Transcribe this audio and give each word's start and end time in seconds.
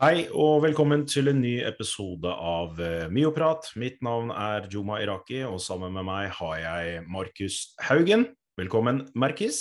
Hei 0.00 0.30
og 0.32 0.62
velkommen 0.64 1.02
til 1.04 1.28
en 1.28 1.42
ny 1.42 1.58
episode 1.68 2.30
av 2.32 2.78
eh, 2.80 3.10
Myoprat. 3.12 3.66
Mitt 3.76 3.98
navn 4.00 4.30
er 4.32 4.64
Juma 4.72 4.96
Iraki, 5.04 5.42
og 5.44 5.58
sammen 5.60 5.92
med 5.92 6.06
meg 6.08 6.30
har 6.38 6.54
jeg 6.56 7.02
Markus 7.04 7.58
Haugen. 7.84 8.24
Velkommen, 8.56 9.02
Markus. 9.12 9.58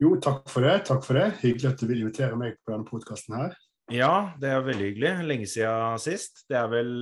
Jo, 0.00 0.14
takk 0.16 0.48
for 0.48 0.64
det. 0.64 0.78
takk 0.88 1.04
for 1.04 1.20
det. 1.20 1.26
Hyggelig 1.42 1.74
at 1.74 1.84
du 1.84 1.84
vil 1.90 2.00
invitere 2.06 2.38
meg 2.40 2.56
på 2.64 2.72
denne 2.72 2.88
podkasten 2.88 3.36
her. 3.36 3.52
Ja, 3.92 4.32
det 4.40 4.48
er 4.48 4.64
veldig 4.64 4.86
hyggelig. 4.94 5.12
Lenge 5.28 5.50
siden 5.52 6.00
sist. 6.00 6.40
Det 6.48 6.56
er 6.56 6.72
vel 6.72 6.96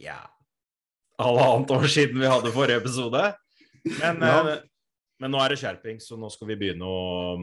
ja 0.00 0.16
halvannet 1.20 1.76
år 1.76 1.84
siden 1.92 2.24
vi 2.24 2.32
hadde 2.38 2.56
forrige 2.56 2.80
episode. 2.80 3.26
Men, 3.84 4.24
ja. 4.24 4.40
eh, 4.54 4.64
men 5.20 5.36
nå 5.36 5.44
er 5.44 5.52
det 5.52 5.60
skjerping, 5.60 6.00
så 6.00 6.16
nå 6.16 6.32
skal 6.32 6.54
vi 6.54 6.56
begynne 6.64 6.88
å 6.88 7.36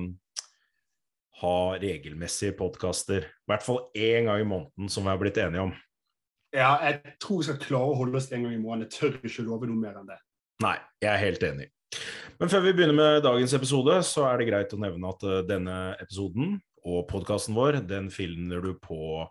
ha 1.44 1.56
regelmessige 1.82 2.56
podkaster. 2.58 3.28
I 3.28 3.52
hvert 3.52 3.66
fall 3.66 3.82
én 3.96 4.30
gang 4.30 4.42
i 4.42 4.48
måneden, 4.48 4.92
som 4.92 5.04
vi 5.04 5.12
har 5.12 5.20
blitt 5.22 5.40
enige 5.44 5.68
om. 5.68 5.74
Ja, 6.54 6.76
jeg 6.86 7.16
tror 7.22 7.42
vi 7.42 7.48
skal 7.48 7.62
klare 7.62 7.94
å 7.94 7.98
holde 7.98 8.20
oss 8.20 8.30
en 8.32 8.46
gang 8.46 8.54
i 8.56 8.62
måneden. 8.62 8.88
Jeg 8.88 8.96
tør 9.00 9.18
ikke 9.28 9.46
love 9.48 9.70
noe 9.70 9.80
mer 9.80 9.98
enn 10.00 10.12
det. 10.12 10.20
Nei, 10.64 10.78
jeg 11.02 11.10
er 11.12 11.24
helt 11.24 11.48
enig. 11.48 11.70
Men 12.40 12.50
før 12.50 12.64
vi 12.66 12.74
begynner 12.78 12.98
med 12.98 13.24
dagens 13.26 13.56
episode, 13.58 13.98
så 14.08 14.28
er 14.30 14.40
det 14.40 14.48
greit 14.50 14.76
å 14.76 14.80
nevne 14.82 15.10
at 15.10 15.26
uh, 15.26 15.42
denne 15.46 15.78
episoden 16.02 16.56
og 16.84 17.06
podkasten 17.10 17.58
vår, 17.58 17.82
den 17.88 18.10
finner 18.14 18.64
du 18.64 18.74
på 18.82 19.26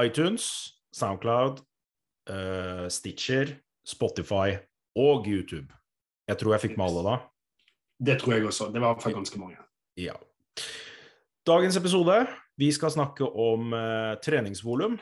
iTunes, 0.00 0.48
Soundcloud, 0.94 1.62
uh, 2.30 2.86
Stitcher, 2.92 3.56
Spotify 3.86 4.58
og 4.98 5.28
YouTube. 5.30 5.72
Jeg 6.28 6.40
tror 6.40 6.54
jeg 6.54 6.66
fikk 6.66 6.78
med 6.78 6.90
alle 6.90 7.04
da. 7.06 7.16
Det 7.98 8.18
tror 8.20 8.36
jeg 8.36 8.46
også. 8.50 8.70
Det 8.72 8.82
var 8.82 8.90
i 8.90 8.94
hvert 8.94 9.06
fall 9.06 9.18
ganske 9.18 9.40
mange. 9.40 9.58
Ja. 9.98 10.14
Dagens 11.46 11.76
episode 11.78 12.14
vi 12.58 12.72
skal 12.74 12.90
snakke 12.90 13.26
om 13.26 13.70
uh, 13.70 14.16
treningsvolum. 14.24 14.98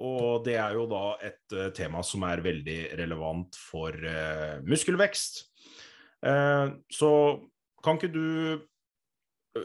Og 0.00 0.44
det 0.46 0.56
er 0.60 0.76
jo 0.76 0.84
da 0.90 1.04
et 1.24 1.54
uh, 1.56 1.70
tema 1.76 2.02
som 2.06 2.24
er 2.28 2.42
veldig 2.44 2.80
relevant 3.00 3.56
for 3.58 3.96
uh, 3.96 4.60
muskelvekst. 4.66 5.46
så 6.92 7.10
kan 7.80 7.96
ikke 7.96 8.10
du 8.12 8.60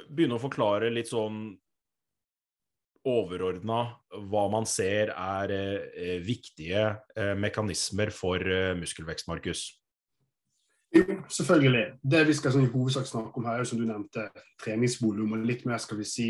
begynne 0.07 0.37
å 0.37 0.39
forklare 0.39 0.87
litt 0.87 1.09
sånn 1.09 1.49
overordna 3.03 3.79
hva 4.31 4.45
man 4.53 4.63
ser 4.63 5.11
er 5.11 5.51
viktige 6.23 6.85
mekanismer 7.35 8.13
for 8.15 8.39
muskelvekst, 8.79 9.27
Markus? 9.27 9.65
Jo, 10.95 11.05
selvfølgelig. 11.29 11.85
Det 12.01 12.21
vi 12.27 12.33
skal 12.37 12.53
sånn, 12.53 12.67
i 12.69 12.71
hovedsak 12.71 13.07
snakke 13.09 13.39
om 13.39 13.47
her, 13.49 13.59
er 13.59 13.67
som 13.67 13.79
du 13.79 13.85
nevnte, 13.87 14.29
treningsvolum 14.63 15.35
og 15.35 15.47
litt 15.47 15.65
mer 15.67 15.81
skal 15.83 15.99
vi 15.99 16.07
si, 16.07 16.29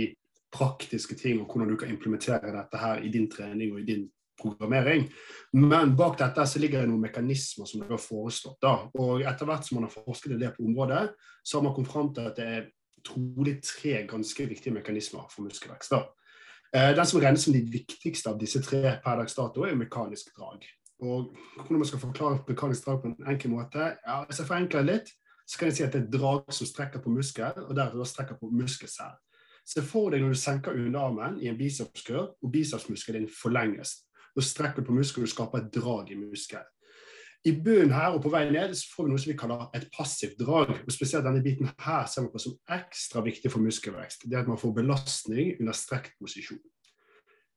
praktiske 0.56 1.18
ting 1.20 1.42
og 1.42 1.52
hvordan 1.52 1.74
du 1.74 1.78
kan 1.80 1.90
implementere 1.92 2.54
dette 2.54 2.80
her 2.80 3.02
i 3.04 3.10
din 3.12 3.28
trening 3.32 3.74
og 3.74 3.82
i 3.82 3.88
din 3.90 4.06
programmering. 4.40 5.08
Men 5.56 5.96
bak 6.00 6.18
dette 6.20 6.46
så 6.48 6.62
ligger 6.62 6.84
det 6.84 6.92
noen 6.92 7.04
mekanismer 7.04 7.68
som 7.70 7.84
du 7.84 7.92
har 7.92 8.02
foreslått. 8.02 8.60
Da. 8.64 8.76
Og 9.02 9.24
etter 9.28 9.50
hvert 9.50 9.68
som 9.68 9.80
man 9.80 9.88
har 9.90 9.96
forsket 9.96 10.36
i 10.36 10.40
det 10.42 10.54
på 10.56 10.66
området, 10.66 11.10
så 11.44 11.60
har 11.60 11.66
man 11.68 11.76
kommet 11.76 11.92
fram 11.92 12.12
til 12.16 12.30
at 12.30 12.40
det 12.40 12.48
er 12.58 12.70
trolig 13.06 13.60
tre 13.64 14.02
ganske 14.10 14.48
viktige 14.50 14.74
mekanismer 14.76 15.28
for 15.32 15.46
muskelvekst. 15.46 15.94
Da. 15.94 16.02
Eh, 16.76 16.92
den 16.98 17.08
som 17.08 17.22
regnes 17.22 17.46
som 17.46 17.56
de 17.56 17.62
viktigste 17.62 18.32
av 18.32 18.40
disse 18.42 18.64
tre 18.66 18.98
per 19.04 19.22
dags 19.22 19.38
dato, 19.38 19.64
er 19.64 19.78
mekanisk 19.80 20.34
drag. 20.36 20.66
Og 21.04 21.36
hvordan 21.56 21.82
man 21.82 21.88
skal 21.90 22.00
forklare 22.00 22.44
mekanisk 22.48 22.86
drag 22.86 23.02
på 23.02 23.12
en 23.12 23.28
enkel 23.28 23.52
måte 23.52 23.90
ja, 23.98 24.22
Hvis 24.26 24.40
jeg 24.40 24.48
forenkler 24.48 24.86
litt, 24.88 25.12
så 25.48 25.60
kan 25.60 25.70
jeg 25.70 25.78
si 25.78 25.84
at 25.86 25.94
det 25.94 26.02
er 26.06 26.14
drag 26.18 26.54
som 26.56 26.68
strekker 26.68 27.04
på 27.04 27.12
muskel, 27.14 27.66
og 27.68 27.76
deretter 27.76 28.08
strekker 28.10 28.40
på 28.40 28.50
muskelcell. 28.50 29.14
Se 29.66 29.82
for 29.86 30.14
deg 30.14 30.22
når 30.22 30.34
du 30.34 30.40
senker 30.40 30.78
underarmen 30.78 31.40
i 31.42 31.50
en 31.50 31.58
bicepskurv, 31.58 32.38
og 32.42 32.52
bicepsmuskelen 32.54 33.26
din 33.26 33.36
forlenges. 33.42 33.98
Da 34.36 34.42
strekker 34.42 34.82
du 34.82 34.90
på 34.90 34.96
muskelen 34.98 35.28
og 35.28 35.34
skaper 35.34 35.62
et 35.62 35.70
drag 35.74 36.12
i 36.14 36.18
muskelen. 36.20 36.72
I 37.46 37.52
bunnen 37.62 37.94
her 37.94 38.16
og 38.16 38.24
på 38.24 38.32
vei 38.34 38.48
ned 38.50 38.72
så 38.74 38.88
får 38.90 39.06
vi 39.06 39.12
noe 39.12 39.22
som 39.22 39.30
vi 39.30 39.38
kaller 39.38 39.68
et 39.78 39.84
passivt 39.94 40.40
drag. 40.40 40.72
og 40.82 40.94
Spesielt 40.94 41.28
denne 41.28 41.44
biten 41.46 41.70
her 41.70 42.08
ser 42.10 42.26
vi 42.26 42.32
på 42.34 42.42
som 42.42 42.56
ekstra 42.74 43.22
viktig 43.26 43.52
for 43.54 43.62
muskelvekst. 43.62 44.26
Det 44.26 44.34
er 44.34 44.42
at 44.42 44.50
man 44.50 44.58
får 44.58 44.74
belastning 44.80 45.52
under 45.60 45.78
strekt 45.78 46.18
posisjon. 46.18 46.64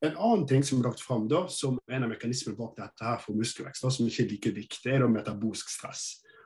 En 0.06 0.14
annen 0.14 0.46
ting 0.46 0.62
som 0.62 0.78
er 0.78 0.86
lagt 0.86 1.02
fram 1.02 1.26
da, 1.30 1.46
som 1.50 1.78
en 1.90 2.04
av 2.06 2.10
mekanismene 2.12 2.58
bak 2.58 2.76
dette 2.78 3.02
her 3.02 3.18
for 3.18 3.34
muskelvekst, 3.34 3.82
da, 3.82 3.90
som 3.90 4.06
ikke 4.06 4.24
er 4.24 4.30
like 4.30 4.52
viktig, 4.54 4.90
er 4.94 5.02
da 5.02 5.08
metabolsk 5.10 5.72
stress. 5.74 6.04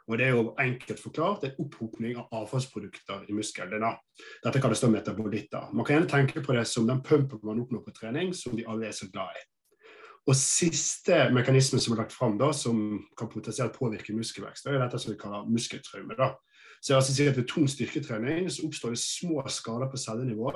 Og 0.09 0.19
Det 0.19 0.27
er 0.27 0.33
jo 0.35 0.55
enkelt 0.59 1.01
forklart 1.01 1.45
en 1.47 1.59
opphopning 1.63 2.17
av 2.19 2.33
avfallsprodukter 2.41 3.29
i 3.29 3.37
musklene. 3.37 3.93
Dette 4.43 4.61
kalles 4.61 4.81
da 4.83 4.89
metabolitter. 4.91 5.69
Man 5.73 5.87
kan 5.87 5.97
gjerne 5.97 6.11
tenke 6.11 6.43
på 6.43 6.57
det 6.57 6.65
som 6.67 6.89
den 6.89 7.03
pumpen 7.05 7.45
man 7.45 7.61
oppnår 7.63 7.85
på 7.85 7.95
trening, 8.01 8.33
som 8.35 8.57
vi 8.57 8.67
alle 8.67 8.89
er 8.89 8.97
så 8.97 9.07
glad 9.13 9.37
i. 9.37 9.45
Og 10.27 10.39
Siste 10.39 11.29
mekanisme 11.35 11.81
som 11.83 11.95
er 11.95 12.03
lagt 12.03 12.15
fram, 12.15 12.39
som 12.55 13.05
kan 13.19 13.31
potensielt 13.31 13.77
påvirke 13.77 14.15
muskelvekst, 14.15 14.67
er 14.67 14.81
dette 14.81 14.99
som 14.99 15.13
vi 15.13 15.19
kaller 15.19 15.47
muskeltraume. 15.51 16.17
Så 16.83 16.93
jeg 16.93 16.99
altså 16.99 17.15
sier 17.15 17.31
at 17.31 17.37
Ved 17.37 17.47
tung 17.47 17.69
styrketrening 17.69 18.51
så 18.51 18.67
oppstår 18.67 18.91
det 18.91 18.99
små 18.99 19.43
skader 19.47 19.91
på 19.91 20.01
cellenivå 20.01 20.51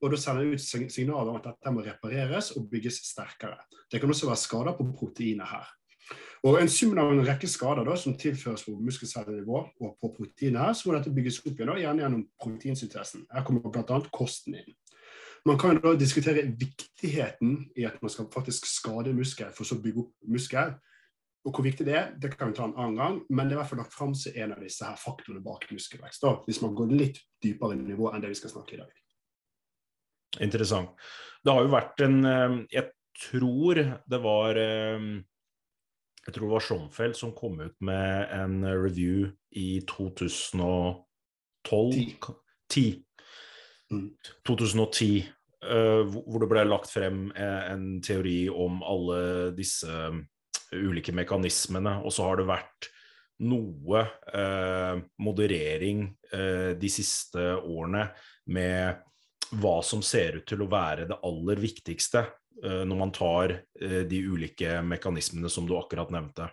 og 0.00 0.12
da 0.12 0.18
sender 0.20 0.46
det 0.46 0.56
ut 0.56 0.92
signaler 0.92 1.28
om 1.28 1.36
at 1.36 1.50
dette 1.50 1.72
må 1.74 1.84
repareres 1.84 2.54
og 2.56 2.70
bygges 2.70 3.02
sterkere. 3.10 3.58
Det 3.92 4.00
kan 4.00 4.10
også 4.10 4.30
være 4.30 4.40
skader 4.40 4.76
på 4.78 4.88
proteinet 4.96 5.48
her. 5.50 5.68
Og 6.42 6.56
En 6.56 6.70
sum 6.72 6.96
av 6.98 7.10
en 7.12 7.20
rekke 7.26 7.48
skader 7.50 7.84
da, 7.84 7.94
som 8.00 8.16
tilføres 8.16 8.64
på 8.64 8.72
muskelcellenivå 8.80 9.58
og 9.60 9.96
på 10.00 10.12
proteinet, 10.16 10.60
her, 10.60 10.72
så 10.72 10.88
må 10.88 10.96
dette 10.96 11.12
bygges 11.12 11.42
opp 11.42 11.52
igjen, 11.52 11.68
da, 11.68 11.80
gjerne 11.82 12.04
gjennom 12.04 12.22
proteinsyntesen. 12.40 13.26
Her 13.28 13.44
kommer 13.44 13.66
bl.a. 13.68 13.98
kosten 14.14 14.56
inn. 14.56 14.72
Man 15.44 15.58
kan 15.60 15.76
da 15.80 15.92
diskutere 15.96 16.46
viktigheten 16.48 17.58
i 17.76 17.84
at 17.88 18.00
man 18.00 18.12
skal 18.12 18.28
faktisk 18.32 18.66
skade 18.68 19.12
muskel 19.16 19.52
for 19.56 19.68
så 19.68 19.76
å 19.76 19.84
bygge 19.84 20.04
opp 20.04 20.32
muskel. 20.32 20.74
Og 21.48 21.54
Hvor 21.56 21.64
viktig 21.64 21.86
det 21.88 21.94
er, 21.96 22.08
det 22.20 22.34
kan 22.36 22.50
vi 22.50 22.56
ta 22.56 22.66
en 22.68 22.76
annen 22.76 22.98
gang, 23.00 23.20
men 23.30 23.48
det 23.48 23.54
er 23.54 23.58
i 23.58 23.60
hvert 23.62 23.70
fall 23.70 23.80
lagt 23.80 23.96
fram 23.96 24.12
som 24.16 24.36
en 24.36 24.52
av 24.52 24.60
disse 24.60 24.84
her 24.84 24.98
faktorene 25.00 25.44
bak 25.44 25.64
muskelvekst. 25.72 26.24
da, 26.24 26.34
Hvis 26.44 26.60
man 26.60 26.74
går 26.76 26.92
litt 26.92 27.20
dypere 27.42 27.76
nivå 27.76 28.12
enn 28.12 28.20
det 28.20 28.32
vi 28.32 28.40
skal 28.40 28.52
snakke 28.52 28.76
i 28.76 28.82
dag. 28.82 28.99
Interessant. 30.38 30.94
Det 31.42 31.52
har 31.52 31.64
jo 31.64 31.72
vært 31.72 32.02
en 32.04 32.20
eh, 32.28 32.56
Jeg 32.76 32.90
tror 33.30 33.80
det 33.80 34.20
var 34.22 34.60
eh, 34.60 35.00
Jeg 36.26 36.34
tror 36.34 36.46
det 36.46 36.52
var 36.54 36.64
Schonfeld 36.66 37.18
som 37.18 37.34
kom 37.36 37.58
ut 37.64 37.76
med 37.82 38.30
en 38.36 38.62
review 38.68 39.30
i 39.56 39.80
2012 39.88 41.02
10. 41.66 42.16
10. 42.70 43.04
Mm. 43.90 44.08
2010. 44.46 45.28
Uh, 45.60 46.06
hvor 46.08 46.40
det 46.40 46.46
ble 46.48 46.62
lagt 46.64 46.88
frem 46.88 47.26
en 47.36 47.98
teori 48.00 48.48
om 48.48 48.78
alle 48.80 49.50
disse 49.52 49.92
ulike 50.72 51.12
mekanismene. 51.12 51.98
Og 52.00 52.14
så 52.14 52.24
har 52.30 52.40
det 52.40 52.46
vært 52.48 52.88
noe 53.44 54.06
moderering 55.20 56.06
de 56.80 56.90
siste 56.92 57.44
årene 57.60 58.06
med 58.56 59.02
hva 59.50 59.80
som 59.82 60.02
ser 60.04 60.40
ut 60.40 60.46
til 60.48 60.62
å 60.62 60.70
være 60.70 61.08
det 61.10 61.18
aller 61.26 61.60
viktigste 61.62 62.24
uh, 62.26 62.82
når 62.86 62.96
man 63.02 63.12
tar 63.14 63.56
uh, 63.58 64.02
de 64.06 64.22
ulike 64.26 64.80
mekanismene 64.86 65.50
som 65.52 65.68
du 65.68 65.76
akkurat 65.78 66.12
nevnte? 66.14 66.50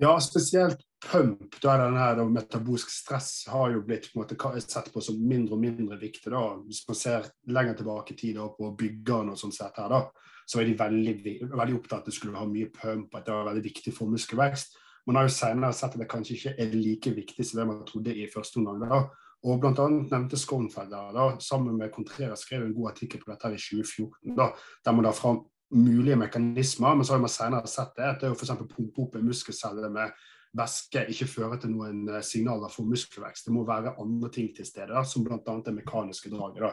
Ja, 0.00 0.14
spesielt 0.20 0.80
pump, 1.12 1.58
da 1.60 1.74
denne 1.76 2.00
her, 2.00 2.20
metabolsk 2.24 2.88
stress, 2.88 3.44
har 3.52 3.74
jo 3.74 3.82
blitt 3.84 4.06
på 4.12 4.22
måte 4.22 4.36
sett 4.64 4.88
på 4.94 5.00
som 5.04 5.18
mindre 5.20 5.58
og 5.58 5.60
mindre 5.60 5.98
viktig. 6.00 6.30
da. 6.32 6.40
Hvis 6.64 6.86
man 6.88 6.96
ser 6.96 7.28
lenger 7.52 7.76
tilbake 7.76 8.14
i 8.14 8.16
tid 8.16 8.38
da, 8.40 8.46
på 8.48 8.70
byggerne 8.80 9.34
og 9.34 9.40
sånn 9.40 9.52
sett 9.52 9.76
her, 9.76 9.92
da, 9.92 10.06
så 10.48 10.60
er 10.60 10.70
de 10.70 10.78
veldig, 10.78 11.34
veldig 11.52 11.76
opptatt 11.76 11.98
av 11.98 12.00
at 12.00 12.08
det 12.08 12.16
skulle 12.16 12.40
ha 12.40 12.48
mye 12.48 12.70
pump, 12.72 13.12
at 13.14 13.26
det 13.28 13.36
var 13.36 13.50
veldig 13.50 13.64
viktig 13.66 13.92
for 13.92 14.08
muskelvekst. 14.08 14.78
Man 15.06 15.20
har 15.20 15.28
jo 15.28 15.34
senere 15.36 15.72
sett 15.76 15.92
at 15.92 16.00
det 16.00 16.08
kanskje 16.08 16.36
ikke 16.38 16.54
er 16.64 16.74
like 16.78 17.12
viktig 17.20 17.44
som 17.44 17.60
det 17.60 17.68
man 17.68 17.84
trodde 17.88 18.16
i 18.16 18.28
første 18.32 18.60
omgang. 18.60 18.80
da. 18.88 19.02
Og 19.48 19.64
annet 19.64 20.10
nevnte 20.12 20.36
Skonfeld 20.36 20.90
da, 20.92 21.24
sammen 21.40 21.78
med 21.78 21.92
Contrera 21.94 22.36
skrev 22.36 22.66
en 22.66 22.74
god 22.76 22.90
artikkel 22.90 23.22
på 23.22 23.30
dette 23.32 23.54
i 23.54 23.60
2014, 23.60 24.34
da, 24.36 24.50
der 24.84 24.96
man 24.96 25.08
la 25.08 25.14
fram 25.16 25.40
mulige 25.72 26.18
mekanismer. 26.20 26.94
Men 26.94 27.06
så 27.08 27.16
har 27.16 27.22
man 27.22 27.32
senere 27.32 27.70
sett 27.70 27.94
det, 27.96 28.10
at 28.10 28.20
det 28.20 28.34
å 28.34 28.68
pumpe 28.68 29.06
opp 29.06 29.16
en 29.16 29.26
muskelcelle 29.26 29.88
med 29.92 30.12
væske 30.58 31.04
ikke 31.12 31.28
fører 31.30 31.60
til 31.62 31.74
noen 31.74 32.08
eh, 32.10 32.24
signaler 32.26 32.72
for 32.72 32.88
muskelvekst. 32.90 33.46
Det 33.46 33.54
må 33.54 33.62
være 33.68 33.94
andre 34.02 34.30
ting 34.34 34.50
til 34.56 34.66
stede, 34.66 34.92
da, 34.92 35.04
som 35.06 35.24
bl.a. 35.26 35.38
det 35.38 35.76
mekaniske 35.76 36.32
draget. 36.32 36.64
Da. 36.66 36.72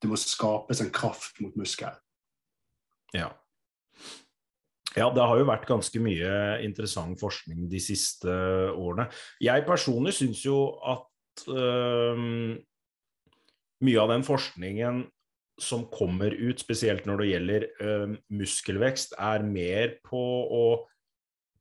Det 0.00 0.10
må 0.10 0.18
skapes 0.20 0.80
en 0.82 0.94
kraft 0.94 1.42
mot 1.44 1.56
muskel. 1.60 1.92
Ja. 3.16 3.28
Ja, 4.96 5.10
det 5.12 5.22
har 5.22 5.38
jo 5.38 5.46
vært 5.46 5.68
ganske 5.68 6.00
mye 6.02 6.30
interessant 6.64 7.20
forskning 7.20 7.68
de 7.70 7.80
siste 7.82 8.32
årene. 8.72 9.06
Jeg 9.44 9.66
personlig 9.68 10.16
syns 10.16 10.40
jo 10.46 10.56
at 10.80 11.04
uh, 11.46 12.18
mye 13.84 14.02
av 14.02 14.10
den 14.12 14.26
forskningen 14.26 15.04
som 15.58 15.86
kommer 15.90 16.34
ut, 16.34 16.60
spesielt 16.62 17.06
når 17.08 17.22
det 17.22 17.30
gjelder 17.32 17.66
uh, 17.82 18.16
muskelvekst, 18.34 19.16
er 19.18 19.46
mer 19.46 19.96
på 20.06 20.22
å 20.54 20.64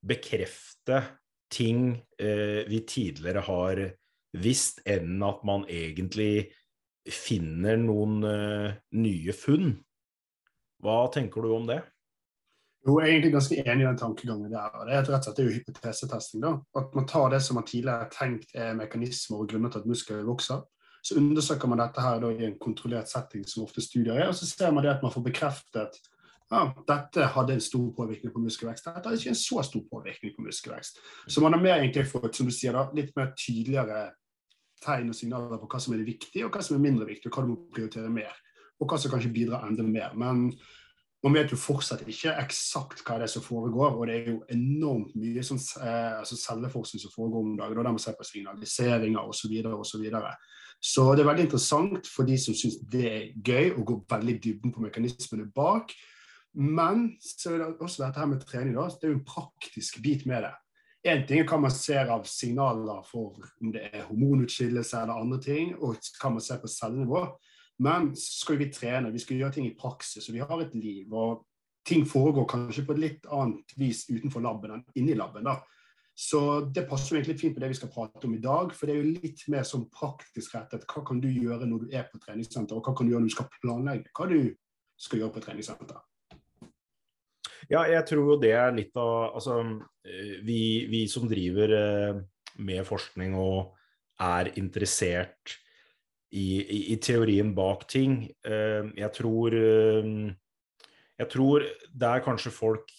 bekrefte 0.08 1.02
ting 1.54 1.96
uh, 2.22 2.62
vi 2.70 2.84
tidligere 2.88 3.44
har 3.48 3.84
visst, 4.38 4.84
enn 4.86 5.22
at 5.26 5.44
man 5.48 5.66
egentlig 5.72 6.50
finner 7.08 7.80
noen 7.80 8.20
uh, 8.26 8.74
nye 9.00 9.36
funn. 9.36 9.78
Hva 10.84 11.06
tenker 11.14 11.42
du 11.46 11.54
om 11.56 11.70
det? 11.70 11.82
Jo, 12.88 13.02
jeg 13.02 13.08
er 13.08 13.14
egentlig 13.14 13.34
ganske 13.34 13.56
enig 13.60 13.84
i 13.84 13.88
den 13.90 14.00
tankegangen 14.00 14.52
der. 14.52 14.72
og 14.72 14.88
Det 14.88 14.94
er 14.96 15.02
rett 15.02 15.10
og 15.12 15.24
slett 15.26 15.38
det 15.38 15.44
er 15.44 15.50
jo 15.50 15.56
hypotesetesting. 15.58 16.42
da, 16.42 16.54
At 16.80 16.94
man 16.96 17.08
tar 17.08 17.30
det 17.34 17.42
som 17.44 17.60
man 17.60 17.68
tidligere 17.68 18.06
har 18.06 18.12
tenkt 18.14 18.56
er 18.56 18.78
mekanismer 18.80 19.44
og 19.44 19.50
grunner 19.52 19.74
til 19.74 19.84
at 19.84 19.90
muskler 19.90 20.24
vokser. 20.24 20.62
Så 21.04 21.18
undersøker 21.20 21.68
man 21.68 21.80
dette 21.80 22.02
her 22.02 22.20
da 22.20 22.30
i 22.32 22.46
en 22.46 22.60
kontrollert 22.60 23.10
setting, 23.10 23.44
som 23.48 23.64
ofte 23.64 23.84
studier 23.84 24.16
er, 24.16 24.28
og 24.28 24.36
så 24.36 24.48
ser 24.48 24.72
man 24.72 24.84
det 24.84 24.96
at 24.96 25.04
man 25.04 25.12
får 25.12 25.26
bekreftet 25.28 26.00
ja, 26.48 26.62
dette 26.88 27.26
hadde 27.36 27.58
en 27.58 27.62
stor 27.62 27.90
påvirkning 27.96 28.32
på 28.32 28.40
muskelvekst. 28.40 28.86
Dette 28.88 29.04
hadde 29.04 29.20
ikke 29.20 29.34
en 29.34 29.40
så 29.40 29.64
stor 29.68 29.84
påvirkning 29.92 30.32
på 30.36 30.46
muskelvekst. 30.46 31.02
Så 31.28 31.44
man 31.44 31.54
har 31.54 31.62
mer 31.62 31.82
egentlig 31.82 32.08
fått 32.08 32.40
som 32.40 32.48
du 32.48 32.56
sier 32.56 32.76
da, 32.76 32.86
litt 32.96 33.12
mer 33.20 33.34
tydeligere 33.36 34.06
tegn 34.84 35.12
og 35.12 35.18
signaler 35.18 35.60
på 35.60 35.68
hva 35.68 35.82
som 35.84 35.96
er 35.96 36.04
det 36.04 36.08
viktige, 36.08 36.46
og 36.48 36.56
hva 36.56 36.64
som 36.64 36.78
er 36.78 36.86
mindre 36.86 37.08
viktig, 37.10 37.28
og 37.28 37.36
hva 37.36 37.44
du 37.44 37.52
må 37.52 37.58
prioritere 37.74 38.12
mer. 38.14 38.32
Og 38.80 38.88
hva 38.88 39.00
som 39.02 39.12
kanskje 39.12 39.34
bidrar 39.36 39.66
enda 39.68 39.84
mer. 39.84 40.16
Men 40.16 40.48
man 41.26 41.34
vet 41.34 41.52
jo 41.52 41.58
fortsatt 41.58 42.04
ikke 42.06 42.36
eksakt 42.44 43.02
hva 43.06 43.18
det 43.18 43.26
er 43.26 43.32
som 43.32 43.46
foregår, 43.46 43.96
og 43.98 44.06
det 44.08 44.18
er 44.20 44.28
jo 44.30 44.42
enormt 44.54 45.16
mye 45.18 45.44
sånn, 45.46 45.62
eh, 45.82 46.20
altså 46.20 46.38
celleforskning 46.38 47.02
som 47.02 47.14
foregår 47.14 47.42
om 47.42 47.56
dagen, 47.58 47.80
der 47.80 47.96
man 47.96 48.04
ser 48.04 48.18
på 48.20 48.28
signaliseringer 48.28 49.24
osv. 49.24 49.48
Så, 49.48 49.50
videre, 49.50 49.74
og 49.74 49.88
så, 50.84 51.08
det 51.16 51.24
er 51.24 51.32
veldig 51.32 51.48
interessant 51.48 52.12
for 52.12 52.28
de 52.28 52.38
som 52.42 52.58
syns 52.58 52.78
det 52.92 53.08
er 53.10 53.26
gøy, 53.42 53.74
å 53.74 53.88
gå 53.88 53.98
veldig 54.14 54.38
dybden 54.44 54.76
på 54.76 54.86
mekanismene 54.86 55.50
bak. 55.56 55.96
Men 56.58 57.10
så 57.22 57.54
er 57.54 57.64
det 57.64 57.74
også 57.82 58.06
dette 58.06 58.22
her 58.22 58.30
med 58.30 58.46
trening, 58.46 58.78
da, 58.78 58.88
det 58.94 59.10
er 59.10 59.14
jo 59.16 59.20
en 59.20 59.28
praktisk 59.28 60.00
bit 60.06 60.26
med 60.30 60.46
det. 60.46 60.54
Én 61.08 61.26
ting 61.26 61.42
er 61.42 61.50
hva 61.50 61.60
man 61.62 61.74
ser 61.74 62.10
av 62.12 62.26
signaler 62.30 63.04
for 63.08 63.38
om 63.62 63.74
det 63.74 63.90
er 63.94 64.08
hormonutskillelse 64.10 65.02
eller 65.02 65.22
andre 65.22 65.42
ting, 65.42 65.76
og 65.82 65.98
hva 66.20 66.34
man 66.34 66.44
ser 66.44 66.62
på 66.62 66.70
cellenivå. 66.70 67.26
Men 67.84 68.10
så 68.18 68.44
skal 68.44 68.58
vi 68.62 68.72
trene, 68.74 69.14
vi 69.14 69.22
skal 69.22 69.38
gjøre 69.42 69.58
ting 69.58 69.68
i 69.70 69.76
praksis, 69.78 70.28
og 70.30 70.36
vi 70.36 70.44
har 70.44 70.62
et 70.64 70.76
liv. 70.76 71.14
og 71.14 71.46
Ting 71.88 72.06
foregår 72.10 72.48
kanskje 72.50 72.84
på 72.88 72.96
et 72.98 73.04
litt 73.04 73.28
annet 73.32 73.74
vis 73.80 74.08
utenfor 74.10 74.44
laben 74.44 74.74
enn 74.76 74.86
inni 75.00 75.16
laben. 75.16 75.46
da. 75.46 75.60
Så 76.18 76.40
det 76.74 76.88
passer 76.90 77.14
jo 77.14 77.20
egentlig 77.20 77.38
fint 77.40 77.54
på 77.54 77.62
det 77.62 77.70
vi 77.70 77.78
skal 77.78 77.92
prate 77.94 78.26
om 78.26 78.34
i 78.34 78.42
dag. 78.42 78.72
For 78.74 78.90
det 78.90 78.96
er 78.96 79.04
jo 79.04 79.18
litt 79.22 79.44
mer 79.54 79.68
sånn 79.70 79.86
praktisk 79.94 80.56
rettet. 80.58 80.88
Hva 80.90 81.04
kan 81.06 81.22
du 81.22 81.30
gjøre 81.30 81.70
når 81.70 81.86
du 81.86 81.94
er 81.94 82.08
på 82.10 82.18
treningssenter, 82.24 82.76
og 82.76 82.88
hva 82.88 82.96
kan 82.98 83.06
du 83.06 83.14
gjøre 83.14 83.28
når 83.28 83.32
du 83.32 83.36
skal 83.38 83.52
planlegge 83.62 84.14
hva 84.18 84.30
du 84.32 84.40
skal 84.98 85.22
gjøre 85.22 85.36
på 85.36 85.44
treningssenter? 85.46 86.02
Ja, 87.70 87.84
jeg 87.86 88.02
tror 88.10 88.32
jo 88.32 88.40
det 88.42 88.54
er 88.56 88.74
litt 88.74 88.98
av 88.98 89.36
Altså, 89.38 89.60
vi, 90.48 90.88
vi 90.90 91.04
som 91.12 91.28
driver 91.30 91.74
eh, 91.78 92.20
med 92.66 92.86
forskning 92.88 93.36
og 93.38 93.76
er 94.24 94.50
interessert 94.58 95.60
i, 96.32 96.92
i, 96.94 96.96
teorien 97.00 97.54
bak 97.56 97.88
ting. 97.90 98.20
Uh, 98.46 98.92
jeg 98.98 99.12
tror 99.16 99.56
uh, 99.56 100.32
Jeg 101.18 101.30
tror 101.34 101.66
der 101.90 102.24
kanskje 102.26 102.54
folk 102.54 102.92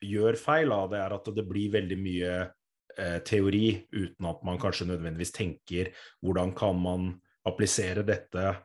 gjør 0.00 0.38
feil 0.38 0.72
av 0.72 0.90
det, 0.92 1.00
er 1.00 1.14
at 1.16 1.30
det 1.34 1.44
blir 1.48 1.72
veldig 1.72 1.98
mye 2.00 2.34
uh, 2.44 3.18
teori 3.26 3.80
uten 3.92 4.28
at 4.30 4.44
man 4.46 4.60
kanskje 4.60 4.88
nødvendigvis 4.92 5.34
tenker 5.34 5.90
hvordan 6.22 6.54
kan 6.56 6.78
man 6.80 7.10
applisere 7.48 8.04
dette 8.06 8.56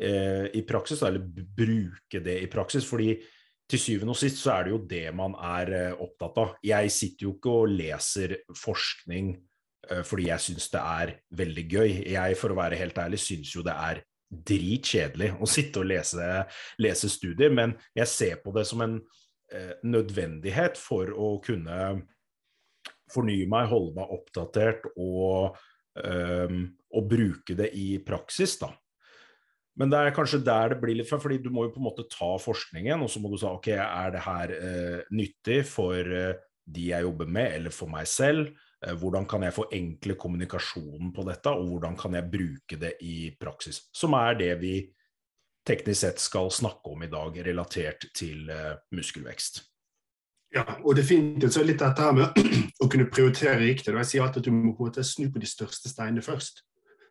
i 0.00 0.62
praksis, 0.64 1.02
eller 1.04 1.20
bruke 1.20 2.22
det 2.24 2.38
i 2.40 2.46
praksis. 2.48 2.86
fordi 2.88 3.18
til 3.68 3.78
syvende 3.78 4.14
og 4.14 4.16
sist 4.16 4.38
så 4.40 4.54
er 4.54 4.64
det 4.64 4.70
jo 4.72 4.78
det 4.88 5.10
man 5.12 5.34
er 5.36 5.92
opptatt 6.00 6.38
av. 6.40 6.54
Jeg 6.64 6.88
sitter 6.94 7.26
jo 7.26 7.34
ikke 7.34 7.52
og 7.52 7.74
leser 7.74 8.32
forskning 8.56 9.34
Eh, 9.34 9.49
fordi 10.06 10.28
jeg 10.28 10.42
syns 10.44 10.68
det 10.70 10.80
er 10.80 11.10
veldig 11.34 11.64
gøy. 11.66 11.88
Jeg, 12.12 12.36
for 12.38 12.52
å 12.52 12.58
være 12.60 12.78
helt 12.78 12.98
ærlig, 13.02 13.18
syns 13.22 13.50
jo 13.56 13.64
det 13.66 13.74
er 13.74 14.02
dritkjedelig 14.30 15.32
å 15.42 15.48
sitte 15.50 15.82
og 15.82 15.88
lese, 15.90 16.26
lese, 16.78 17.10
studier, 17.10 17.50
men 17.54 17.74
jeg 17.98 18.10
ser 18.10 18.38
på 18.44 18.54
det 18.54 18.64
som 18.68 18.82
en 18.84 19.00
eh, 19.52 19.74
nødvendighet 19.82 20.78
for 20.78 21.10
å 21.10 21.32
kunne 21.42 21.80
fornye 23.10 23.48
meg, 23.50 23.66
holde 23.72 23.96
meg 23.98 24.12
oppdatert 24.14 24.86
og, 24.94 25.58
eh, 25.98 26.54
og 26.94 27.10
bruke 27.10 27.58
det 27.58 27.72
i 27.74 27.96
praksis, 28.06 28.54
da. 28.62 28.70
Men 29.80 29.90
det 29.90 29.98
er 29.98 30.14
kanskje 30.14 30.42
der 30.44 30.74
det 30.74 30.80
blir 30.82 30.98
litt 30.98 31.08
fordi 31.08 31.38
du 31.40 31.48
må 31.54 31.64
jo 31.64 31.74
på 31.74 31.80
en 31.80 31.88
måte 31.88 32.08
ta 32.10 32.34
forskningen, 32.42 33.02
og 33.02 33.10
så 33.10 33.22
må 33.22 33.30
du 33.32 33.38
si 33.40 33.48
ok, 33.48 33.70
er 33.80 34.14
det 34.14 34.24
her 34.26 34.56
eh, 34.56 34.98
nyttig 35.14 35.62
for 35.70 35.98
eh, 35.98 36.34
de 36.70 36.90
jeg 36.92 37.06
jobber 37.06 37.30
med, 37.30 37.54
eller 37.58 37.74
for 37.74 37.90
meg 37.90 38.06
selv? 38.10 38.52
Eh, 38.86 38.96
hvordan 38.96 39.26
kan 39.28 39.44
jeg 39.44 39.56
forenkle 39.56 40.16
kommunikasjonen 40.20 41.12
på 41.12 41.24
dette, 41.28 41.52
og 41.52 41.68
hvordan 41.68 41.96
kan 42.00 42.16
jeg 42.16 42.30
bruke 42.32 42.80
det 42.80 42.94
i 43.04 43.30
praksis? 43.40 43.82
Som 43.92 44.16
er 44.16 44.38
det 44.38 44.54
vi 44.62 44.74
teknisk 45.66 46.00
sett 46.00 46.22
skal 46.22 46.48
snakke 46.50 46.94
om 46.94 47.02
i 47.04 47.10
dag, 47.12 47.36
relatert 47.44 48.06
til 48.16 48.48
uh, 48.48 48.78
muskelvekst. 48.96 49.60
Ja, 50.54 50.64
og 50.80 50.96
definitivt 50.96 51.54
så 51.54 51.60
er 51.60 51.68
litt 51.68 51.82
dette 51.82 52.02
her 52.02 52.16
med 52.16 52.40
å 52.82 52.88
kunne 52.90 53.10
prioritere 53.12 53.60
riktig. 53.60 53.92
Jeg 53.92 54.08
sier 54.08 54.24
alltid 54.24 54.40
at 54.40 54.48
du 54.48 54.56
må 54.56 54.72
på 54.72 54.86
en 54.86 54.88
måte 54.88 55.04
snu 55.06 55.28
på 55.30 55.42
de 55.42 55.50
største 55.50 55.92
steinene 55.92 56.24
først. 56.24 56.64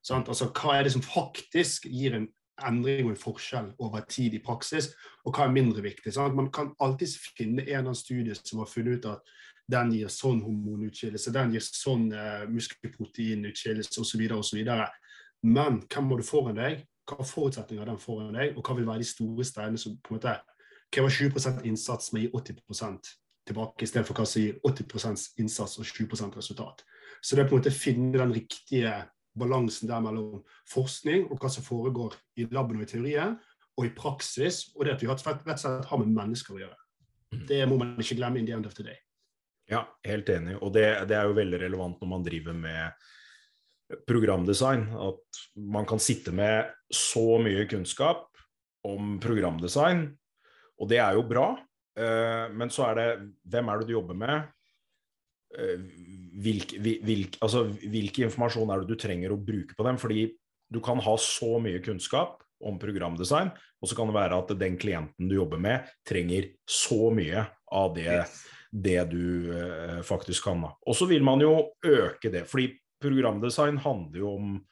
Sant? 0.04 0.28
Altså, 0.28 0.50
Hva 0.50 0.80
er 0.80 0.88
det 0.88 0.96
som 0.96 1.06
faktisk 1.06 1.86
gir 1.88 2.18
en 2.18 2.28
endring 2.68 3.06
og 3.06 3.14
en 3.14 3.22
forskjell 3.22 3.70
over 3.80 4.04
tid 4.10 4.34
i 4.36 4.42
praksis, 4.44 4.90
og 5.24 5.38
hva 5.38 5.46
er 5.46 5.56
mindre 5.56 5.86
viktig? 5.86 6.12
Sant? 6.12 6.36
Man 6.36 6.50
kan 6.52 6.74
alltid 6.84 7.14
finne 7.38 7.68
en 7.70 7.94
av 7.94 7.96
studiene 7.96 8.36
som 8.36 8.64
har 8.64 8.72
funnet 8.72 9.00
ut 9.00 9.12
at 9.14 9.32
den 9.70 9.94
gir 9.94 10.12
sånn 10.14 10.42
hormonutskillelse, 10.44 11.34
den 11.36 11.54
gir 11.54 11.64
sånn 11.66 12.08
uh, 12.14 12.46
muskelproteinutskillelse 12.50 14.02
osv. 14.02 14.24
osv. 14.40 14.72
Men 15.46 15.82
hvem 15.86 16.10
må 16.10 16.18
du 16.20 16.26
foran 16.26 16.58
deg? 16.58 16.84
Hva 17.10 17.20
er 17.22 17.30
forutsetninger 17.30 17.90
den 17.90 18.02
foran 18.02 18.38
deg, 18.38 18.58
og 18.58 18.66
hva 18.66 18.78
vil 18.78 18.88
være 18.90 19.04
de 19.04 19.10
store 19.10 19.46
steinene 19.48 19.82
som 19.82 19.98
på 19.98 20.14
en 20.14 20.20
måte 20.20 20.36
krever 20.94 21.14
20% 21.14 21.66
innsats, 21.70 22.14
men 22.14 22.26
gir 22.26 22.36
80% 22.38 23.14
tilbake, 23.50 23.86
istedenfor 23.86 24.18
hva 24.18 24.26
som 24.30 24.44
gir 24.44 24.58
80% 24.66 25.42
innsats 25.42 25.78
og 25.82 25.88
20% 25.88 26.38
resultat. 26.38 26.84
Så 27.22 27.36
det 27.36 27.44
er 27.44 27.50
på 27.50 27.58
en 27.58 27.64
måte 27.64 27.74
å 27.74 27.78
finne 27.78 28.18
den 28.18 28.34
riktige 28.36 28.94
balansen 29.40 29.90
der 29.90 30.02
mellom 30.04 30.42
forskning 30.70 31.28
og 31.30 31.40
hva 31.40 31.52
som 31.54 31.66
foregår 31.66 32.18
i 32.42 32.48
laben 32.52 32.80
og 32.80 32.86
i 32.86 32.90
teorien, 32.90 33.38
og 33.80 33.88
i 33.88 33.94
praksis, 33.96 34.74
og 34.76 34.86
det 34.86 34.98
at 34.98 35.04
vi 35.04 35.08
rett 35.08 35.22
og 35.24 35.62
slett 35.62 35.88
har 35.88 36.02
med 36.02 36.12
mennesker 36.12 36.58
å 36.58 36.64
gjøre. 36.66 36.80
Mm. 37.32 37.46
Det 37.48 37.62
må 37.70 37.78
man 37.80 37.96
ikke 38.02 38.18
glemme 38.20 38.42
in 38.42 38.50
the 38.50 38.58
end 38.58 38.68
of 38.68 38.76
the 38.76 38.84
day. 38.84 38.98
Ja, 39.70 39.84
helt 40.06 40.30
enig. 40.34 40.58
Og 40.64 40.74
det, 40.74 40.86
det, 41.10 41.16
er 41.16 41.30
jo 41.30 41.38
veldig 41.38 41.62
relevant 41.62 42.02
når 42.02 42.10
man 42.10 42.26
driver 42.26 42.56
med 42.58 44.00
programdesign. 44.10 44.88
At 44.98 45.42
man 45.70 45.88
kan 45.90 46.02
sitte 46.02 46.34
med 46.36 46.72
så 46.94 47.38
mye 47.42 47.68
kunnskap 47.70 48.28
om 48.88 49.18
programdesign, 49.22 50.08
og 50.80 50.90
det 50.90 51.02
er 51.04 51.18
jo 51.18 51.26
bra. 51.28 51.52
Eh, 52.00 52.48
men 52.56 52.72
så 52.74 52.90
er 52.90 52.98
det 52.98 53.08
hvem 53.52 53.70
er 53.70 53.80
det 53.82 53.90
du 53.90 53.98
jobber 53.98 54.18
med? 54.18 54.56
Hvilk, 55.50 56.76
hvilke, 56.78 57.06
hvilke, 57.06 57.40
altså, 57.42 57.64
hvilke 57.66 58.28
informasjon 58.28 58.70
er 58.70 58.84
det 58.84 58.94
du 58.94 59.02
trenger 59.02 59.34
å 59.34 59.42
bruke 59.42 59.74
på 59.78 59.86
dem? 59.86 59.98
Fordi 60.02 60.28
du 60.70 60.78
kan 60.86 61.02
ha 61.02 61.16
så 61.22 61.58
mye 61.62 61.82
kunnskap 61.84 62.42
om 62.66 62.78
programdesign, 62.80 63.50
og 63.80 63.90
så 63.90 63.98
kan 63.98 64.10
det 64.10 64.18
være 64.18 64.38
at 64.44 64.54
den 64.60 64.78
klienten 64.80 65.30
du 65.30 65.38
jobber 65.38 65.62
med, 65.62 65.90
trenger 66.08 66.52
så 66.70 67.10
mye 67.14 67.46
av 67.76 67.94
det. 67.98 68.14
Yes 68.22 68.40
det 68.72 69.12
du 69.12 69.56
eh, 69.56 70.02
faktisk 70.06 70.44
kan. 70.46 70.64
Og 70.86 70.96
så 70.96 71.06
vil 71.10 71.24
man 71.26 71.42
jo 71.42 71.74
øke 71.86 72.30
det, 72.32 72.48
fordi 72.50 72.80
programdesign 73.02 73.78
handler 73.82 74.20
jo 74.20 74.36
om 74.36 74.66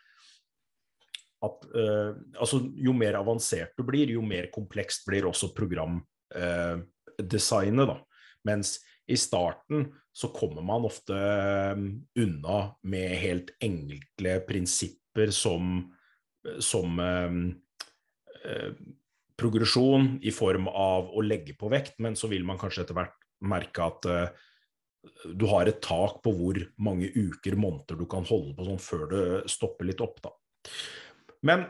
at 1.45 1.65
eh, 1.77 2.11
altså, 2.41 2.59
jo 2.73 2.93
mer 2.97 3.13
avansert 3.19 3.77
du 3.77 3.83
blir, 3.87 4.09
jo 4.13 4.21
mer 4.25 4.45
komplekst 4.53 5.05
blir 5.09 5.25
også 5.29 5.47
programdesignet. 5.57 7.83
Eh, 7.83 7.89
da. 7.93 7.97
Mens 8.47 8.77
i 9.07 9.17
starten 9.17 9.93
så 10.17 10.27
kommer 10.33 10.61
man 10.65 10.85
ofte 10.87 11.17
eh, 11.17 11.77
unna 12.23 12.59
med 12.83 13.17
helt 13.21 13.49
enkle 13.63 14.39
prinsipper 14.47 15.31
som, 15.33 15.91
som 16.59 16.99
eh, 16.99 17.31
eh, 18.45 18.71
progresjon 19.37 20.15
i 20.25 20.31
form 20.33 20.67
av 20.71 21.11
å 21.13 21.21
legge 21.21 21.53
på 21.57 21.69
vekt, 21.69 21.99
men 22.01 22.15
så 22.17 22.27
vil 22.31 22.45
man 22.47 22.57
kanskje 22.57 22.81
etter 22.85 22.97
hvert 22.97 23.26
merke 23.45 23.85
at 23.85 24.07
uh, 24.09 24.45
du 25.33 25.45
har 25.51 25.69
et 25.69 25.81
tak 25.83 26.21
på 26.23 26.33
hvor 26.35 26.59
mange 26.83 27.09
uker, 27.13 27.55
måneder 27.59 27.99
du 27.99 28.05
kan 28.09 28.25
holde 28.27 28.55
på 28.57 28.67
sånn 28.67 28.81
før 28.81 29.05
det 29.11 29.25
stopper 29.51 29.87
litt 29.87 30.03
opp. 30.03 30.19
da. 30.25 30.33
Men 31.47 31.67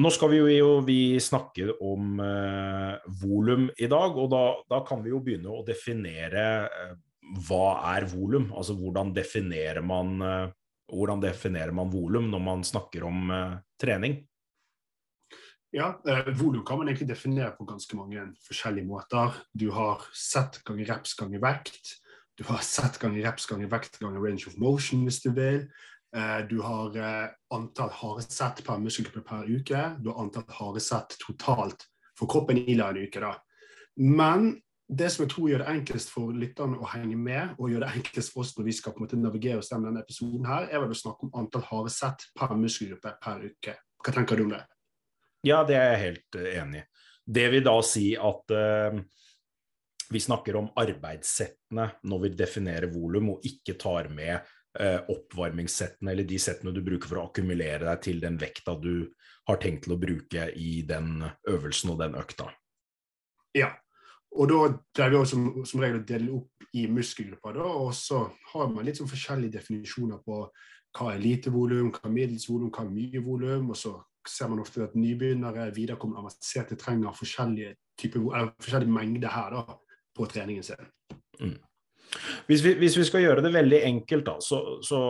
nå 0.00 0.12
skal 0.14 0.30
vi 0.32 0.40
jo 0.60 0.78
vi 0.86 1.18
snakke 1.22 1.74
om 1.82 2.22
uh, 2.22 2.96
volum 3.20 3.68
i 3.76 3.88
dag, 3.90 4.16
og 4.16 4.30
da, 4.32 4.44
da, 4.70 4.82
kan 4.86 5.02
vi 5.04 5.12
jo 5.12 5.20
begynne 5.24 5.50
å 5.50 5.64
definere 5.66 6.46
uh, 6.70 6.94
hva 7.46 7.66
er 7.92 8.06
volum? 8.10 8.48
Altså 8.56 8.76
hvordan 8.78 9.12
definerer 9.14 9.82
man 9.86 10.16
uh, 10.22 10.48
hvordan 10.90 11.22
definerer 11.22 11.74
man 11.74 11.90
volum 11.90 12.30
når 12.30 12.42
man 12.42 12.64
snakker 12.66 13.06
om 13.06 13.30
uh, 13.30 13.58
trening? 13.80 14.20
Ja, 15.72 16.02
eh, 16.08 16.26
Volum 16.34 16.64
kan 16.64 16.78
man 16.78 16.88
egentlig 16.88 17.08
definere 17.08 17.52
på 17.54 17.64
ganske 17.64 17.96
mange 17.96 18.24
forskjellige 18.42 18.86
måter. 18.86 19.36
Du 19.54 19.68
har 19.70 20.02
sett 20.12 20.58
ganger 20.66 20.88
reps 20.90 21.14
ganger 21.14 21.38
vekt. 21.42 21.92
Du 22.38 22.42
har 22.48 22.58
sett 22.66 22.98
ganger 22.98 23.22
reps 23.22 23.46
ganger 23.46 23.70
vekt 23.70 24.00
ganger 24.00 24.18
range 24.20 24.48
of 24.50 24.56
motion, 24.58 25.04
hvis 25.06 25.20
du 25.22 25.30
vil. 25.30 25.68
Eh, 26.16 26.40
du 26.50 26.58
har 26.62 26.96
eh, 26.98 27.28
antall 27.54 27.92
harde 28.00 28.26
sett 28.26 28.64
per 28.66 28.82
muskelgruppe 28.82 29.22
per 29.28 29.46
uke. 29.46 29.84
Du 30.02 30.10
har 30.10 30.18
antall 30.24 30.48
harde 30.58 30.82
sett 30.82 31.14
totalt 31.22 31.86
for 32.18 32.26
kroppen 32.26 32.58
i 32.58 32.74
la 32.74 32.90
en 32.90 33.04
uke. 33.04 33.22
da. 33.22 33.36
Men 33.94 34.56
det 34.90 35.12
som 35.12 35.22
jeg 35.22 35.30
tror 35.30 35.48
gjør 35.52 35.62
det 35.62 35.70
enklest 35.70 36.10
for 36.10 36.34
lytterne 36.34 36.82
å 36.82 36.90
henge 36.96 37.14
med, 37.14 37.54
og 37.62 37.70
gjør 37.70 37.86
det 37.86 37.92
enklest 38.00 38.34
for 38.34 38.42
oss 38.42 38.56
når 38.58 38.66
vi 38.66 38.74
skal 38.74 38.96
på 38.96 39.04
en 39.04 39.06
måte 39.06 39.22
navigere 39.22 39.62
oss 39.62 39.70
gjennom 39.70 39.92
denne 39.92 40.02
episoden, 40.02 40.50
her, 40.50 40.66
er 40.66 40.82
vel 40.82 40.90
å 40.90 40.98
snakke 40.98 41.28
om 41.28 41.38
antall 41.44 41.62
harde 41.70 41.94
sett 41.94 42.26
per 42.34 42.58
muskelgruppe 42.58 43.14
per 43.22 43.46
uke. 43.46 43.78
Hva 44.02 44.18
tenker 44.18 44.34
du 44.34 44.48
om 44.48 44.54
det? 44.56 44.64
Ja, 45.46 45.62
det 45.64 45.76
er 45.78 45.94
jeg 45.94 46.04
helt 46.04 46.38
uh, 46.40 46.46
enig 46.62 46.82
i. 46.82 46.86
Det 47.30 47.46
vil 47.52 47.64
da 47.64 47.74
si 47.86 48.06
at 48.18 48.54
uh, 48.56 49.00
vi 50.10 50.20
snakker 50.20 50.58
om 50.58 50.70
arbeidssettene 50.80 51.86
når 52.10 52.24
vi 52.24 52.32
definerer 52.40 52.90
volum, 52.92 53.34
og 53.36 53.46
ikke 53.46 53.76
tar 53.80 54.10
med 54.12 54.40
uh, 54.80 55.00
oppvarmingssettene 55.12 56.12
eller 56.12 56.28
de 56.28 56.40
settene 56.42 56.74
du 56.74 56.82
bruker 56.84 57.10
for 57.10 57.20
å 57.20 57.28
akkumulere 57.28 57.86
deg 57.86 58.02
til 58.08 58.22
den 58.22 58.40
vekta 58.40 58.76
du 58.80 59.06
har 59.48 59.60
tenkt 59.62 59.86
til 59.86 59.96
å 59.96 60.00
bruke 60.00 60.50
i 60.58 60.80
den 60.86 61.22
øvelsen 61.48 61.94
og 61.94 62.02
den 62.02 62.18
økta. 62.18 62.50
Ja, 63.56 63.72
og 64.30 64.50
da 64.50 64.58
pleier 64.94 65.16
vi 65.16 65.22
som, 65.26 65.46
som 65.66 65.82
regel 65.82 66.02
å 66.02 66.06
dele 66.06 66.34
opp 66.36 66.68
i 66.78 66.84
muskelgrupper. 66.90 67.56
Da, 67.58 67.70
og 67.82 67.94
så 67.98 68.26
har 68.52 68.68
man 68.70 68.86
litt 68.86 69.00
sånn 69.00 69.10
forskjellige 69.10 69.56
definisjoner 69.58 70.20
på 70.22 70.44
hva 70.98 71.08
er 71.14 71.22
lite 71.22 71.50
volum, 71.54 71.90
hva 71.94 72.04
er 72.06 72.14
middels 72.14 72.46
volum, 72.50 72.70
hva 72.70 72.84
er 72.84 72.92
mye 72.94 73.22
volum. 73.24 73.72
Og 73.74 73.78
så 73.78 73.96
ser 74.28 74.50
man 74.52 74.62
ofte 74.62 74.84
at 74.84 74.96
nybegynnere, 74.98 75.70
viderekommende 75.76 76.24
avanserte 76.24 76.76
trenger 76.80 77.16
forskjellige, 77.16 77.74
typer, 78.00 78.22
eller 78.28 78.54
forskjellige 78.60 78.94
mengder 78.94 79.32
her 79.34 79.56
da, 79.56 79.76
på 80.16 80.28
treningen 80.30 80.66
sin. 80.66 80.88
Mm. 81.40 81.58
Hvis 82.48 82.64
vi, 82.64 82.74
hvis 82.80 82.96
vi, 82.98 83.04
skal 83.06 83.22
gjøre 83.22 83.44
det 83.44 83.52
veldig 83.54 83.80
enkelt, 83.86 84.26
da, 84.26 84.36
så, 84.42 84.58
så, 84.82 85.00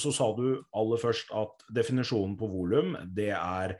så 0.00 0.12
sa 0.14 0.32
du 0.34 0.58
aller 0.74 1.00
først 1.00 1.30
at 1.38 1.68
definisjonen 1.74 2.34
på 2.38 2.50
volum, 2.50 2.96
det 3.14 3.30
er 3.36 3.78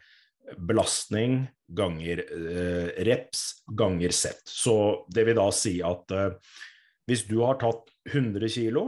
belastning 0.56 1.42
ganger 1.68 2.22
eh, 2.22 3.04
reps 3.04 3.64
ganger 3.76 4.14
sett. 4.14 4.40
Så 4.48 5.04
det 5.12 5.26
vil 5.28 5.36
da 5.36 5.48
si 5.52 5.78
at 5.84 6.14
eh, 6.14 6.30
hvis 7.08 7.26
du 7.28 7.40
har 7.42 7.58
tatt 7.60 7.90
100 8.08 8.48
kg, 8.48 8.78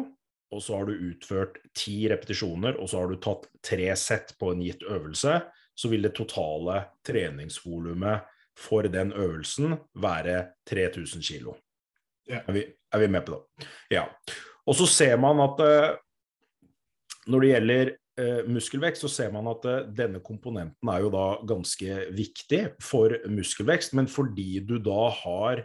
og 0.50 0.62
så 0.62 0.80
har 0.80 0.88
du 0.88 1.06
utført 1.10 1.60
10 1.74 2.10
repetisjoner, 2.14 2.78
og 2.80 2.90
så 2.90 3.02
har 3.02 3.10
du 3.10 3.20
tatt 3.22 3.46
tre 3.64 3.90
sett 3.98 4.34
på 4.40 4.50
en 4.54 4.62
gitt 4.64 4.82
øvelse, 4.82 5.38
så 5.80 5.88
vil 5.88 6.04
det 6.04 6.12
totale 6.18 6.82
treningsvolumet 7.06 8.28
for 8.60 8.88
den 8.92 9.14
øvelsen 9.16 9.78
være 9.96 10.42
3000 10.68 11.24
kg. 11.24 11.54
Ja. 12.28 12.42
Er, 12.44 12.60
er, 12.92 12.98
vi 13.00 13.08
med 13.08 13.24
på 13.26 13.38
det? 13.38 13.68
Ja. 13.96 14.04
Og 14.68 14.76
så 14.76 14.86
ser 14.90 15.16
man 15.20 15.40
at 15.42 15.62
eh, 15.64 15.96
når 17.32 17.42
det 17.42 17.50
gjelder 17.50 17.92
eh, 18.20 18.42
muskelvekst, 18.50 19.06
så 19.06 19.10
ser 19.10 19.32
man 19.34 19.48
at 19.50 19.66
eh, 19.66 19.82
denne 19.96 20.20
komponenten 20.24 20.92
er 20.92 21.04
jo 21.06 21.12
da 21.14 21.26
ganske 21.48 22.00
viktig 22.16 22.62
for 22.84 23.16
muskelvekst, 23.32 23.96
men 23.98 24.10
fordi 24.10 24.60
du 24.66 24.76
da 24.84 25.08
har 25.22 25.64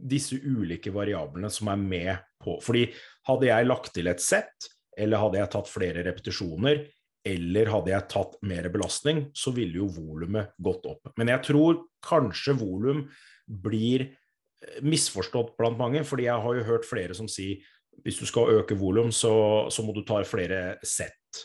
disse 0.00 0.38
ulike 0.38 0.92
variablene 0.94 1.50
som 1.52 1.68
er 1.68 1.80
med 1.80 2.26
på 2.40 2.54
Fordi 2.64 2.86
hadde 3.28 3.50
jeg 3.50 3.66
lagt 3.66 3.90
til 3.92 4.08
et 4.08 4.22
sett, 4.24 4.70
eller 4.96 5.20
hadde 5.20 5.42
jeg 5.42 5.52
tatt 5.52 5.68
flere 5.68 6.06
repetisjoner, 6.06 6.86
eller 7.26 7.68
hadde 7.68 7.92
jeg 7.92 8.08
tatt 8.12 8.38
mer 8.48 8.68
belastning, 8.72 9.26
så 9.36 9.52
ville 9.56 9.82
jo 9.82 9.90
volumet 9.92 10.54
gått 10.62 10.86
opp. 10.88 11.12
Men 11.20 11.32
jeg 11.34 11.44
tror 11.50 11.82
kanskje 12.04 12.56
volum 12.60 13.04
blir 13.44 14.06
eh, 14.06 14.80
misforstått 14.86 15.56
blant 15.58 15.80
mange, 15.80 16.04
fordi 16.06 16.28
jeg 16.28 16.46
har 16.46 16.58
jo 16.58 16.66
hørt 16.70 16.88
flere 16.88 17.16
som 17.16 17.28
sier 17.30 17.60
hvis 18.04 18.20
du 18.20 18.26
skal 18.28 18.54
øke 18.60 18.76
volum, 18.78 19.10
så, 19.12 19.68
så, 19.68 19.84
må 19.84 19.92
du 19.92 20.00
ta 20.08 20.22
flere 20.24 20.78
sett. 20.86 21.42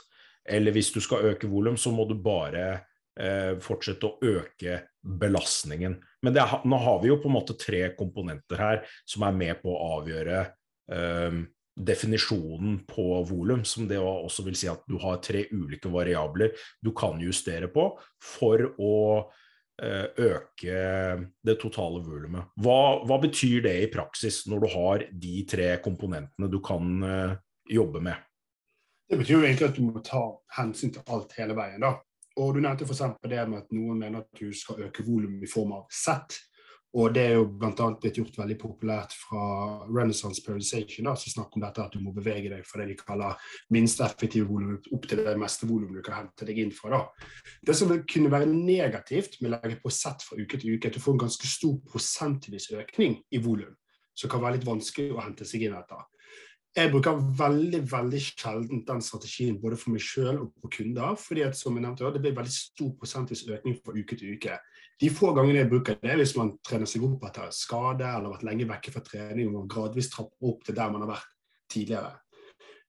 Eller 0.48 0.72
hvis 0.72 0.94
du 0.94 1.02
skal 1.04 1.34
øke 1.34 1.50
volum, 1.52 1.76
så 1.76 1.92
må 1.92 2.06
du 2.08 2.14
bare 2.22 2.68
eh, 3.20 3.58
fortsette 3.60 4.08
å 4.08 4.16
øke 4.24 4.78
belastningen. 5.04 5.98
Men 6.24 6.40
er, 6.40 6.54
nå 6.64 6.80
har 6.80 7.02
vi 7.04 7.12
jo 7.12 7.20
på 7.20 7.28
en 7.28 7.36
måte 7.36 7.58
tre 7.60 7.90
komponenter 7.98 8.62
her 8.62 8.86
som 9.04 9.26
er 9.28 9.36
med 9.36 9.60
på 9.64 9.74
å 9.74 9.90
avgjøre 9.98 10.40
eh, 10.96 11.42
definisjonen 11.76 12.80
på 12.88 13.24
volum, 13.28 13.66
som 13.66 13.88
det 13.88 14.00
også 14.00 14.46
vil 14.46 14.56
si 14.58 14.70
at 14.72 14.84
du 14.88 14.98
har 15.02 15.20
tre 15.24 15.46
ulike 15.52 15.92
variabler 15.92 16.56
du 16.82 16.94
kan 16.96 17.20
justere 17.22 17.68
på 17.72 17.90
for 18.24 18.64
å 18.80 18.96
eh, 19.84 20.08
øke 20.08 20.78
det 21.44 21.58
totale 21.60 22.00
volumet. 22.06 22.54
Hva, 22.56 23.04
hva, 23.04 23.20
betyr 23.24 23.66
det 23.68 23.76
i 23.84 23.92
praksis 23.92 24.46
når 24.48 24.64
du 24.64 24.70
har 24.76 25.06
de 25.12 25.36
tre 25.50 25.74
komponentene 25.84 26.52
du 26.52 26.62
kan 26.64 26.96
eh, 27.04 27.36
jobbe 27.76 28.04
med? 28.08 28.24
Det 29.06 29.20
betyr 29.20 29.36
jo 29.36 29.44
egentlig 29.44 29.70
at 29.70 29.78
du 29.78 29.86
må 29.86 30.02
ta 30.02 30.24
hensyn 30.58 30.96
til 30.96 31.14
alt 31.14 31.36
hele 31.38 31.54
veien. 31.58 31.84
da. 31.84 31.98
Og 32.42 32.56
Du 32.56 32.60
nevnte 32.64 32.88
f.eks. 32.88 33.04
det 33.28 33.44
med 33.48 33.62
at 33.62 33.76
noen 33.76 34.00
mener 34.00 34.24
at 34.24 34.40
du 34.40 34.50
skal 34.56 34.88
øke 34.88 35.06
volum 35.08 35.44
i 35.44 35.50
form 35.50 35.76
av 35.78 35.86
sett. 35.94 36.40
Og 36.96 37.12
Det 37.14 37.24
er 37.28 37.34
jo 37.36 37.48
bl.a. 37.60 37.88
blitt 38.00 38.16
gjort 38.22 38.38
veldig 38.40 38.56
populært 38.60 39.14
fra 39.20 39.42
Renaissance 39.90 40.40
Periodization, 40.46 41.10
som 41.20 41.34
snakker 41.34 41.60
om 41.60 41.66
dette 41.66 41.84
at 41.84 41.92
du 41.92 42.00
må 42.00 42.14
bevege 42.16 42.48
deg 42.54 42.64
fra 42.64 42.80
det 42.80 42.94
de 42.94 42.96
kaller 43.02 43.36
minst 43.76 44.00
effektive 44.06 44.48
volum 44.48 44.78
opp 44.80 45.08
til 45.12 45.20
det 45.26 45.36
meste 45.42 45.68
volum 45.68 45.92
du 45.92 46.00
kan 46.06 46.22
hente 46.22 46.48
deg 46.48 46.62
inn 46.64 46.72
fra. 46.76 46.96
da. 46.96 47.28
Det 47.68 47.76
som 47.76 47.92
kunne 48.08 48.32
være 48.32 48.48
negativt 48.48 49.42
med 49.42 49.52
å 49.52 49.60
legge 49.60 49.82
på 49.84 49.92
sett 49.92 50.24
fra 50.24 50.40
uke 50.40 50.62
til 50.62 50.78
uke, 50.78 50.88
er 50.88 50.94
at 50.94 50.96
du 50.96 51.04
får 51.04 51.18
en 51.18 51.24
ganske 51.26 51.52
stor 51.52 51.76
prosentvis 51.92 52.72
økning 52.72 53.20
i 53.28 53.44
volum, 53.44 53.76
som 54.16 54.32
kan 54.32 54.44
være 54.46 54.62
litt 54.62 54.70
vanskelig 54.70 55.18
å 55.18 55.24
hente 55.26 55.48
seg 55.48 55.68
inn 55.68 55.76
etter. 55.76 56.08
Jeg 56.76 56.92
bruker 56.92 57.20
veldig 57.40 57.80
veldig 57.88 58.20
sjelden 58.20 58.82
den 58.88 59.04
strategien 59.04 59.60
både 59.62 59.78
for 59.80 59.94
meg 59.94 60.02
selv 60.04 60.42
og 60.44 60.50
på 60.60 60.72
kunder. 60.80 61.16
fordi 61.16 61.46
at, 61.46 61.56
som 61.56 61.76
jeg 61.76 61.84
nevnte, 61.84 62.12
Det 62.12 62.22
blir 62.22 62.36
veldig 62.36 62.52
stor 62.52 62.92
prosentvis 63.00 63.48
økning 63.48 63.80
fra 63.84 63.94
uke 63.96 64.16
til 64.16 64.36
uke. 64.36 64.60
De 65.02 65.10
få 65.12 65.34
gangene 65.36 65.60
jeg 65.60 65.70
bruker 65.72 65.98
det, 66.00 66.12
er 66.14 66.20
hvis 66.22 66.36
man 66.40 66.54
trener 66.64 66.88
seg 66.88 67.04
opp 67.04 67.26
etter 67.28 67.50
skade 67.52 68.06
eller 68.06 68.30
har 68.30 68.36
vært 68.38 68.46
lenge 68.48 68.68
vekke 68.70 68.94
fra 68.94 69.04
trening 69.04 69.52
og 69.52 69.68
gradvis 69.72 70.08
trapper 70.14 70.52
opp 70.52 70.64
til 70.64 70.78
der 70.78 70.94
man 70.94 71.04
har 71.04 71.12
vært 71.18 71.34
tidligere. 71.72 72.14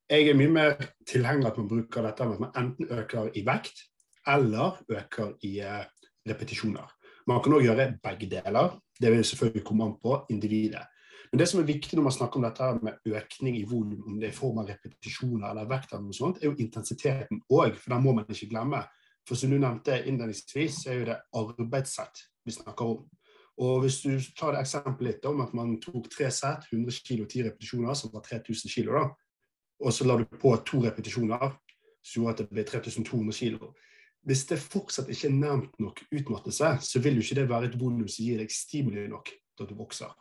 Jeg 0.06 0.30
er 0.30 0.38
mye 0.38 0.52
mer 0.54 0.76
tilhenger 1.08 1.50
at 1.50 1.56
man 1.58 1.70
bruker 1.70 2.06
dette 2.06 2.28
med 2.28 2.36
at 2.36 2.44
man 2.44 2.58
enten 2.60 2.92
øker 2.94 3.32
i 3.34 3.42
vekt 3.46 3.82
eller 4.30 4.78
øker 4.86 5.32
i 5.46 5.56
uh, 5.66 5.82
repetisjoner. 6.28 6.92
Man 7.26 7.42
kan 7.42 7.56
òg 7.56 7.64
gjøre 7.66 7.88
begge 8.02 8.28
deler. 8.30 8.76
Det 9.00 9.10
vil 9.10 9.24
selvfølgelig 9.26 9.64
komme 9.66 9.88
an 9.88 9.96
på 10.02 10.20
individet. 10.30 10.84
Men 11.32 11.40
det 11.42 11.48
som 11.50 11.60
er 11.60 11.66
viktig 11.66 11.98
når 11.98 12.06
man 12.06 12.14
snakker 12.14 12.38
om 12.38 12.46
dette 12.46 12.68
med 12.86 13.16
økning 13.18 13.56
i 13.58 13.64
volum, 13.66 14.04
om 14.06 14.20
det 14.20 14.28
er 14.28 14.34
i 14.34 14.36
form 14.36 14.60
av 14.62 14.70
repetisjoner 14.70 15.48
eller 15.50 15.66
vekt, 15.70 15.90
eller 15.90 16.06
noe 16.06 16.14
sånt, 16.16 16.38
er 16.38 16.52
jo 16.52 16.58
intensiteten 16.62 17.42
òg, 17.50 17.74
for 17.74 17.96
den 17.96 18.04
må 18.04 18.14
man 18.14 18.30
ikke 18.30 18.50
glemme. 18.52 18.84
For 19.26 19.38
som 19.38 19.50
du 19.50 19.58
nevnte 19.58 19.98
innledningsvis, 20.06 20.84
er 20.86 21.00
jo 21.00 21.06
det 21.08 21.20
arbeidssett 21.34 22.26
vi 22.46 22.54
snakker 22.54 22.92
om. 22.94 23.04
Og 23.56 23.80
Hvis 23.82 24.02
du 24.04 24.20
tar 24.36 24.52
det 24.52 24.60
eksempelet 24.62 25.16
litt 25.16 25.26
om 25.26 25.40
at 25.40 25.54
man 25.56 25.78
tok 25.80 26.10
tre 26.12 26.28
sett, 26.30 26.68
100 26.72 27.00
kg, 27.00 27.24
10 27.24 27.46
repetisjoner, 27.48 27.94
som 27.96 28.12
var 28.12 28.26
3000 28.26 28.70
kg, 28.70 28.92
da, 28.92 29.06
og 29.80 29.92
så 29.92 30.06
la 30.06 30.18
du 30.20 30.24
på 30.28 30.52
to 30.68 30.82
repetisjoner, 30.84 31.56
så 32.04 32.20
gjorde 32.20 32.34
at 32.34 32.42
det 32.42 32.48
ble 32.52 32.64
3200 32.68 33.32
kg. 33.32 33.70
Hvis 34.26 34.44
det 34.50 34.58
fortsatt 34.60 35.10
ikke 35.12 35.30
er 35.30 35.38
nærmt 35.38 35.80
nok 35.82 36.02
utmattelse, 36.10 36.76
så 36.82 37.02
vil 37.02 37.18
jo 37.18 37.24
ikke 37.24 37.40
det 37.40 37.48
være 37.50 37.70
et 37.70 37.80
volum 37.80 38.06
som 38.08 38.26
gir 38.26 38.40
deg 38.42 38.52
stimuli 38.52 39.06
nok 39.10 39.30
til 39.30 39.66
at 39.66 39.70
du 39.70 39.76
vokser. 39.78 40.12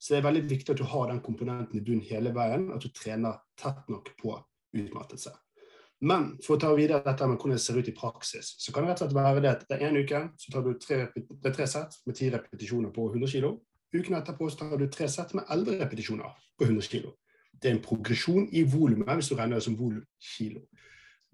Så 0.00 0.14
det 0.14 0.20
er 0.20 0.28
veldig 0.28 0.44
viktig 0.48 0.72
at 0.72 0.80
du 0.80 0.86
har 0.88 1.10
den 1.10 1.20
komponenten 1.20 1.76
i 1.76 1.84
bunnen 1.84 2.06
hele 2.06 2.32
veien, 2.34 2.70
at 2.72 2.80
du 2.80 2.88
trener 2.94 3.42
tett 3.60 3.88
nok 3.92 4.12
på 4.20 4.36
utmattelse. 4.72 5.34
Men 6.00 6.30
for 6.40 6.56
å 6.56 6.60
ta 6.60 6.70
videre 6.72 7.02
dette 7.04 7.26
med 7.28 7.36
hvordan 7.36 7.58
det 7.58 7.62
ser 7.62 7.76
ut 7.76 7.88
i 7.90 7.96
praksis, 7.96 8.54
så 8.62 8.72
kan 8.72 8.86
det 8.86 8.94
rett 8.94 9.02
og 9.04 9.10
slett 9.10 9.16
være 9.18 9.42
det 9.44 9.50
at 9.50 9.64
det 9.68 9.76
er 9.76 9.90
en 9.90 9.98
uke 10.00 10.20
så 10.40 10.52
tar 10.54 10.62
du 10.64 10.70
tre, 10.80 11.00
tre 11.50 11.66
sett 11.68 11.98
med 12.08 12.16
ti 12.16 12.30
repetisjoner 12.32 12.92
på 12.94 13.10
100 13.10 13.34
kg. 13.34 13.50
Uken 13.92 14.16
etterpå 14.16 14.48
så 14.48 14.62
tar 14.62 14.78
du 14.80 14.86
tre 14.88 15.08
sett 15.12 15.34
med 15.36 15.50
elleve 15.52 15.82
repetisjoner 15.82 16.38
på 16.56 16.68
100 16.68 16.88
kg. 16.88 17.10
Det 17.60 17.68
er 17.68 17.76
en 17.76 17.84
progresjon 17.84 18.46
i 18.56 18.62
volumet 18.64 19.12
hvis 19.18 19.28
du 19.28 19.36
regner 19.36 19.60
det 19.60 19.66
som 19.66 19.76
volumkilo. 19.76 20.64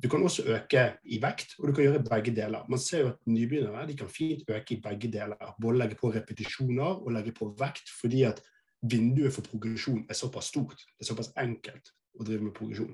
Du 0.02 0.11
kan 0.12 0.25
også 0.26 0.42
øke 0.52 0.82
i 1.08 1.20
vekt, 1.23 1.54
og 1.58 1.68
du 1.68 1.73
kan 1.73 1.87
gjøre 1.87 2.02
begge 2.04 2.35
deler. 2.37 2.66
Man 2.68 2.82
ser 2.82 3.04
jo 3.04 3.12
at 3.14 3.23
nybegynnere 3.30 3.87
de 3.88 3.96
kan 3.96 4.11
fint 4.12 4.42
øke 4.49 4.75
i 4.75 4.80
begge 4.82 5.08
deler. 5.12 5.54
Både 5.62 5.78
legge 5.78 5.96
på 5.96 6.11
repetisjoner 6.12 7.00
og 7.06 7.14
legge 7.14 7.32
på 7.32 7.49
vekt, 7.58 7.88
fordi 8.00 8.26
at 8.28 8.42
vinduet 8.82 9.32
for 9.32 9.46
progresjon 9.46 10.04
er 10.11 10.18
såpass 10.18 10.50
stort, 10.52 10.76
det 10.76 11.06
er 11.06 11.08
såpass 11.08 11.32
enkelt 11.40 11.94
å 12.20 12.26
drive 12.26 12.44
med 12.44 12.54
progresjon. 12.56 12.92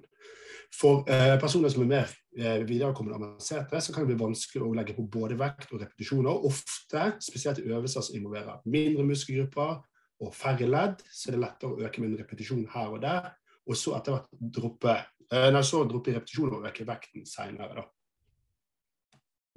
For 0.72 1.04
eh, 1.10 1.34
personer 1.40 1.68
som 1.72 1.84
er 1.84 1.90
mer 1.90 2.12
eh, 2.38 2.62
viderekommende 2.64 3.18
avanserte, 3.18 3.80
så 3.80 3.92
kan 3.92 4.06
det 4.06 4.14
bli 4.14 4.24
vanskelig 4.24 4.64
å 4.64 4.72
legge 4.76 4.96
på 4.96 5.04
både 5.12 5.36
vekt 5.40 5.72
og 5.74 5.82
repetisjoner. 5.82 6.46
Ofte, 6.48 7.10
spesielt 7.22 7.60
i 7.60 7.68
øvelser 7.68 8.04
som 8.06 8.16
involverer 8.16 8.62
mindre 8.72 9.04
muskelgrupper 9.10 9.82
og 10.22 10.34
færre 10.36 10.68
ledd, 10.70 11.02
så 11.12 11.28
er 11.28 11.36
det 11.36 11.42
lettere 11.44 11.74
å 11.74 11.86
øke 11.86 12.02
med 12.02 12.12
en 12.12 12.22
repetisjon 12.22 12.64
her 12.72 12.94
og 12.94 13.02
der, 13.04 13.32
og 13.68 13.78
så 13.78 13.96
etter 13.98 14.16
hvert 14.16 14.44
droppe, 14.58 14.96
eh, 15.28 15.48
nei, 15.52 15.64
så 15.66 15.84
droppe 15.88 16.16
repetisjoner 16.16 16.58
og 16.58 16.68
øke 16.70 16.88
vekten 16.88 17.28
seinere. 17.28 17.86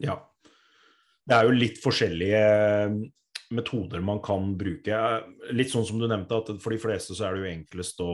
Ja. 0.03 0.19
Det 1.25 1.33
er 1.33 1.47
jo 1.47 1.55
litt 1.55 1.79
forskjellige 1.81 2.41
metoder 3.55 4.03
man 4.03 4.19
kan 4.25 4.51
bruke. 4.59 4.99
Litt 5.55 5.71
sånn 5.71 5.85
som 5.87 6.01
du 6.01 6.09
nevnte, 6.09 6.37
at 6.37 6.51
for 6.61 6.75
de 6.75 6.81
fleste 6.81 7.15
så 7.15 7.29
er 7.29 7.35
det 7.35 7.45
jo 7.45 7.53
enklest 7.53 8.03
å 8.03 8.11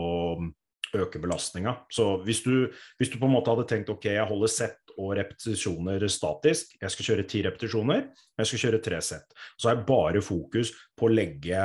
øke 0.94 1.20
belastninga. 1.22 1.74
Så 1.92 2.16
hvis 2.26 2.42
du, 2.44 2.68
hvis 2.98 3.10
du, 3.12 3.18
på 3.20 3.28
en 3.28 3.34
måte 3.34 3.52
hadde 3.52 3.66
tenkt 3.70 3.92
ok, 3.92 4.10
jeg 4.12 4.28
holder 4.28 4.52
sett 4.52 4.92
og 4.98 5.14
repetisjoner 5.16 6.04
statisk, 6.12 6.76
jeg 6.80 6.94
skal 6.94 7.08
kjøre 7.08 7.26
ti 7.28 7.42
repetisjoner, 7.46 8.04
jeg 8.38 8.50
skal 8.50 8.62
kjøre 8.66 8.82
tre 8.84 9.00
sett, 9.04 9.36
så 9.56 9.72
jeg 9.72 9.86
bare 9.88 10.24
fokus 10.24 10.74
på 10.98 11.08
å 11.08 11.12
legge 11.12 11.64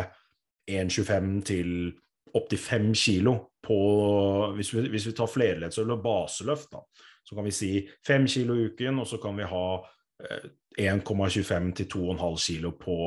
1,25 0.68 1.34
til 1.48 1.74
opptil 2.38 2.60
5 2.60 2.90
kilo 3.00 3.38
på 3.68 3.78
Hvis 4.56 4.70
vi, 4.74 4.82
hvis 4.92 5.08
vi 5.10 5.12
tar 5.16 5.28
flerleddsøl 5.28 5.90
og 5.92 6.04
baseløft, 6.04 6.70
da, 6.72 6.84
så 7.28 7.36
kan 7.36 7.44
vi 7.44 7.52
si 7.52 7.72
5 8.08 8.28
kilo 8.32 8.56
i 8.56 8.70
uken, 8.72 9.02
og 9.02 9.08
så 9.10 9.20
kan 9.20 9.36
vi 9.36 9.48
ha 9.48 9.66
1,25 10.80 11.74
til 11.76 11.90
2,5 11.92 12.38
kilo 12.46 12.72
på 12.80 12.98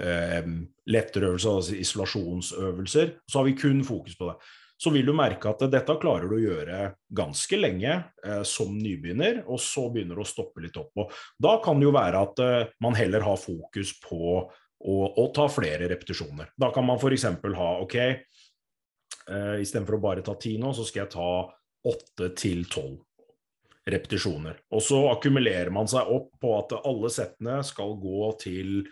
eh, 0.00 0.48
lettere 0.86 1.28
øvelser, 1.28 1.56
altså 1.56 1.76
isolasjonsøvelser. 1.76 3.12
Så 3.28 3.38
har 3.38 3.44
vi 3.44 3.58
kun 3.58 3.84
fokus 3.84 4.16
på 4.16 4.30
det 4.30 4.36
så 4.82 4.90
vil 4.90 5.06
du 5.06 5.12
merke 5.14 5.46
at 5.52 5.62
dette 5.70 5.94
klarer 6.02 6.26
du 6.26 6.34
å 6.34 6.42
gjøre 6.42 6.78
ganske 7.14 7.58
lenge 7.58 7.92
eh, 8.26 8.42
som 8.48 8.72
nybegynner, 8.74 9.44
og 9.46 9.60
så 9.62 9.86
begynner 9.94 10.18
du 10.18 10.24
å 10.24 10.26
stoppe 10.26 10.64
litt 10.64 10.78
opp. 10.80 10.90
Og 10.98 11.12
da 11.38 11.54
kan 11.62 11.78
det 11.78 11.86
jo 11.86 11.94
være 11.94 12.22
at 12.26 12.42
eh, 12.42 12.72
man 12.82 12.98
heller 12.98 13.22
har 13.22 13.38
fokus 13.38 13.94
på 14.02 14.22
å, 14.42 14.96
å 15.06 15.28
ta 15.34 15.46
flere 15.52 15.86
repetisjoner. 15.92 16.50
Da 16.58 16.72
kan 16.74 16.86
man 16.88 16.98
f.eks. 16.98 17.28
ha 17.60 17.70
ok, 17.84 17.96
eh, 18.02 19.56
istedenfor 19.62 20.00
å 20.00 20.02
bare 20.08 20.26
ta 20.26 20.34
ti 20.40 20.56
nå, 20.58 20.74
så 20.74 20.86
skal 20.88 21.04
jeg 21.04 21.14
ta 21.14 21.30
åtte 21.92 22.32
til 22.38 22.66
tolv 22.70 22.98
repetisjoner. 23.90 24.58
Og 24.74 24.82
så 24.82 24.98
akkumulerer 25.10 25.70
man 25.74 25.88
seg 25.90 26.10
opp 26.10 26.30
på 26.42 26.56
at 26.58 26.74
alle 26.82 27.10
settene 27.10 27.60
skal 27.66 27.96
gå 28.02 28.32
til 28.42 28.82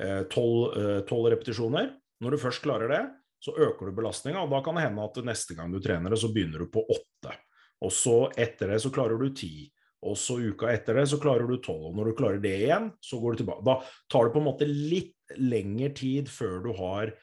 eh, 0.00 0.22
tolv 0.32 0.76
eh, 0.76 1.32
repetisjoner. 1.32 1.94
Når 2.20 2.36
du 2.36 2.40
først 2.40 2.64
klarer 2.64 2.92
det, 2.92 3.02
så 3.40 3.54
øker 3.56 3.88
du 3.88 3.96
belastninga, 3.96 4.44
da 4.50 4.60
kan 4.64 4.76
det 4.76 4.84
hende 4.84 5.04
at 5.04 5.20
neste 5.24 5.56
gang 5.56 5.72
du 5.72 5.80
trener 5.82 6.12
det, 6.12 6.20
så 6.20 6.28
begynner 6.32 6.60
du 6.60 6.70
på 6.72 6.84
åtte. 6.84 7.34
Og 7.80 7.92
så 7.94 8.16
etter 8.36 8.74
det 8.74 8.82
så 8.84 8.92
klarer 8.92 9.20
du 9.20 9.30
ti. 9.34 9.70
Og 10.04 10.16
så 10.16 10.38
uka 10.40 10.68
etter 10.72 10.96
det 10.96 11.06
så 11.12 11.18
klarer 11.20 11.48
du 11.48 11.56
tolv. 11.60 11.90
Og 11.90 11.96
når 11.96 12.10
du 12.10 12.18
klarer 12.18 12.42
det 12.42 12.52
igjen, 12.66 12.90
så 13.04 13.20
går 13.20 13.34
du 13.34 13.42
tilbake. 13.42 13.64
Da 13.64 13.78
tar 14.12 14.28
det 14.28 14.34
på 14.34 14.40
en 14.40 14.48
måte 14.48 14.68
litt 14.68 15.34
lengre 15.40 15.90
tid 15.96 16.28
før 16.32 16.60
du 16.64 16.70
har 16.76 17.14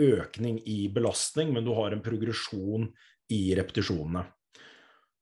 økning 0.00 0.60
i 0.70 0.84
belastning, 0.94 1.54
men 1.54 1.66
du 1.66 1.72
har 1.78 1.94
en 1.94 2.02
progresjon 2.02 2.86
i 3.34 3.40
repetisjonene. 3.58 4.24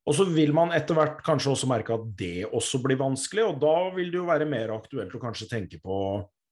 Og 0.09 0.17
så 0.17 0.25
vil 0.33 0.55
man 0.57 0.73
etter 0.73 0.97
hvert 0.97 1.21
kanskje 1.25 1.53
også 1.53 1.69
merke 1.69 1.97
at 1.97 2.05
det 2.17 2.47
også 2.47 2.81
blir 2.85 3.01
vanskelig, 3.01 3.45
og 3.45 3.61
da 3.61 3.77
vil 3.97 4.09
det 4.13 4.21
jo 4.23 4.29
være 4.29 4.49
mer 4.49 4.73
aktuelt 4.73 5.13
å 5.13 5.21
kanskje 5.21 5.51
tenke 5.51 5.81
på 5.85 5.99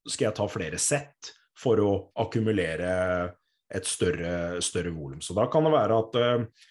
skal 0.07 0.29
jeg 0.29 0.37
ta 0.37 0.47
flere 0.51 0.81
sett 0.81 1.33
for 1.57 1.81
å 1.81 1.93
akkumulere 2.21 2.91
et 3.75 3.89
større, 3.89 4.61
større 4.63 4.93
volum. 4.95 5.21
Så 5.23 5.35
da 5.37 5.47
kan 5.51 5.67
det 5.67 5.75
være 5.75 5.99
at 6.03 6.19
uh, 6.21 6.69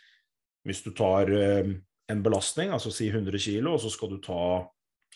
hvis 0.65 0.83
du 0.85 0.91
tar 0.95 1.31
uh, 1.31 1.73
en 2.11 2.23
belastning, 2.23 2.71
altså 2.73 2.93
si 2.93 3.09
100 3.11 3.41
kg, 3.41 3.73
og 3.73 3.81
så 3.83 3.91
skal 3.93 4.13
du 4.13 4.21
ta 4.23 4.63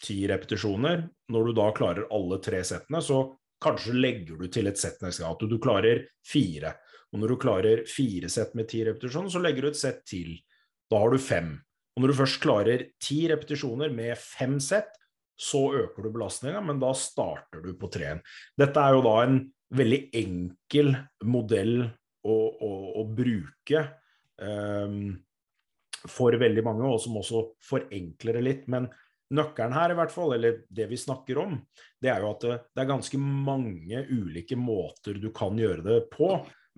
ti 0.04 0.22
repetisjoner, 0.32 1.06
når 1.32 1.50
du 1.50 1.56
da 1.58 1.70
klarer 1.76 2.10
alle 2.16 2.40
tre 2.44 2.62
settene, 2.68 3.02
så 3.04 3.24
kanskje 3.64 3.98
legger 3.98 4.40
du 4.40 4.48
til 4.52 4.70
et 4.72 4.80
sett 4.80 5.02
neste 5.04 5.24
gang. 5.24 5.36
At 5.36 5.44
du, 5.44 5.50
du 5.52 5.60
klarer 5.62 6.06
fire. 6.26 6.78
Og 7.12 7.22
når 7.22 7.34
du 7.34 7.42
klarer 7.42 7.84
fire 7.90 8.30
sett 8.32 8.56
med 8.58 8.70
ti 8.72 8.84
repetisjoner, 8.88 9.32
så 9.34 9.42
legger 9.44 9.66
du 9.66 9.72
et 9.72 9.80
sett 9.82 10.06
til. 10.08 10.38
Da 10.90 11.02
har 11.04 11.12
du 11.12 11.22
fem. 11.22 11.58
Og 11.96 12.04
når 12.04 12.14
du 12.14 12.20
først 12.22 12.42
klarer 12.44 12.86
ti 13.04 13.26
repetisjoner 13.28 13.92
med 13.94 14.16
fem 14.22 14.58
sett, 14.64 14.94
så 15.40 15.70
øker 15.76 16.04
du 16.04 16.12
belastninga, 16.12 16.62
men 16.64 16.82
da 16.82 16.92
starter 16.96 17.64
du 17.64 17.74
på 17.80 17.90
treen. 17.92 18.20
Dette 18.60 18.84
er 18.84 18.96
jo 18.96 19.04
da 19.06 19.16
en 19.24 19.40
veldig 19.76 20.00
enkel 20.18 20.94
modell 21.30 21.84
å, 21.84 22.36
å, 22.36 22.72
å 23.02 23.04
bruke 23.06 23.84
um, 24.42 25.14
for 26.10 26.36
veldig 26.40 26.64
mange, 26.66 26.88
og 26.88 27.02
som 27.04 27.20
også 27.20 27.44
forenkler 27.66 28.40
det 28.40 28.46
litt. 28.46 28.68
Men 28.72 28.88
nøkkelen 29.36 29.76
her, 29.76 29.94
i 29.94 29.98
hvert 30.00 30.14
fall, 30.14 30.34
eller 30.38 30.62
det 30.74 30.88
vi 30.90 31.00
snakker 31.00 31.42
om, 31.42 31.58
det 32.02 32.14
er 32.14 32.24
jo 32.24 32.32
at 32.34 32.46
det, 32.46 32.60
det 32.74 32.84
er 32.84 32.94
ganske 32.94 33.22
mange 33.22 34.06
ulike 34.10 34.58
måter 34.60 35.20
du 35.22 35.30
kan 35.36 35.60
gjøre 35.60 35.86
det 35.86 36.00
på. 36.14 36.32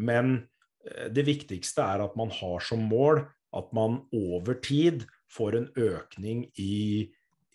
Men 0.04 0.36
eh, 0.88 1.08
det 1.13 1.27
viktigste 1.30 1.86
er 1.86 2.06
at 2.08 2.17
man 2.19 2.34
har 2.41 2.65
som 2.65 2.84
mål 2.91 3.23
at 3.56 3.71
man 3.75 4.01
over 4.15 4.56
tid 4.63 5.04
får 5.32 5.58
en 5.58 5.71
økning 5.80 6.45
i, 6.60 7.08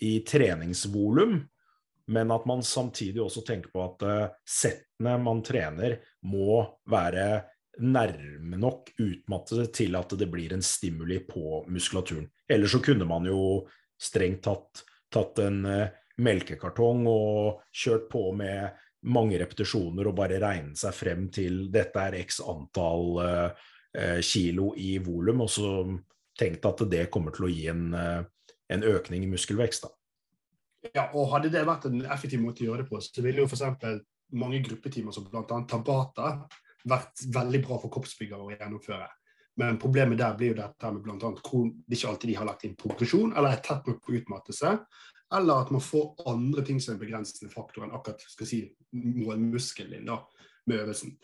i 0.05 0.19
treningsvolum 0.29 1.39
men 2.07 2.31
at 2.31 2.45
man 2.47 2.63
samtidig 2.63 3.23
også 3.23 3.43
tenker 3.47 3.73
på 3.75 3.83
at 3.83 4.05
uh, 4.07 4.35
settene 4.47 4.86
man 5.03 5.43
trener, 5.45 5.99
må 6.25 6.63
være 6.89 7.27
nærme 7.85 8.57
nok 8.57 8.95
utmattede 9.03 9.67
til 9.75 9.97
at 9.99 10.15
det 10.17 10.29
blir 10.33 10.55
en 10.57 10.65
stimuli 10.65 11.21
på 11.29 11.65
muskulaturen. 11.69 12.29
Ellers 12.49 12.73
så 12.73 12.81
kunne 12.85 13.05
man 13.09 13.29
jo 13.29 13.67
strengt 14.01 14.45
tatt 14.47 14.85
tatt 15.13 15.39
en 15.45 15.61
uh, 15.69 15.87
melkekartong 16.23 17.07
og 17.11 17.63
kjørt 17.75 18.09
på 18.11 18.31
med 18.37 18.83
mange 19.07 19.39
repetisjoner 19.39 20.09
og 20.09 20.17
bare 20.19 20.41
regnet 20.43 20.81
seg 20.81 20.95
frem 20.97 21.29
til 21.33 21.67
dette 21.73 22.01
er 22.01 22.17
x 22.25 22.41
antall 22.43 23.21
uh, 23.23 23.67
kilo 24.21 24.73
i 24.77 24.97
volum, 25.01 25.45
og 25.47 25.53
så 25.53 25.69
tenkt 26.37 26.67
at 26.69 26.83
det 26.91 27.07
kommer 27.13 27.33
til 27.33 27.47
å 27.47 27.49
gi 27.49 27.63
en, 27.73 27.87
en 27.97 28.83
økning 28.85 29.23
i 29.25 29.31
muskelvekst. 29.31 29.87
da. 29.87 30.91
Ja, 30.93 31.07
og 31.17 31.31
Hadde 31.33 31.49
det 31.55 31.63
vært 31.65 31.87
en 31.89 32.03
effektiv 32.05 32.43
måte 32.43 32.61
å 32.61 32.67
gjøre 32.67 32.85
det 32.85 32.91
på, 32.91 33.01
så 33.01 33.25
ville 33.25 33.41
jo 33.41 33.49
f.eks. 33.49 34.03
mange 34.33 34.63
gruppetimer 34.65 35.15
som 35.15 35.27
bl.a. 35.27 35.45
Tabata 35.69 36.33
vært 36.87 37.23
veldig 37.35 37.61
bra 37.67 37.79
for 37.83 37.93
kroppsbyggere 37.93 38.47
å 38.47 38.53
gjennomføre. 38.55 39.09
Men 39.57 39.79
problemet 39.81 40.21
der 40.21 40.35
blir 40.37 40.53
jo 40.53 40.59
dette 40.59 40.91
med 40.93 41.07
annet 41.13 41.45
hvor 41.47 41.71
det 41.73 41.97
ikke 41.97 42.11
alltid 42.11 42.31
de 42.31 42.39
har 42.39 42.49
lagt 42.49 42.67
inn 42.69 42.77
progresjon, 42.79 43.33
eller 43.33 43.55
er 43.55 43.63
tett 43.65 43.87
nok 43.89 44.03
på 44.05 44.19
utmattelse, 44.19 44.75
eller 45.37 45.63
at 45.63 45.73
man 45.75 45.83
får 45.83 46.29
andre 46.31 46.65
ting 46.67 46.79
som 46.83 46.95
er 46.95 47.01
begrensende 47.01 47.51
faktor 47.51 47.87
enn 47.87 47.95
akkurat 47.97 48.21
skal 48.29 48.51
si, 48.51 48.61
muskelen 48.93 49.97
din 49.97 50.13
da, 50.13 50.21
med 50.69 50.85
øvelsen. 50.85 51.17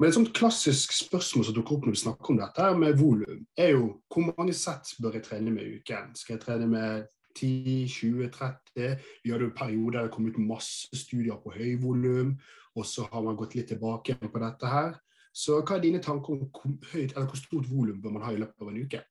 Men 0.00 0.08
et 0.08 0.16
sånt 0.16 0.32
klassisk 0.34 0.94
spørsmål 0.96 1.44
som 1.46 1.54
dukker 1.54 1.76
opp 1.76 1.84
når 1.86 1.94
vi 1.94 2.00
snakker 2.00 2.32
om 2.32 2.40
dette 2.40 2.70
med 2.80 2.96
volum, 2.98 3.44
er 3.54 3.76
jo 3.76 3.84
hvor 4.10 4.32
mange 4.32 4.56
sett 4.58 4.96
bør 4.98 5.20
jeg 5.20 5.28
trene 5.28 5.52
med 5.54 5.68
i 5.68 5.76
uken? 5.78 6.10
Skal 6.18 6.34
jeg 6.34 6.42
trene 6.42 6.66
med 6.70 7.04
10, 7.34 7.88
20, 7.90 8.30
30. 8.34 8.98
Vi 9.24 9.32
hadde 9.32 9.48
jo 9.48 9.56
perioder 9.56 9.98
der 9.98 10.08
det 10.08 10.14
kom 10.14 10.28
ut 10.28 10.38
masse 10.38 10.94
studier 10.96 11.40
på 11.42 11.54
høyvolum, 11.54 12.34
og 12.74 12.86
så 12.86 13.06
har 13.10 13.22
man 13.22 13.36
gått 13.38 13.56
litt 13.58 13.70
tilbake 13.72 14.16
på 14.22 14.42
dette 14.42 14.70
her. 14.70 14.94
Så 15.34 15.58
hva 15.60 15.76
er 15.76 15.82
dine 15.82 16.02
tanker 16.02 16.36
om 16.36 16.44
hvor, 16.44 16.76
høyt, 16.92 17.16
hvor 17.16 17.38
stort 17.38 17.70
volum 17.70 17.98
bør 18.02 18.14
man 18.14 18.26
ha 18.26 18.34
i 18.34 18.40
løpet 18.40 18.62
av 18.62 18.70
en 18.70 18.82
uke? 18.84 19.02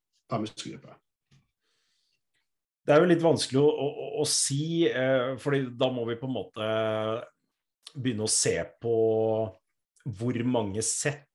Det 2.83 2.93
er 2.95 3.03
jo 3.03 3.09
litt 3.12 3.23
vanskelig 3.23 3.59
å, 3.62 3.67
å, 3.67 4.07
å 4.23 4.25
si, 4.27 4.88
eh, 4.88 5.36
fordi 5.39 5.67
da 5.79 5.91
må 5.93 6.07
vi 6.07 6.17
på 6.19 6.27
en 6.27 6.36
måte 6.36 6.69
begynne 7.93 8.25
å 8.25 8.31
se 8.31 8.55
på 8.81 8.95
hvor 10.03 10.39
mange 10.49 10.83
sett 10.83 11.32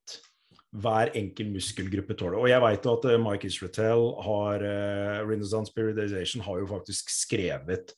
hver 0.69 1.11
enkel 1.17 1.49
muskelgruppe 1.53 2.13
tåler. 2.17 2.37
Og 2.37 2.49
jeg 2.51 2.61
jo 2.61 2.93
at 2.93 3.07
uh, 3.09 3.17
Mike 3.21 3.49
Israel 3.49 4.11
har 4.25 4.65
uh, 4.65 5.19
Renaissance 5.25 5.73
Periodization 5.73 6.43
har 6.45 6.61
jo 6.61 6.69
faktisk 6.69 7.09
skrevet 7.13 7.95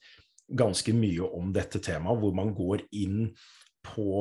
ganske 0.47 0.93
mye 0.95 1.27
om 1.27 1.51
dette 1.55 1.79
temaet, 1.83 2.19
hvor 2.19 2.35
man 2.35 2.53
går 2.55 2.85
inn 2.95 3.31
på 3.87 4.11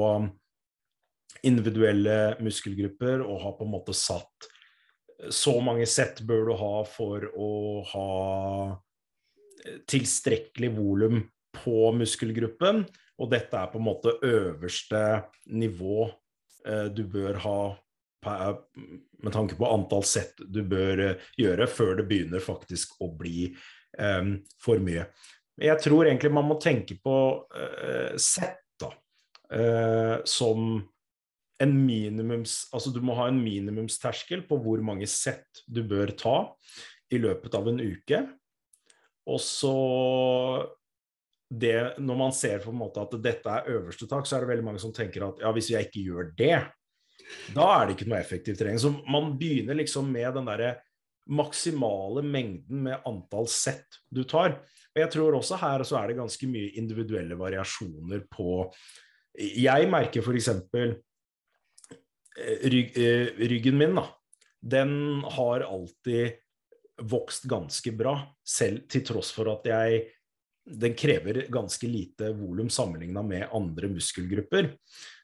individuelle 1.46 2.36
muskelgrupper 2.42 3.22
og 3.22 3.42
har 3.44 3.54
på 3.58 3.66
en 3.66 3.72
måte 3.72 3.94
satt 3.96 4.50
så 5.28 5.52
mange 5.60 5.86
sett 5.88 6.22
bør 6.26 6.48
du 6.48 6.54
ha 6.56 6.76
for 6.88 7.26
å 7.36 7.50
ha 7.92 8.08
tilstrekkelig 9.90 10.70
volum 10.76 11.20
på 11.60 11.90
muskelgruppen, 11.96 12.84
og 13.20 13.32
dette 13.32 13.58
er 13.58 13.70
på 13.72 13.80
en 13.80 13.84
måte 13.84 14.14
øverste 14.24 15.02
nivå 15.52 16.06
eh, 16.64 16.86
du 16.94 17.02
bør 17.10 17.40
ha 17.44 17.58
med 18.24 19.32
tanke 19.32 19.56
på 19.56 19.68
antall 19.68 20.04
sett 20.04 20.40
du 20.44 20.62
bør 20.68 21.04
eh, 21.04 21.28
gjøre 21.40 21.68
før 21.70 21.94
det 22.00 22.06
begynner 22.10 22.42
faktisk 22.44 22.98
å 23.00 23.10
bli 23.16 23.50
um, 23.98 24.38
for 24.60 24.80
mye. 24.82 25.06
Jeg 25.60 25.80
tror 25.84 26.08
egentlig 26.08 26.32
man 26.32 26.48
må 26.48 26.56
tenke 26.60 26.96
på 27.04 27.16
uh, 27.44 28.16
sett 28.20 28.64
da, 28.80 28.90
uh, 29.52 30.16
som 30.28 30.80
en 31.60 31.74
minimums... 31.84 32.62
Altså 32.72 32.92
du 32.94 33.00
må 33.04 33.16
ha 33.18 33.28
en 33.28 33.40
minimumsterskel 33.42 34.46
på 34.48 34.60
hvor 34.64 34.80
mange 34.84 35.08
sett 35.10 35.64
du 35.68 35.82
bør 35.84 36.14
ta 36.16 36.36
i 37.12 37.20
løpet 37.20 37.56
av 37.58 37.68
en 37.68 37.82
uke. 37.82 38.22
Og 39.28 39.40
så 39.44 39.74
det, 41.50 41.98
Når 41.98 42.16
man 42.16 42.32
ser 42.32 42.62
på 42.62 42.70
en 42.70 42.78
måte 42.78 43.02
at 43.02 43.16
dette 43.22 43.52
er 43.52 43.72
øverste 43.74 44.06
tak, 44.08 44.26
så 44.26 44.36
er 44.36 44.44
det 44.44 44.52
veldig 44.52 44.66
mange 44.70 44.82
som 44.82 44.94
tenker 44.94 45.26
at 45.26 45.42
ja, 45.42 45.50
hvis 45.52 45.72
jeg 45.72 45.88
ikke 45.88 46.04
gjør 46.06 46.30
det, 46.38 46.58
da 47.54 47.66
er 47.76 47.86
det 47.86 47.96
ikke 47.96 48.10
noe 48.10 48.20
effektiv 48.20 48.58
trening. 48.58 48.80
Så 48.80 48.92
man 49.10 49.34
begynner 49.38 49.78
liksom 49.78 50.10
med 50.12 50.34
den 50.36 50.48
derre 50.50 50.74
maksimale 51.30 52.24
mengden 52.26 52.82
med 52.88 53.06
antall 53.06 53.48
sett 53.50 54.00
du 54.10 54.24
tar. 54.24 54.58
Og 54.90 55.02
jeg 55.02 55.12
tror 55.14 55.36
også 55.38 55.58
her 55.60 55.84
så 55.86 56.00
er 56.00 56.10
det 56.10 56.18
ganske 56.18 56.48
mye 56.50 56.74
individuelle 56.80 57.38
variasjoner 57.38 58.24
på 58.30 58.64
Jeg 59.38 59.86
merker 59.90 60.26
f.eks. 60.26 60.48
Eh, 62.40 62.64
rygg, 62.72 62.96
eh, 62.98 63.30
ryggen 63.50 63.78
min, 63.78 63.94
da. 63.94 64.08
den 64.60 65.22
har 65.36 65.62
alltid 65.66 66.40
vokst 67.00 67.46
ganske 67.48 67.92
bra, 67.96 68.16
selv 68.44 68.88
til 68.90 69.04
tross 69.06 69.30
for 69.32 69.48
at 69.54 69.68
jeg 69.70 70.02
den 70.70 70.94
krever 70.94 71.46
ganske 71.50 71.88
lite 71.88 72.32
volum 72.36 72.68
sammenligna 72.70 73.22
med 73.22 73.48
andre 73.56 73.88
muskelgrupper. 73.88 74.68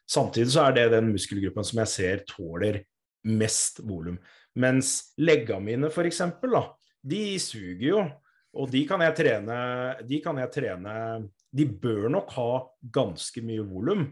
Samtidig 0.07 0.53
så 0.55 0.67
er 0.67 0.77
det 0.77 0.85
den 0.95 1.11
muskelgruppen 1.11 1.65
som 1.67 1.81
jeg 1.83 1.91
ser 1.91 2.23
tåler 2.29 2.81
mest 3.27 3.81
volum. 3.83 4.17
Mens 4.57 5.13
legga 5.19 5.59
mine, 5.61 5.91
for 5.93 6.07
da, 6.07 6.63
de 7.03 7.21
suger 7.41 7.89
jo. 7.91 8.05
Og 8.57 8.71
de 8.71 8.79
kan 8.89 9.01
jeg 9.03 9.13
trene 9.17 9.57
De 10.07 10.17
kan 10.23 10.37
jeg 10.39 10.49
trene 10.55 10.93
De 11.53 11.65
bør 11.67 12.07
nok 12.09 12.31
ha 12.37 12.51
ganske 12.95 13.43
mye 13.45 13.65
volum. 13.67 14.07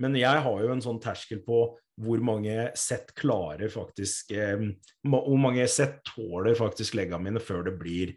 Men 0.00 0.16
jeg 0.16 0.42
har 0.46 0.62
jo 0.62 0.70
en 0.72 0.82
sånn 0.84 1.00
terskel 1.02 1.42
på 1.44 1.64
hvor 2.00 2.22
mange 2.24 2.70
sett 2.78 3.10
klarer 3.18 3.68
faktisk 3.68 4.30
eh, 4.32 4.62
Hvor 5.04 5.40
mange 5.42 5.66
sett 5.68 6.00
tåler 6.14 6.56
faktisk 6.56 6.96
legga 6.96 7.18
mine 7.20 7.42
før 7.44 7.66
det 7.66 7.74
blir 7.80 8.14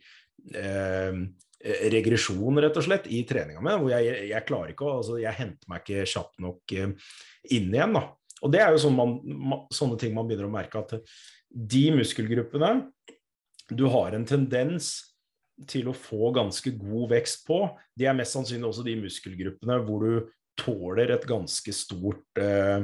eh, 0.56 1.18
regresjon, 1.64 2.60
rett 2.60 2.78
og 2.80 2.86
slett, 2.86 3.08
i 3.08 3.22
treninga 3.28 3.62
mi. 3.64 3.76
Hvor 3.80 3.94
jeg, 3.94 4.28
jeg, 4.32 4.46
klarer 4.48 4.74
ikke 4.74 4.88
å 4.88 4.98
altså, 5.00 5.16
Jeg 5.22 5.38
henter 5.38 5.72
meg 5.72 5.86
ikke 5.86 6.10
kjapt 6.16 6.44
nok 6.44 6.76
eh, 6.76 7.14
inn 7.56 7.72
igjen, 7.72 7.96
da. 7.96 8.04
Og 8.44 8.52
det 8.52 8.60
er 8.60 8.76
jo 8.76 8.82
sånn 8.84 8.98
man, 9.00 9.64
sånne 9.72 9.98
ting 10.00 10.16
man 10.16 10.28
begynner 10.28 10.50
å 10.50 10.54
merke 10.54 10.82
at 10.82 10.98
de 11.54 11.84
muskelgruppene 11.96 12.74
du 13.72 13.86
har 13.94 14.16
en 14.18 14.26
tendens 14.28 14.96
til 15.70 15.88
å 15.88 15.96
få 15.96 16.32
ganske 16.36 16.74
god 16.76 17.14
vekst 17.14 17.46
på, 17.48 17.62
de 17.96 18.08
er 18.10 18.18
mest 18.18 18.36
sannsynlig 18.36 18.68
også 18.68 18.84
de 18.84 18.98
muskelgruppene 19.00 19.78
hvor 19.86 20.04
du 20.04 20.32
tåler 20.60 21.14
et 21.14 21.28
ganske 21.30 21.76
stort 21.76 22.42
eh, 22.42 22.84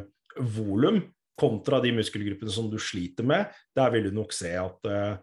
volum, 0.55 1.01
kontra 1.39 1.79
de 1.83 1.91
muskelgruppene 1.97 2.53
som 2.53 2.69
du 2.71 2.77
sliter 2.81 3.27
med. 3.27 3.51
Der 3.75 3.91
vil 3.93 4.09
du 4.09 4.15
nok 4.15 4.33
se 4.35 4.53
at 4.59 4.87
eh, 4.89 5.17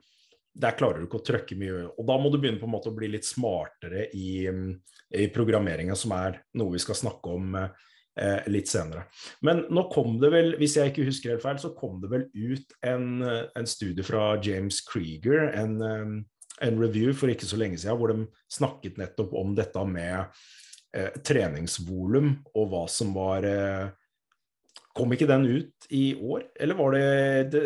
der 0.57 0.77
klarer 0.79 1.01
du 1.01 1.07
ikke 1.07 1.21
å 1.21 1.27
trøkke 1.27 1.57
mye. 1.59 1.83
Og 1.93 2.07
da 2.09 2.17
må 2.21 2.31
du 2.33 2.39
begynne 2.41 2.61
på 2.61 2.69
en 2.69 2.73
måte 2.73 2.91
å 2.91 2.97
bli 2.97 3.11
litt 3.13 3.29
smartere 3.29 4.07
i, 4.17 4.47
i 4.49 5.27
programmeringa, 5.35 5.97
som 5.99 6.15
er 6.17 6.41
noe 6.57 6.75
vi 6.77 6.83
skal 6.83 6.99
snakke 6.99 7.35
om 7.37 7.59
eh, 7.59 8.47
litt 8.49 8.71
senere. 8.73 9.07
Men 9.45 9.67
nå 9.69 9.87
kom 9.93 10.17
det 10.23 10.33
vel, 10.33 10.55
hvis 10.61 10.79
jeg 10.79 10.93
ikke 10.93 11.09
husker 11.11 11.35
helt 11.35 11.45
feil, 11.45 11.61
så 11.61 11.75
kom 11.77 12.01
det 12.03 12.13
vel 12.13 12.25
ut 12.33 12.77
en, 12.89 13.21
en 13.27 13.69
studie 13.69 14.07
fra 14.07 14.35
James 14.45 14.81
Krieger, 14.89 15.51
en, 15.53 15.77
eh, 15.85 16.17
en 16.67 16.81
review 16.81 17.13
for 17.17 17.33
ikke 17.33 17.49
så 17.49 17.61
lenge 17.61 17.83
siden, 17.83 18.01
hvor 18.01 18.15
de 18.15 18.25
snakket 18.53 18.97
nettopp 19.03 19.37
om 19.37 19.53
dette 19.59 19.85
med 19.91 20.25
eh, 20.97 21.13
treningsvolum 21.21 22.33
og 22.55 22.73
hva 22.73 22.87
som 22.91 23.15
var 23.17 23.49
eh, 23.49 23.87
Kom 24.97 25.11
ikke 25.13 25.27
den 25.29 25.43
ut 25.45 25.87
i 25.93 26.15
år, 26.17 26.47
eller 26.57 26.77
var 26.79 26.95
det, 26.95 27.09
det 27.53 27.65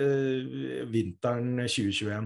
vinteren 0.90 1.60
2021? 1.62 2.24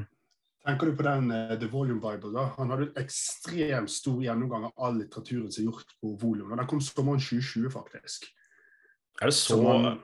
Tenker 0.64 0.88
du 0.88 0.96
på 0.96 1.04
den 1.04 1.28
uh, 1.30 1.58
The 1.60 1.68
Volume 1.68 2.00
Bible? 2.00 2.32
da? 2.32 2.46
Han 2.56 2.70
hadde 2.72 2.88
en 2.88 3.02
ekstremt 3.02 3.92
stor 3.92 4.22
gjennomgang 4.24 4.70
av 4.70 4.86
all 4.86 4.96
litteraturen 5.02 5.50
som 5.52 5.60
er 5.62 5.68
gjort 5.68 5.92
på 6.00 6.14
volum. 6.22 6.54
Den 6.56 6.70
kom 6.70 6.80
sommeren 6.80 7.20
2020, 7.20 7.68
faktisk. 7.74 8.30
Er 9.20 9.30
det 9.30 9.36
så 9.36 9.58
han, 9.60 10.00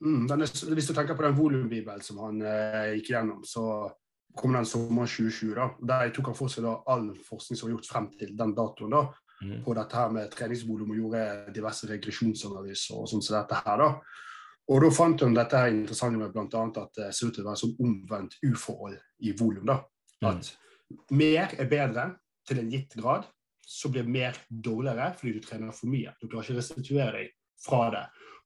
mm, 0.00 0.24
er, 0.32 0.46
Hvis 0.74 0.88
du 0.88 0.94
tenker 0.94 1.14
på 1.14 1.26
den 1.26 1.36
volumbibelen 1.36 2.02
som 2.02 2.22
han 2.24 2.40
uh, 2.40 2.94
gikk 2.94 3.12
gjennom, 3.12 3.44
så 3.44 3.66
kom 4.34 4.56
den 4.56 4.66
sommeren 4.66 5.10
2020. 5.10 5.52
da. 5.58 5.68
Der 5.92 6.14
tok 6.16 6.32
han 6.32 6.38
for 6.38 6.52
seg 6.52 6.64
da 6.64 6.78
all 6.88 7.10
forskning 7.28 7.60
som 7.60 7.68
var 7.68 7.76
gjort 7.76 7.92
frem 7.92 8.08
til 8.16 8.32
den 8.38 8.56
datoen. 8.56 8.96
da, 8.96 9.04
mm. 9.44 9.58
På 9.68 9.76
dette 9.76 10.00
her 10.00 10.16
med 10.16 10.32
treningsvolum 10.32 10.96
og 10.96 11.02
gjorde 11.02 11.26
diverse 11.54 11.92
regresjonsanalyser 11.92 13.02
og 13.02 13.10
sånn 13.12 13.22
som 13.22 13.36
dette 13.36 13.60
her. 13.66 13.84
da. 13.84 13.92
Og 14.72 14.80
da 14.80 14.90
fant 14.96 15.20
hun 15.20 15.36
dette 15.36 15.60
her 15.60 15.72
interessant 15.72 16.16
med 16.16 16.32
bl.a. 16.32 16.64
at 16.80 16.98
det 16.98 17.10
ser 17.12 17.28
ut 17.28 17.36
til 17.36 17.44
å 17.44 17.50
være 17.50 17.60
sånn 17.60 17.74
omvendt 17.84 18.36
uforhold 18.46 18.96
i 19.28 19.34
volum. 19.36 19.68
Mm. 19.68 20.28
At 20.30 20.50
mm. 20.50 21.00
mer 21.20 21.56
er 21.58 21.68
bedre 21.68 22.06
til 22.48 22.60
en 22.62 22.70
gitt 22.72 22.96
grad, 23.00 23.26
så 23.64 23.90
blir 23.92 24.08
mer 24.08 24.36
dårligere 24.48 25.10
fordi 25.18 25.34
du 25.36 25.44
trener 25.44 25.76
for 25.76 25.92
mye. 25.92 26.14
Du 26.20 26.28
klarer 26.28 26.46
ikke 26.46 26.56
å 26.56 26.60
restituere 26.60 27.18
deg 27.18 27.34
fra 27.64 27.82
det. 27.92 28.04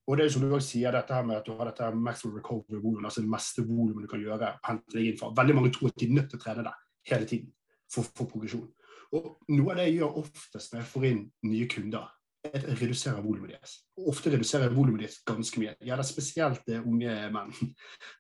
Og 0.09 0.17
det 0.17 0.25
er 0.25 0.33
som 0.33 0.43
du 0.45 0.49
også 0.49 0.73
sier, 0.73 0.95
dette 0.95 1.15
her 1.15 1.27
med 1.29 1.37
at 1.37 1.47
du 1.47 1.53
har 1.59 1.69
dette 1.69 1.89
maximum 1.95 2.39
recovery 2.39 2.81
volum, 2.81 3.05
altså 3.05 3.23
det 3.23 3.31
meste 3.31 3.65
volumet 3.69 4.07
du 4.07 4.11
kan 4.11 4.23
gjøre. 4.23 4.55
hente 4.65 4.97
deg 4.97 5.11
inn 5.11 5.19
fra. 5.21 5.31
Veldig 5.37 5.57
mange 5.59 5.73
tror 5.75 5.91
at 5.91 6.01
de 6.01 6.07
er 6.09 6.15
nødt 6.17 6.31
til 6.33 6.41
å 6.41 6.45
trene 6.45 6.65
det 6.65 6.75
hele 7.11 7.29
tiden 7.29 7.51
for, 7.93 8.07
for 8.17 8.25
progresjon. 8.25 8.69
Og 9.17 9.29
Noe 9.53 9.73
av 9.73 9.81
det 9.81 9.89
jeg 9.89 9.99
gjør 10.01 10.17
oftest 10.23 10.73
når 10.73 10.81
jeg 10.81 10.91
får 10.93 11.07
inn 11.11 11.21
nye 11.49 11.69
kunder, 11.69 12.09
reduserer 12.55 13.23
volumet 13.25 13.55
deres. 13.55 13.79
Ofte 14.09 14.33
reduserer 14.33 14.75
volumet 14.75 15.05
deres 15.05 15.19
ganske 15.27 15.61
mye. 15.61 15.75
Ja, 15.81 15.97
det 15.99 16.05
er 16.05 16.09
spesielt 16.09 16.73
unge 16.79 17.19
menn. 17.35 17.53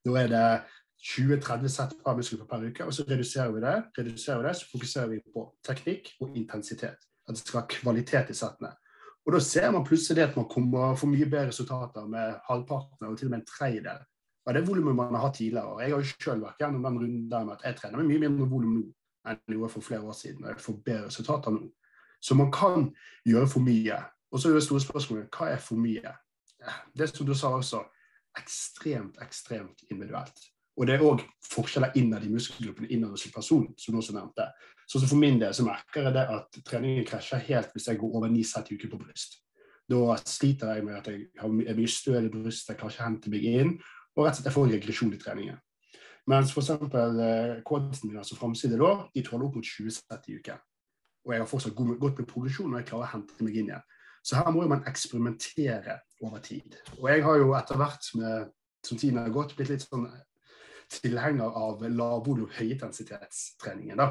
Da 0.04 0.16
er 0.20 0.32
det 0.32 0.44
20-30 0.98 1.70
sett 1.70 1.94
par 2.02 2.16
muskler 2.18 2.46
per 2.48 2.66
uke, 2.66 2.84
og 2.84 2.94
så 2.94 3.06
reduserer 3.06 3.54
vi 3.54 3.62
det. 3.62 3.76
Reduserer 4.00 4.42
vi 4.42 4.48
det, 4.48 4.56
Så 4.56 4.70
fokuserer 4.72 5.08
vi 5.12 5.22
på 5.34 5.46
teknikk 5.66 6.12
og 6.20 6.36
intensitet. 6.36 7.08
At 7.28 7.36
det 7.36 7.44
skal 7.44 7.60
ha 7.60 7.66
kvalitet 7.70 8.30
i 8.30 8.36
settene. 8.36 8.74
Og 9.26 9.32
Da 9.34 9.40
ser 9.40 9.70
man 9.70 9.84
plutselig 9.84 10.22
at 10.24 10.36
man 10.36 10.48
kommer 10.48 10.96
får 10.96 11.08
mye 11.08 11.26
bedre 11.28 11.48
resultater 11.48 12.06
med 12.08 12.38
halvparten 12.48 13.06
og 13.06 13.18
til 13.18 13.28
og 13.28 13.30
med 13.30 13.40
en 13.42 13.50
tredjedel 13.50 14.06
av 14.48 14.54
det 14.54 14.62
volumet 14.64 14.96
man 14.96 15.14
har 15.14 15.26
hatt 15.26 15.34
tidligere. 15.36 15.74
Og 15.74 15.80
Jeg 15.82 15.92
har 15.92 16.00
jo 16.00 16.12
selv 16.24 16.44
vært 16.46 16.62
gjennom 16.62 16.82
den 16.82 16.98
runden 17.02 17.30
der 17.30 17.44
med 17.44 17.58
at 17.58 17.64
jeg 17.64 17.76
trener 17.76 17.98
med 17.98 18.08
mye 18.08 18.22
mindre 18.24 18.48
volum 18.48 18.78
nå 18.78 18.84
enn 19.28 19.40
jeg 19.44 19.58
gjorde 19.58 19.72
for 19.74 19.84
flere 19.84 20.00
år 20.08 20.16
siden. 20.16 20.44
Og 20.44 20.48
jeg 20.48 20.64
får 20.64 20.78
bedre 20.86 21.06
resultater 21.06 21.50
nå. 21.52 21.66
Så 22.20 22.34
man 22.34 22.52
kan 22.52 22.88
gjøre 23.28 23.48
for 23.48 23.60
mye. 23.60 23.98
Og 24.32 24.40
så 24.40 24.50
er 24.50 24.58
det 24.58 24.64
store 24.66 24.84
spørsmålet 24.84 25.32
hva 25.32 25.50
er 25.54 25.62
for 25.62 25.80
mye? 25.80 26.12
Det 26.96 27.08
som 27.10 27.26
du 27.26 27.34
sa 27.38 27.52
også, 27.54 27.82
ekstremt, 28.38 29.18
ekstremt 29.24 29.84
individuelt. 29.90 30.40
Og 30.78 30.86
det 30.86 30.94
er 30.94 31.02
òg 31.02 31.24
forskjeller 31.48 31.96
innad 31.98 32.26
i 32.26 32.30
muskelgruppene 32.30 32.90
innad 32.94 33.14
hos 33.14 33.26
en 33.26 33.34
person, 33.34 33.66
som 33.78 33.94
du 33.94 33.98
også 33.98 34.14
nevnte. 34.14 34.46
Så 34.86 35.00
For 35.00 35.18
min 35.18 35.40
del 35.40 35.54
så 35.54 35.64
merker 35.66 36.06
jeg 36.06 36.14
det 36.14 36.26
at 36.36 36.58
treningen 36.64 37.06
krasjer 37.06 37.42
helt 37.48 37.72
hvis 37.74 37.88
jeg 37.88 37.98
går 37.98 38.14
over 38.14 38.30
ni 38.30 38.44
sett 38.46 38.70
i 38.70 38.78
uken 38.78 38.92
på 38.92 39.00
bryst. 39.02 39.40
Da 39.88 40.16
sliter 40.20 40.74
jeg 40.74 40.84
med 40.84 40.98
at 41.00 41.08
jeg 41.08 41.26
har 41.40 41.48
mye 41.48 41.88
støl 41.88 42.28
i 42.28 42.30
brystet, 42.30 42.74
jeg 42.74 42.78
klarer 42.78 42.94
ikke 42.94 43.02
å 43.02 43.08
hente 43.08 43.32
meg 43.32 43.48
inn, 43.48 43.74
og 44.14 44.26
rett 44.26 44.36
og 44.36 44.38
slett 44.38 44.50
jeg 44.50 44.56
får 44.58 44.70
regresjon 44.74 45.14
i 45.16 45.20
treningen. 45.20 45.60
Mens 46.28 46.52
f.eks. 46.52 46.70
Eh, 46.76 47.54
quadsen 47.64 48.10
min, 48.10 48.20
altså 48.20 48.36
framside 48.36 48.78
da, 48.78 48.92
de 49.14 49.24
tåler 49.24 49.48
opp 49.48 49.56
mot 49.56 49.64
20 49.64 49.96
sett 49.96 50.28
i 50.28 50.36
uken 50.36 50.60
og 51.28 51.34
jeg 51.34 51.42
har 51.42 51.48
fortsatt 51.48 51.74
godt 51.76 52.18
med 52.18 52.26
progresjon, 52.26 52.72
og 52.72 52.80
jeg 52.80 52.88
klarer 52.88 53.04
å 53.04 53.12
hente 53.12 53.44
meg 53.44 53.56
inn 53.60 53.68
igjen. 53.68 53.88
Så 54.28 54.36
her 54.36 54.52
må 54.52 54.62
jo 54.64 54.68
man 54.68 54.84
eksperimentere 54.88 55.98
over 56.20 56.40
tid. 56.44 56.76
Og 56.98 57.08
jeg 57.08 57.24
har 57.24 57.38
jo 57.40 57.52
etter 57.56 57.80
hvert 57.80 58.08
med, 58.20 58.50
som 58.84 59.00
tiden 59.00 59.20
har 59.22 59.32
gått, 59.32 59.54
blitt 59.56 59.72
litt 59.72 59.86
sånn 59.86 60.04
tilhenger 60.92 61.56
av 61.56 61.84
lavvolum 61.88 62.50
høyintensitetstreningen. 62.58 63.96
da. 63.96 64.10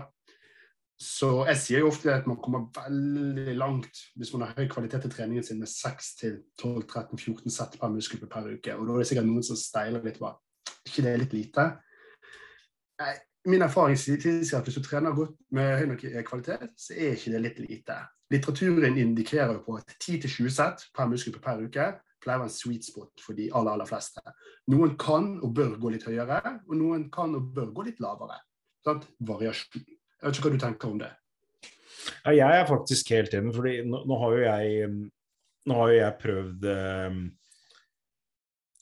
Så 0.98 1.30
jeg 1.46 1.62
sier 1.62 1.84
jo 1.84 1.92
ofte 1.92 2.10
at 2.10 2.26
man 2.26 2.40
kommer 2.42 2.72
veldig 2.74 3.54
langt 3.54 4.00
hvis 4.18 4.32
man 4.34 4.48
har 4.48 4.58
høy 4.58 4.66
kvalitet 4.72 5.06
i 5.06 5.12
treningen 5.14 5.46
sin 5.46 5.60
med 5.62 5.70
6-12-13-14 5.70 7.54
sett 7.54 7.78
per 7.78 7.94
muskelgruppe 7.94 8.34
per 8.34 8.50
uke. 8.56 8.74
Og 8.74 8.88
da 8.88 8.96
er 8.96 9.04
det 9.04 9.10
sikkert 9.12 9.30
noen 9.30 9.46
som 9.46 9.60
steiler 9.60 10.02
litt 10.06 10.18
på 10.18 10.34
ikke 10.88 11.04
det 11.04 11.12
er 11.12 11.22
litt 11.22 11.36
lite. 11.36 11.66
Min 13.48 13.64
erfaring 13.64 13.96
tilsier 13.96 14.60
at 14.60 14.68
hvis 14.68 14.76
du 14.76 14.84
trener 14.84 15.16
godt 15.16 15.38
med 15.56 15.78
høy 15.80 15.86
nok 15.94 16.04
kvalitet, 16.28 16.74
så 16.76 16.96
er 16.98 17.16
ikke 17.16 17.32
det 17.32 17.44
litt 17.46 17.60
lite. 17.64 17.96
Litteraturen 18.34 18.98
indikerer 19.00 19.54
jo 19.56 19.62
på 19.64 19.78
at 19.80 19.94
10-20 20.02 20.52
sett 20.52 20.84
per 20.96 21.08
muskel 21.08 21.38
per 21.40 21.62
uke 21.64 21.86
pleier 22.24 22.42
å 22.42 22.44
være 22.44 22.50
en 22.50 22.54
sweet 22.54 22.88
spot 22.90 23.24
for 23.24 23.38
de 23.38 23.48
aller, 23.56 23.72
aller 23.78 23.88
fleste. 23.88 24.20
Noen 24.74 24.98
kan 25.00 25.38
og 25.40 25.54
bør 25.56 25.78
gå 25.80 25.94
litt 25.94 26.08
høyere, 26.10 26.42
og 26.68 26.76
noen 26.76 27.08
kan 27.14 27.36
og 27.38 27.54
bør 27.56 27.72
gå 27.78 27.88
litt 27.88 28.02
lavere. 28.04 28.42
Sånn? 28.84 29.00
Variasjon. 29.30 29.86
Jeg 29.86 30.26
vet 30.26 30.40
ikke 30.40 30.50
hva 30.50 30.54
du 30.58 30.64
tenker 30.66 30.92
om 30.92 31.00
det. 31.02 31.14
Ja, 32.26 32.34
jeg 32.34 32.62
er 32.62 32.68
faktisk 32.68 33.12
helt 33.16 33.36
enig, 33.38 33.54
fordi 33.56 33.78
nå, 33.88 34.04
nå, 34.08 34.20
har 34.24 34.36
jo 34.36 34.44
jeg 34.44 34.92
nå 35.68 35.80
har 35.80 35.92
jo 35.92 35.98
jeg 35.98 36.20
prøvd 36.24 36.70
eh, 36.74 37.18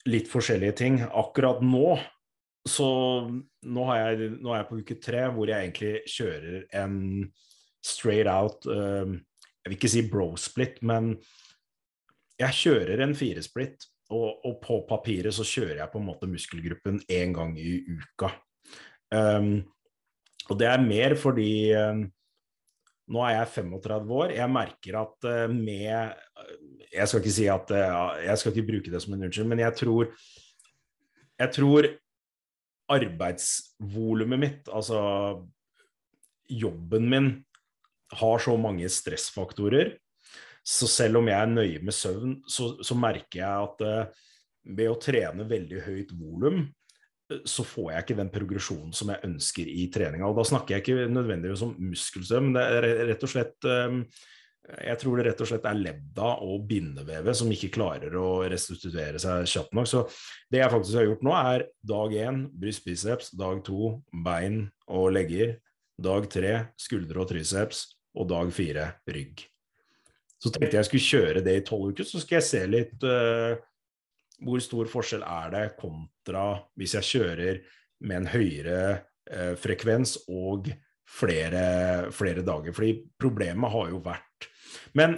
litt 0.09 0.29
forskjellige 0.31 0.77
ting. 0.81 0.99
Akkurat 1.05 1.61
nå 1.65 1.97
så 2.65 2.89
nå, 3.65 3.87
jeg, 3.97 4.29
nå, 4.39 4.51
er 4.51 4.61
jeg 4.61 4.69
på 4.69 4.79
uke 4.81 4.97
tre, 5.01 5.25
hvor 5.33 5.49
jeg 5.49 5.67
egentlig 5.67 5.93
kjører 6.09 6.63
en 6.81 6.95
straight 7.85 8.29
out 8.29 8.65
uh, 8.69 9.05
Jeg 9.09 9.71
vil 9.71 9.77
ikke 9.79 9.91
si 9.91 10.05
bro-split, 10.09 10.81
men 10.85 11.15
jeg 12.39 12.59
kjører 12.61 13.01
en 13.03 13.15
firesplitt. 13.17 13.87
Og, 14.13 14.43
og 14.45 14.59
på 14.61 14.75
papiret 14.85 15.33
så 15.33 15.41
kjører 15.47 15.79
jeg 15.79 15.89
på 15.89 15.97
en 15.97 16.05
måte 16.05 16.27
muskelgruppen 16.29 16.99
én 17.09 17.31
gang 17.33 17.55
i 17.57 17.79
uka. 17.89 18.29
Um, 19.09 19.63
og 20.45 20.59
det 20.59 20.67
er 20.69 20.83
mer 20.85 21.15
fordi 21.17 21.73
um, 21.73 22.03
nå 23.09 23.23
er 23.25 23.39
jeg 23.39 23.51
35 23.55 24.13
år. 24.19 24.35
Jeg 24.37 24.53
merker 24.53 24.99
at 25.01 25.27
uh, 25.29 25.49
med 25.49 26.13
Jeg 26.93 27.07
skal 27.09 27.23
ikke 27.23 27.33
si 27.33 27.47
at 27.49 27.73
uh, 27.73 28.13
Jeg 28.21 28.37
skal 28.37 28.53
ikke 28.53 28.69
bruke 28.69 28.93
det 28.93 29.01
som 29.01 29.15
en 29.15 29.25
unnskyldning, 29.25 29.55
men 29.55 29.65
jeg 29.65 29.77
tror 29.81 30.13
jeg 31.35 31.51
tror 31.51 31.89
arbeidsvolumet 32.91 34.41
mitt, 34.41 34.69
altså 34.69 34.99
jobben 36.51 37.09
min, 37.09 37.29
har 38.15 38.41
så 38.43 38.53
mange 38.61 38.89
stressfaktorer. 38.91 39.95
Så 40.65 40.89
selv 40.89 41.19
om 41.19 41.29
jeg 41.29 41.37
er 41.37 41.51
nøye 41.51 41.81
med 41.85 41.93
søvn, 41.93 42.39
så, 42.49 42.75
så 42.85 42.97
merker 42.97 43.41
jeg 43.41 43.67
at 43.69 43.83
uh, 43.85 44.25
ved 44.77 44.89
å 44.89 44.99
trene 45.01 45.45
veldig 45.49 45.81
høyt 45.85 46.13
volum, 46.17 46.63
så 47.49 47.65
får 47.65 47.91
jeg 47.91 48.05
ikke 48.05 48.17
den 48.19 48.31
progresjonen 48.33 48.93
som 48.93 49.09
jeg 49.09 49.25
ønsker 49.25 49.69
i 49.69 49.87
treninga. 49.93 50.27
Og 50.29 50.37
da 50.37 50.45
snakker 50.45 50.75
jeg 50.75 50.83
ikke 50.83 51.09
nødvendigvis 51.09 51.63
om 51.65 51.73
muskelsøvn, 51.81 52.51
det 52.53 52.65
er 52.77 52.87
rett 53.09 53.25
og 53.25 53.31
slett 53.31 53.69
ehm, 53.69 54.03
jeg 54.65 54.97
tror 55.01 55.19
det 55.19 55.27
rett 55.27 55.41
og 55.43 55.49
slett 55.49 55.65
er 55.69 55.77
ledda 55.77 56.29
og 56.45 56.63
bindevevet 56.69 57.37
som 57.37 57.51
ikke 57.53 57.73
klarer 57.75 58.15
å 58.17 58.29
restituere 58.49 59.21
seg 59.21 59.45
kjapt 59.49 59.75
nok. 59.77 59.89
Så 59.89 60.03
det 60.51 60.61
jeg 60.63 60.73
faktisk 60.73 60.99
har 60.99 61.07
gjort 61.09 61.25
nå, 61.25 61.35
er 61.37 61.65
dag 61.85 62.15
én 62.17 62.41
brystbiceps, 62.49 63.33
dag 63.37 63.61
to 63.67 63.91
bein 64.25 64.63
og 64.89 65.11
legger, 65.13 65.57
dag 66.01 66.27
tre 66.31 66.55
skuldre 66.81 67.21
og 67.21 67.29
triceps 67.29 67.85
og 68.17 68.29
dag 68.31 68.51
fire 68.55 68.89
rygg. 69.11 69.45
Så 70.41 70.51
tenkte 70.51 70.79
jeg 70.79 70.89
skulle 70.89 71.09
kjøre 71.09 71.45
det 71.45 71.55
i 71.59 71.65
tolv 71.65 71.93
uker, 71.93 72.07
så 72.07 72.21
skal 72.21 72.39
jeg 72.39 72.47
se 72.49 72.63
litt 72.67 73.05
uh, 73.07 73.55
hvor 74.43 74.61
stor 74.63 74.89
forskjell 74.91 75.23
er 75.25 75.53
det 75.53 75.65
kontra 75.79 76.47
hvis 76.77 76.97
jeg 76.97 77.11
kjører 77.13 77.61
med 78.05 78.23
en 78.23 78.31
høyere 78.33 78.81
uh, 79.31 79.53
frekvens 79.59 80.17
og 80.27 80.69
flere, 81.05 82.11
flere, 82.11 82.43
dager. 82.45 82.73
Fordi 82.75 82.97
problemet 83.19 83.71
har 83.71 83.91
jo 83.93 84.01
vært 84.05 84.24
Men 84.95 85.17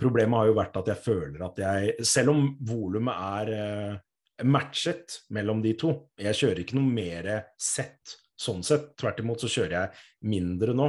problemet 0.00 0.40
har 0.40 0.50
jo 0.50 0.56
vært 0.56 0.78
at 0.80 0.92
jeg 0.92 1.04
føler 1.04 1.44
at 1.46 1.60
jeg 1.62 2.06
Selv 2.08 2.32
om 2.32 2.46
volumet 2.66 3.26
er 3.42 3.52
uh, 3.52 4.44
matchet 4.48 5.18
mellom 5.36 5.60
de 5.64 5.74
to 5.78 5.92
Jeg 6.20 6.38
kjører 6.38 6.62
ikke 6.62 6.78
noe 6.78 6.94
mer 7.00 7.28
sett 7.60 8.16
sånn 8.42 8.64
sett. 8.66 8.92
Tvert 8.98 9.20
imot 9.22 9.44
så 9.44 9.50
kjører 9.52 9.76
jeg 9.76 10.30
mindre 10.32 10.74
nå 10.76 10.88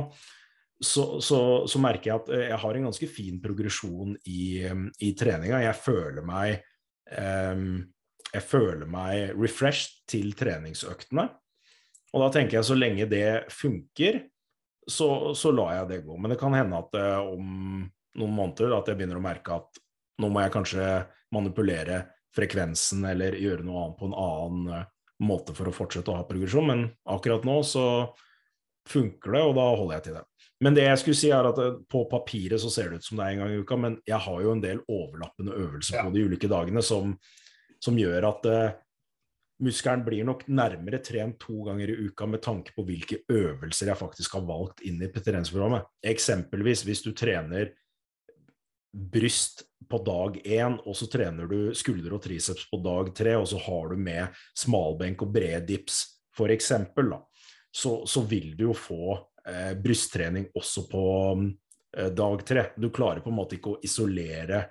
så, 0.84 1.22
så, 1.22 1.40
så, 1.70 1.80
merker 1.80 2.10
jeg 2.10 2.18
at 2.18 2.30
eh, 2.34 2.46
jeg 2.50 2.60
har 2.60 2.76
en 2.76 2.88
ganske 2.90 3.08
fin 3.08 3.38
progresjon 3.40 4.18
i, 4.28 4.66
i 5.00 5.12
treninga. 5.16 5.62
Jeg 5.64 5.78
føler 5.80 6.26
meg 6.28 6.58
um, 7.16 7.78
jeg 8.34 8.46
føler 8.50 8.90
meg 8.90 9.36
refreshed 9.38 10.02
til 10.10 10.34
treningsøktene. 10.38 11.28
Og 12.14 12.24
da 12.24 12.30
tenker 12.34 12.60
jeg 12.60 12.68
så 12.68 12.78
lenge 12.78 13.10
det 13.10 13.28
funker, 13.54 14.20
så, 14.88 15.34
så 15.36 15.52
lar 15.52 15.76
jeg 15.78 15.90
det 15.92 16.02
gå. 16.08 16.18
Men 16.18 16.34
det 16.34 16.40
kan 16.42 16.56
hende 16.56 16.80
at 16.80 16.98
uh, 16.98 17.22
om 17.34 17.86
noen 18.20 18.36
måneder 18.36 18.76
at 18.78 18.90
jeg 18.90 19.00
begynner 19.00 19.20
å 19.20 19.24
merke 19.24 19.56
at 19.58 19.80
nå 20.22 20.30
må 20.30 20.44
jeg 20.44 20.54
kanskje 20.54 20.90
manipulere 21.34 22.04
frekvensen 22.34 23.06
eller 23.10 23.38
gjøre 23.38 23.66
noe 23.66 23.86
annet 23.86 23.98
på 24.00 24.10
en 24.10 24.18
annen 24.18 24.84
uh, 24.84 24.92
måte 25.24 25.56
for 25.58 25.70
å 25.70 25.76
fortsette 25.76 26.12
å 26.12 26.20
ha 26.20 26.28
progresjon. 26.28 26.70
Men 26.70 26.86
akkurat 27.10 27.48
nå 27.48 27.60
så 27.68 27.88
funker 28.90 29.38
det, 29.38 29.42
og 29.48 29.58
da 29.58 29.66
holder 29.72 29.96
jeg 29.98 30.06
til 30.10 30.18
det. 30.20 30.24
Men 30.64 30.76
det 30.76 30.84
jeg 30.86 31.00
skulle 31.02 31.20
si 31.20 31.30
er 31.32 31.48
at 31.48 31.60
eh, 31.60 31.76
på 31.92 32.02
papiret 32.12 32.60
så 32.60 32.70
ser 32.72 32.90
det 32.92 33.00
ut 33.00 33.06
som 33.06 33.20
det 33.20 33.26
er 33.26 33.34
en 33.34 33.44
gang 33.44 33.54
i 33.54 33.62
uka, 33.64 33.78
men 33.80 33.96
jeg 34.08 34.20
har 34.26 34.42
jo 34.44 34.52
en 34.52 34.64
del 34.64 34.82
overlappende 34.92 35.56
øvelser 35.56 36.04
på 36.04 36.12
de 36.12 36.24
ulike 36.28 36.50
dagene 36.52 36.84
som, 36.84 37.14
som 37.84 38.00
gjør 38.00 38.28
at 38.28 38.50
muskelen 39.64 40.04
blir 40.06 40.26
nok 40.28 40.46
nærmere 40.52 41.00
trent 41.04 41.40
to 41.42 41.64
ganger 41.68 41.92
i 41.92 42.10
uka 42.10 42.28
med 42.30 42.44
tanke 42.44 42.74
på 42.76 42.86
hvilke 42.88 43.22
øvelser 43.32 43.92
jeg 43.92 44.00
faktisk 44.00 44.38
har 44.38 44.46
valgt 44.48 44.84
inn 44.88 45.02
i 45.04 45.10
treningsprogrammet. 45.14 45.88
Eksempelvis 46.14 46.84
hvis 46.88 47.04
du 47.06 47.14
trener 47.18 47.72
bryst 48.94 49.64
på 49.90 50.00
dag 50.06 50.38
én, 50.46 50.78
og 50.86 50.96
så 50.96 51.08
trener 51.12 51.50
du 51.50 51.74
skulder 51.76 52.14
og 52.16 52.22
triceps 52.24 52.68
på 52.70 52.80
dag 52.86 53.10
tre, 53.18 53.36
og 53.40 53.48
så 53.50 53.60
har 53.66 53.90
du 53.92 54.00
med 54.00 54.44
smalbenk 54.58 55.26
og 55.26 55.34
bred 55.34 55.66
dips, 55.70 56.04
for 56.34 56.54
eksempel, 56.54 57.14
så, 57.74 58.04
så 58.10 58.24
vil 58.30 58.54
du 58.58 58.68
jo 58.70 58.78
få 58.78 59.18
eh, 59.50 59.74
brysttrening 59.82 60.48
også 60.56 60.86
på 60.90 61.04
eh, 61.98 62.10
dag 62.14 62.46
tre. 62.46 62.68
Du 62.78 62.90
klarer 62.94 63.22
på 63.26 63.34
en 63.34 63.38
måte 63.38 63.58
ikke 63.58 63.76
å 63.76 63.82
isolere 63.86 64.68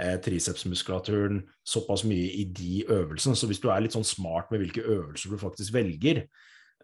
eh, 0.00 0.16
tricepsmuskulaturen 0.24 1.42
såpass 1.66 2.04
mye 2.08 2.30
i 2.40 2.44
de 2.50 2.84
øvelsene. 2.88 3.36
Så 3.36 3.48
hvis 3.50 3.62
du 3.62 3.70
er 3.72 3.84
litt 3.84 3.96
sånn 3.96 4.06
smart 4.06 4.52
med 4.52 4.64
hvilke 4.64 4.84
øvelser 4.84 5.34
du 5.34 5.40
faktisk 5.40 5.74
velger, 5.76 6.24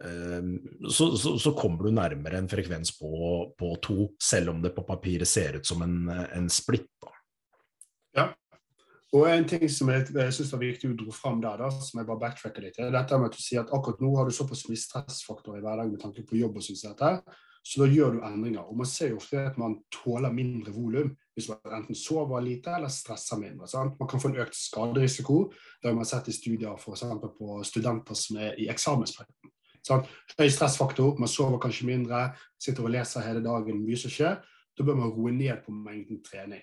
eh, 0.04 0.50
så, 0.88 1.12
så, 1.16 1.36
så, 1.38 1.54
kommer 1.58 1.88
du 1.88 1.96
nærmere 1.96 2.40
en 2.40 2.50
frekvens 2.50 2.94
på, 2.98 3.14
på, 3.58 3.72
to, 3.84 4.10
selv 4.22 4.54
om 4.54 4.62
det 4.64 4.74
på 4.76 4.86
papiret 4.88 5.28
ser 5.28 5.60
ut 5.60 5.66
som 5.66 5.82
en, 5.86 6.02
en 6.10 6.50
splitt. 6.52 6.90
Da. 7.02 7.16
Ja, 8.18 8.28
og 9.10 9.26
en 9.26 9.46
ting 9.48 9.66
som 9.66 9.90
jeg, 9.90 10.06
jeg 10.14 10.34
synes 10.34 10.52
er 10.54 10.60
viktig 10.62 10.92
å 10.92 10.96
dro 10.98 11.12
fram 11.14 11.40
der, 11.42 11.58
da, 11.58 11.70
som 11.82 11.98
jeg 11.98 12.06
bare 12.06 12.22
backtracker 12.22 12.62
litt, 12.62 12.78
er 12.78 12.92
dette 12.94 13.18
med 13.18 13.32
at 13.32 13.38
du 13.38 13.42
sier 13.42 13.64
at 13.64 13.72
akkurat 13.74 14.02
nå 14.02 14.10
har 14.14 14.28
du 14.28 14.34
såpass 14.34 14.68
mye 14.70 14.78
stressfaktor 14.78 15.58
i 15.58 15.62
hverdagen 15.64 15.96
med 15.96 16.02
tanke 16.02 16.22
på 16.26 16.38
jobb 16.38 16.60
og 16.60 16.68
dette, 16.68 17.10
så 17.66 17.82
da 17.82 17.88
gjør 17.90 18.14
du 18.14 18.20
endringer. 18.24 18.62
Og 18.62 18.78
man 18.78 18.88
ser 18.88 19.10
jo 19.12 19.18
ofte 19.18 19.42
at 19.42 19.58
man 19.60 19.80
tåler 19.92 20.32
mindre 20.32 20.72
volum 20.72 21.10
hvis 21.34 21.48
man 21.50 21.76
enten 21.80 21.96
sover 21.96 22.42
lite 22.44 22.74
eller 22.76 22.90
stresser 22.92 23.38
mindre. 23.40 23.68
Sant? 23.70 23.98
Man 24.00 24.08
kan 24.08 24.20
få 24.20 24.30
en 24.30 24.40
økt 24.42 24.56
skaderisiko. 24.56 25.38
Det 25.82 25.90
har 25.90 25.96
man 25.96 26.08
sett 26.08 26.28
i 26.28 26.36
studier 26.36 26.74
f.eks. 26.76 27.04
på 27.38 27.60
studenter 27.64 28.18
som 28.18 28.40
er 28.42 28.58
i 28.58 28.68
eksamensperioden. 28.72 29.52
Høy 30.38 30.48
stressfaktor, 30.52 31.16
man 31.18 31.30
sover 31.30 31.60
kanskje 31.62 31.88
mindre, 31.88 32.30
sitter 32.60 32.84
og 32.84 32.92
leser 32.92 33.24
hele 33.24 33.42
dagen, 33.44 33.80
mye 33.84 33.98
som 33.98 34.12
skjer. 34.12 34.40
Da 34.76 34.84
bør 34.86 34.98
man 34.98 35.14
roe 35.14 35.32
ned 35.34 35.62
på 35.64 35.72
mengden 35.74 36.20
trening. 36.24 36.62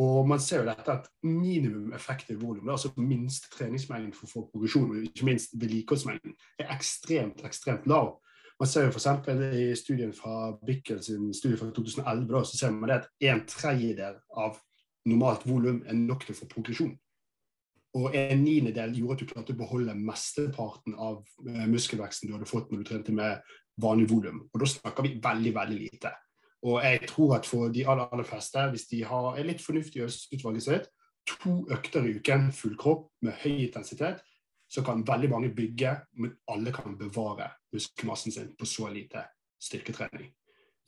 Og 0.00 0.26
man 0.26 0.40
ser 0.42 0.62
jo 0.62 0.66
dette 0.66 0.90
at 0.90 1.04
minimum 1.22 1.92
effektiv 1.94 2.40
volum, 2.42 2.68
altså 2.68 2.90
minst 2.98 3.46
treningsmengden 3.54 4.14
for 4.14 4.26
å 4.26 4.32
få 4.32 4.42
progresjon, 4.50 4.90
og 4.90 5.06
ikke 5.06 5.28
minst 5.28 5.54
vedlikeholdsmengden, 5.54 6.34
er 6.58 6.72
ekstremt, 6.74 7.44
ekstremt 7.46 7.86
lav. 7.90 8.16
Man 8.60 8.70
ser 8.70 8.86
jo 8.86 8.92
f.eks. 8.94 9.08
i 9.58 9.64
studien 9.76 10.12
fra 10.14 10.52
Bickel 10.66 11.00
sin 11.02 11.32
studie 11.34 11.58
fra 11.58 11.70
2011, 11.74 12.28
da, 12.30 12.42
så 12.46 12.58
ser 12.58 12.74
man 12.74 12.90
det 12.90 13.00
at 13.00 13.08
en 13.30 13.42
tredjedel 13.50 14.20
av 14.30 14.60
normalt 15.10 15.42
volum 15.48 15.82
er 15.86 15.98
nok 15.98 16.24
til 16.24 16.36
å 16.36 16.38
få 16.38 16.48
progresjon. 16.52 16.94
Og 17.94 18.14
en 18.18 18.40
niendedel 18.42 18.94
gjorde 18.98 19.14
at 19.14 19.22
du 19.22 19.30
klarte 19.30 19.54
å 19.54 19.58
beholde 19.58 19.94
mesteparten 19.98 20.96
av 20.98 21.20
eh, 21.46 21.66
muskelveksten 21.70 22.30
du 22.30 22.34
hadde 22.34 22.50
fått 22.50 22.72
når 22.72 22.82
du 22.82 22.88
trente 22.88 23.14
med 23.14 23.42
vanlig 23.82 24.08
volum. 24.10 24.40
Og 24.50 24.62
da 24.62 24.70
snakker 24.70 25.06
vi 25.06 25.16
veldig, 25.22 25.52
veldig 25.54 25.78
lite. 25.78 26.14
Og 26.64 26.80
jeg 26.82 27.04
tror 27.10 27.36
at 27.36 27.46
for 27.46 27.70
de 27.70 27.84
aller, 27.86 28.08
aller 28.10 28.26
fleste, 28.26 28.62
hvis 28.72 28.88
de 28.90 29.02
har, 29.06 29.34
er 29.36 29.46
litt 29.46 29.62
fornuftige 29.62 30.08
i 30.08 30.38
utvalget 30.38 30.66
sitt, 30.66 30.88
to 31.28 31.58
økter 31.72 32.06
i 32.06 32.16
uken 32.18 32.50
full 32.52 32.74
kropp 32.80 33.10
med 33.24 33.36
høy 33.44 33.66
intensitet, 33.66 34.22
så 34.74 34.82
kan 34.82 35.04
veldig 35.06 35.30
mange 35.30 35.52
bygge, 35.54 35.92
men 36.18 36.32
alle 36.50 36.72
kan 36.74 36.96
bevare 36.98 37.46
muskelmassen 37.72 38.32
sin 38.34 38.54
på 38.58 38.66
så 38.66 38.88
lite 38.90 39.22
styrketrening. 39.62 40.32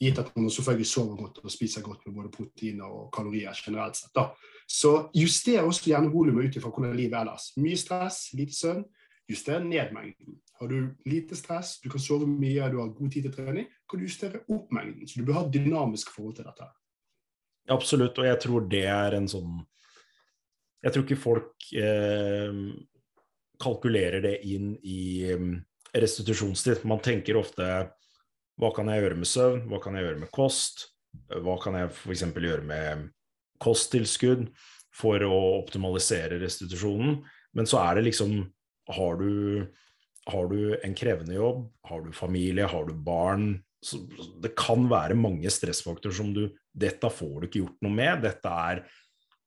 Gitt 0.03 0.19
at 0.19 0.33
man 0.37 0.51
selvfølgelig 0.51 0.89
sover 0.91 1.17
godt 1.17 1.39
og 1.45 1.53
spiser 1.53 1.85
godt 1.87 2.03
med 2.07 2.17
både 2.17 2.33
proteiner 2.35 2.91
og 2.91 3.13
kalorier 3.15 3.55
generelt 3.65 3.97
sett. 3.97 4.11
Da. 4.15 4.27
Så 4.69 5.09
juster 5.15 5.63
også 5.63 5.87
gjerne 5.87 6.11
volumet 6.13 6.51
ut 6.51 6.59
ifra 6.59 6.73
hvordan 6.73 6.97
livet 6.99 7.15
er 7.15 7.23
ellers. 7.25 7.53
Mye 7.57 7.79
stress, 7.81 8.27
lite 8.37 8.57
søvn. 8.59 8.83
Juster 9.31 9.63
ned 9.63 9.95
mengden. 9.95 10.37
Har 10.61 10.69
du 10.71 10.91
lite 11.07 11.37
stress, 11.37 11.79
du 11.83 11.89
kan 11.91 12.03
sove 12.03 12.27
mye, 12.27 12.69
du 12.71 12.81
har 12.81 12.93
god 12.95 13.11
tid 13.11 13.23
til 13.27 13.33
trening, 13.35 13.71
kan 13.91 13.99
du 13.99 14.07
justere 14.07 14.43
opp 14.49 14.71
mengden. 14.73 15.07
Så 15.09 15.21
du 15.21 15.27
bør 15.27 15.41
ha 15.41 15.47
dynamisk 15.53 16.11
forhold 16.15 16.37
til 16.37 16.47
dette. 16.47 16.69
Absolutt, 17.71 18.19
og 18.19 18.29
jeg 18.29 18.39
tror 18.43 18.69
det 18.71 18.85
er 18.87 19.17
en 19.17 19.27
sånn 19.27 19.57
Jeg 20.85 20.93
tror 20.95 21.03
ikke 21.03 21.19
folk 21.19 21.67
eh, 21.75 22.61
kalkulerer 23.63 24.23
det 24.25 24.37
inn 24.49 24.75
i 24.83 25.33
um, 25.35 25.55
restitusjonstid. 25.97 26.85
Man 26.89 27.03
tenker 27.05 27.39
ofte 27.41 27.67
hva 28.57 28.71
kan 28.77 28.89
jeg 28.89 29.05
gjøre 29.05 29.21
med 29.21 29.29
søvn, 29.29 29.65
hva 29.71 29.81
kan 29.85 29.97
jeg 29.97 30.07
gjøre 30.07 30.23
med 30.23 30.33
kost, 30.35 30.89
hva 31.45 31.57
kan 31.63 31.77
jeg 31.79 31.93
f.eks. 31.93 32.25
gjøre 32.33 32.65
med 32.67 33.09
kosttilskudd 33.63 34.47
for 34.97 35.23
å 35.25 35.37
optimalisere 35.59 36.39
restitusjonen, 36.41 37.19
men 37.57 37.69
så 37.69 37.81
er 37.85 37.99
det 37.99 38.11
liksom 38.11 38.39
Har 38.87 39.17
du 39.19 39.67
har 40.31 40.49
du 40.51 40.75
en 40.83 40.95
krevende 40.95 41.37
jobb, 41.37 41.67
har 41.87 42.03
du 42.03 42.13
familie, 42.13 42.67
har 42.67 42.87
du 42.87 42.95
barn 42.95 43.63
Det 44.43 44.55
kan 44.59 44.89
være 44.91 45.15
mange 45.15 45.51
stressfaktorer 45.53 46.15
som 46.15 46.33
du 46.35 46.49
Dette 46.75 47.11
får 47.13 47.35
du 47.41 47.47
ikke 47.47 47.61
gjort 47.63 47.85
noe 47.85 47.95
med. 47.95 48.25
Dette 48.25 48.51
er 48.51 48.81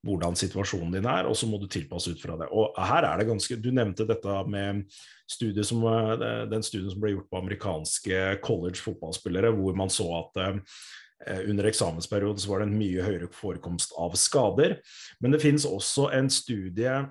hvordan 0.06 0.36
situasjonen 0.38 0.94
din 0.96 1.08
er, 1.08 1.28
og 1.28 1.36
så 1.36 1.48
må 1.48 1.58
du 1.60 1.66
tilpasse 1.68 2.14
ut 2.14 2.22
fra 2.22 2.38
det. 2.40 2.48
Og 2.56 2.76
her 2.78 3.04
er 3.04 3.20
det 3.20 3.28
ganske, 3.28 3.56
Du 3.60 3.70
nevnte 3.70 4.06
dette 4.08 4.36
med 4.48 4.84
studiet 5.28 5.66
som, 5.66 5.84
eh, 5.84 6.46
den 6.48 6.62
studien 6.62 6.90
som 6.90 7.00
ble 7.00 7.14
gjort 7.14 7.30
på 7.30 7.38
amerikanske 7.42 8.40
college 8.40 8.80
fotballspillere, 8.80 9.52
hvor 9.52 9.76
man 9.76 9.88
så 9.92 10.08
at 10.24 10.42
eh, 11.26 11.42
under 11.50 11.68
eksamensperioden 11.68 12.40
så 12.40 12.48
var 12.48 12.60
det 12.60 12.70
en 12.70 12.78
mye 12.78 13.04
høyere 13.04 13.28
forekomst 13.28 13.92
av 13.98 14.16
skader. 14.16 14.80
Men 15.20 15.32
det 15.32 15.42
finnes 15.42 15.68
også 15.68 16.08
en 16.16 16.30
studie 16.32 17.04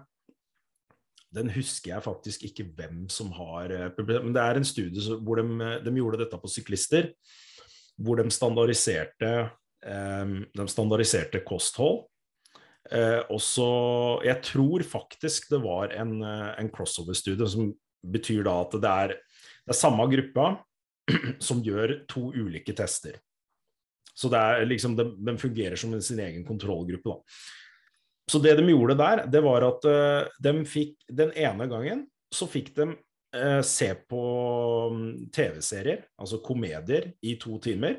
den 1.35 1.49
husker 1.53 1.91
jeg 1.93 2.05
faktisk 2.05 2.45
ikke 2.47 2.65
hvem 2.77 3.03
som 3.11 3.31
har 3.37 3.69
eh, 3.69 4.05
Men 4.07 4.33
det 4.33 4.43
er 4.43 4.59
en 4.59 4.65
studie 4.65 5.17
hvor 5.21 5.37
de, 5.41 5.73
de 5.85 5.95
gjorde 5.97 6.23
dette 6.23 6.39
på 6.41 6.49
syklister. 6.49 7.11
Hvor 7.99 8.17
de 8.17 8.31
standardiserte, 8.31 9.33
eh, 9.85 10.31
de 10.55 10.67
standardiserte 10.67 11.43
kosthold. 11.45 12.07
Eh, 12.89 13.19
også, 13.29 13.67
jeg 14.25 14.39
tror 14.45 14.85
faktisk 14.87 15.49
det 15.51 15.59
var 15.63 15.93
en, 15.99 16.19
en 16.23 16.71
crossover-studie, 16.73 17.49
som 17.49 17.71
betyr 18.07 18.45
da 18.47 18.55
at 18.63 18.77
det 18.79 18.91
er, 19.03 19.15
det 19.67 19.75
er 19.75 19.79
samme 19.79 20.05
gruppa 20.11 20.51
som 21.47 21.63
gjør 21.65 22.01
to 22.09 22.29
ulike 22.35 22.75
tester. 22.77 23.19
Så 24.19 24.31
det 24.31 24.39
er 24.39 24.67
liksom, 24.67 24.95
de, 24.99 25.05
de 25.15 25.35
fungerer 25.39 25.79
som 25.79 25.93
sin 26.03 26.19
egen 26.23 26.45
kontrollgruppe. 26.47 27.13
da. 27.13 27.19
Så 28.29 28.41
det 28.43 28.55
de 28.59 28.65
gjorde 28.69 28.97
der, 28.99 29.23
det 29.31 29.41
var 29.41 29.65
at 29.65 29.85
uh, 29.89 30.27
de 30.43 30.51
fikk 30.69 30.97
Den 31.07 31.31
ene 31.33 31.65
gangen 31.71 32.03
så 32.29 32.45
fikk 32.45 32.75
de 32.75 32.91
eh, 33.33 33.61
se 33.65 33.87
på 34.05 34.19
mm, 34.93 35.31
TV-serier, 35.33 36.03
altså 36.21 36.37
komedier, 36.45 37.07
i 37.25 37.31
to 37.41 37.55
timer. 37.57 37.95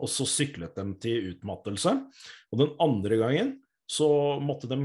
Og 0.00 0.08
så 0.08 0.24
syklet 0.24 0.72
de 0.78 0.86
til 1.02 1.26
utmattelse. 1.34 1.92
Og 2.48 2.62
den 2.62 2.72
andre 2.80 3.18
gangen 3.20 3.50
så 3.86 4.40
måtte 4.40 4.68
de 4.70 4.78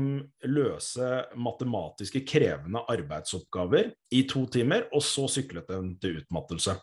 løse 0.52 1.10
matematiske 1.40 2.22
krevende 2.28 2.84
arbeidsoppgaver 2.92 3.94
i 4.16 4.26
to 4.28 4.44
timer, 4.52 4.90
og 4.92 5.04
så 5.06 5.28
syklet 5.32 5.70
de 5.72 5.80
til 6.02 6.20
utmattelse. 6.20 6.76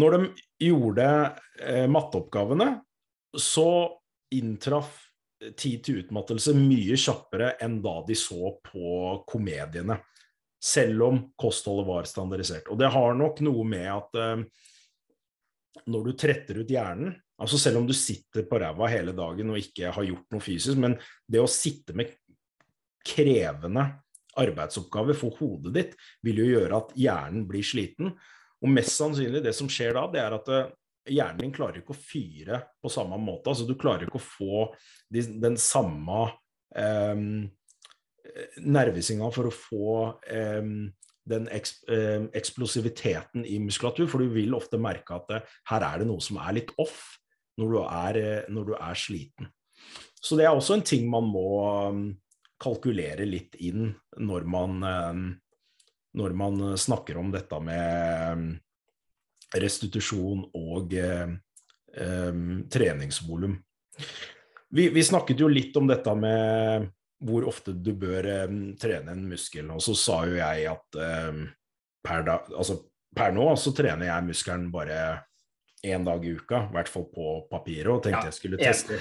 Når 0.00 0.16
de 0.16 0.20
gjorde 0.70 1.06
eh, 1.60 1.86
matteoppgavene, 1.90 2.72
så 3.36 3.68
inntraff 4.34 4.96
tid 5.56 5.82
til 5.84 6.00
utmattelse 6.02 6.54
mye 6.56 6.96
kjappere 7.00 7.54
enn 7.64 7.78
da 7.84 8.00
de 8.06 8.16
så 8.18 8.54
på 8.64 9.20
komediene. 9.28 9.98
Selv 10.60 11.06
om 11.06 11.22
kostholdet 11.40 11.88
var 11.88 12.08
standardisert. 12.08 12.68
Og 12.68 12.80
det 12.80 12.90
har 12.92 13.14
nok 13.16 13.40
noe 13.44 13.64
med 13.64 13.86
at 13.92 14.18
eh, 14.20 14.42
når 15.90 16.06
du 16.06 16.16
tretter 16.18 16.60
ut 16.60 16.72
hjernen 16.72 17.14
altså 17.40 17.58
Selv 17.60 17.80
om 17.80 17.86
du 17.88 17.94
sitter 17.96 18.44
på 18.48 18.60
ræva 18.60 18.88
hele 18.92 19.14
dagen 19.16 19.52
og 19.52 19.60
ikke 19.60 19.92
har 19.94 20.06
gjort 20.06 20.34
noe 20.34 20.44
fysisk, 20.44 20.76
men 20.80 20.98
det 21.26 21.40
å 21.42 21.50
sitte 21.50 21.96
med 21.96 22.12
krevende 23.06 23.86
arbeidsoppgaver 24.40 25.16
for 25.18 25.36
hodet 25.40 25.72
ditt 25.74 25.96
vil 26.26 26.42
jo 26.42 26.50
gjøre 26.52 26.82
at 26.82 26.92
hjernen 26.98 27.46
blir 27.48 27.64
sliten. 27.66 28.12
Og 28.60 28.72
mest 28.72 28.94
sannsynlig 28.98 29.42
det 29.44 29.54
som 29.56 29.70
skjer 29.72 29.96
da, 29.96 30.04
det 30.12 30.20
er 30.22 30.36
at 30.36 30.50
eh, 30.52 30.68
hjernen 31.16 31.40
din 31.44 31.54
klarer 31.54 31.80
ikke 31.80 31.96
å 31.96 32.00
fyre 32.00 32.60
på 32.82 32.92
samme 32.92 33.18
måte. 33.20 33.50
altså 33.50 33.66
Du 33.68 33.74
klarer 33.78 34.06
ikke 34.06 34.20
å 34.20 34.24
få 34.24 34.66
de, 35.12 35.24
den 35.40 35.56
samme 35.60 36.26
um, 36.76 37.48
nervesignal 38.60 39.32
for 39.34 39.48
å 39.48 39.54
få 39.54 39.94
um, 40.60 40.90
den 41.30 41.48
um, 41.48 42.28
eksplosiviteten 42.36 43.46
i 43.48 43.58
muskulatur, 43.62 44.06
for 44.10 44.22
du 44.22 44.30
vil 44.34 44.54
ofte 44.56 44.80
merke 44.80 45.16
at 45.16 45.32
det, 45.32 45.40
her 45.72 45.86
er 45.88 46.02
det 46.02 46.10
noe 46.10 46.22
som 46.24 46.38
er 46.42 46.60
litt 46.60 46.72
off 46.80 47.16
når 47.60 47.74
du 47.74 47.78
er, 47.84 48.20
når 48.50 48.70
du 48.70 48.74
er 48.78 48.98
sliten. 48.98 49.50
Så 50.20 50.36
det 50.36 50.48
er 50.48 50.56
også 50.56 50.78
en 50.78 50.84
ting 50.84 51.06
man 51.12 51.28
må 51.28 51.46
kalkulere 52.60 53.24
litt 53.24 53.54
inn 53.64 53.86
når 54.20 54.44
man, 54.52 54.82
når 56.12 56.34
man 56.36 56.58
snakker 56.80 57.16
om 57.20 57.30
dette 57.32 57.60
med 57.64 58.50
restitusjon 59.58 60.44
og 60.54 60.94
eh, 60.94 61.32
eh, 61.96 62.40
treningsvolum. 62.70 63.56
Vi, 64.70 64.88
vi, 64.94 65.02
snakket 65.04 65.40
jo 65.42 65.48
litt 65.50 65.76
om 65.76 65.88
dette 65.90 66.14
med 66.14 66.90
hvor 67.26 67.44
ofte 67.50 67.74
du 67.76 67.90
bør 68.00 68.24
um, 68.48 68.60
trene 68.80 69.12
en 69.12 69.26
muskel, 69.28 69.66
og 69.74 69.82
så 69.84 69.92
sa 69.98 70.22
jo 70.24 70.38
jeg 70.38 70.68
at 70.70 71.00
um, 71.28 71.42
per, 72.06 72.22
da, 72.24 72.38
altså, 72.54 72.78
per, 73.12 73.34
nå 73.36 73.44
så 73.60 73.74
trener 73.76 74.08
jeg 74.08 74.28
muskelen 74.30 74.70
bare 74.72 75.00
én 75.82 76.04
dag 76.04 76.24
i 76.26 76.36
uka, 76.36 76.64
i 76.68 76.74
hvert 76.76 76.90
fall 76.92 77.06
på 77.12 77.34
papiret, 77.50 77.90
og 77.92 78.02
tenkte 78.04 78.26
ja, 78.26 78.30
jeg 78.30 78.38
skulle 78.38 78.60
teste 78.60 78.98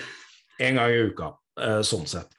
én 0.60 0.80
gang 0.80 0.92
i 0.92 1.08
uka, 1.10 1.34
eh, 1.60 1.82
sånn 1.86 2.08
sett. 2.10 2.36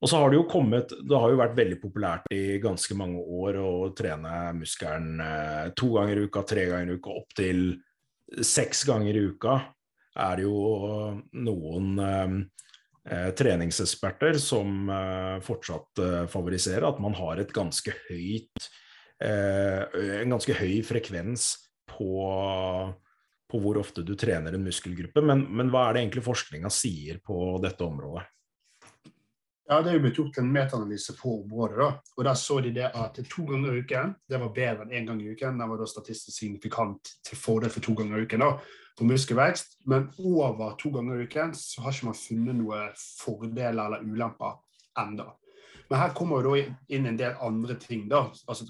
Og 0.00 0.08
så 0.08 0.16
har 0.16 0.30
det 0.32 0.38
jo 0.38 0.46
kommet 0.48 0.92
Det 0.96 1.18
har 1.18 1.28
jo 1.28 1.40
vært 1.40 1.58
veldig 1.58 1.76
populært 1.82 2.30
i 2.32 2.56
ganske 2.62 2.94
mange 2.96 3.20
år 3.20 3.58
å 3.60 3.72
trene 3.96 4.32
muskelen 4.56 5.20
eh, 5.20 5.66
to 5.76 5.92
ganger 5.98 6.22
i 6.22 6.24
uka, 6.28 6.44
tre 6.48 6.64
ganger 6.70 6.94
i 6.94 6.96
uka, 6.96 7.18
opptil 7.20 7.62
seks 8.46 8.84
ganger 8.88 9.18
i 9.18 9.26
uka. 9.34 9.58
Er 10.20 10.40
det 10.40 10.46
jo 10.46 11.20
noen 11.44 11.90
eh, 12.06 12.36
eh, 13.12 13.30
treningseksperter 13.36 14.40
som 14.40 14.88
eh, 14.88 15.36
fortsatt 15.44 16.02
eh, 16.02 16.24
favoriserer 16.32 16.88
at 16.88 17.02
man 17.02 17.16
har 17.20 17.42
et 17.42 17.52
ganske 17.56 17.94
høyt 18.08 18.70
en 19.20 20.30
ganske 20.32 20.54
høy 20.56 20.78
frekvens 20.80 21.50
på, 21.92 22.06
på 23.50 23.60
hvor 23.62 23.80
ofte 23.80 24.04
du 24.06 24.14
trener 24.18 24.54
en 24.54 24.66
muskelgruppe. 24.66 25.22
Men, 25.22 25.46
men 25.50 25.72
hva 25.72 25.88
er 25.88 25.96
det 25.96 26.04
egentlig 26.04 26.26
forskninga 26.26 26.70
sier 26.72 27.18
på 27.24 27.58
dette 27.62 27.84
området? 27.86 28.26
Ja, 29.70 29.82
Det 29.82 29.92
er 29.92 30.00
jo 30.00 30.02
blitt 30.02 30.16
gjort 30.18 30.38
en 30.40 30.48
metaanalyse 30.50 31.14
på 31.14 31.32
området. 31.44 31.76
da, 31.78 31.88
og 32.16 32.24
Der 32.24 32.34
så 32.34 32.60
de 32.60 32.72
det 32.74 32.90
at 32.90 33.20
to 33.30 33.44
ganger 33.46 33.72
i 33.72 33.82
uken 33.84 34.16
det 34.28 34.40
var 34.40 34.54
bedre 34.54 34.82
enn 34.82 34.90
én 34.90 35.06
gang 35.06 35.20
i 35.22 35.30
uken. 35.30 35.58
Den 35.58 35.70
var 35.70 35.78
da 35.78 35.86
statistisk 35.86 36.38
signifikant 36.38 37.12
til 37.22 37.38
fordel 37.38 37.70
for 37.70 37.80
to 37.80 37.94
ganger 37.94 38.18
i 38.18 38.26
uken 38.26 38.42
da, 38.42 38.48
på 38.98 39.06
muskelvekst. 39.06 39.76
Men 39.86 40.08
over 40.18 40.74
to 40.76 40.90
ganger 40.90 41.20
i 41.20 41.28
uken 41.28 41.54
så 41.54 41.84
har 41.84 41.94
ikke 41.94 42.10
man 42.10 42.18
funnet 42.18 42.58
noen 42.58 42.98
fordeler 42.98 43.84
eller 43.84 44.02
ulemper 44.02 44.58
enda. 44.98 45.28
Men 45.90 45.98
her 46.02 46.14
kommer 46.18 46.42
jo 46.42 46.54
da 46.56 46.74
inn 46.88 47.06
en 47.06 47.18
del 47.18 47.38
andre 47.40 47.78
ting. 47.78 48.08
da, 48.08 48.26
altså 48.48 48.66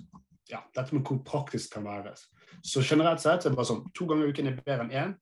ja, 0.51 0.61
Dette 0.77 0.95
med 0.95 1.07
hvor 1.07 1.25
praktisk 1.25 1.73
kan 1.79 1.85
være. 1.85 2.13
Så 2.63 2.83
generelt 2.85 3.23
sett 3.23 3.43
så 3.43 3.49
er 3.49 3.55
det 3.55 3.59
bare 3.59 3.71
sånn 3.71 3.83
to 3.97 4.07
ganger 4.09 4.29
i 4.29 4.35
uken 4.35 4.51
er 4.51 4.61
bedre 4.61 4.87
enn 4.87 4.95
én. 5.03 5.17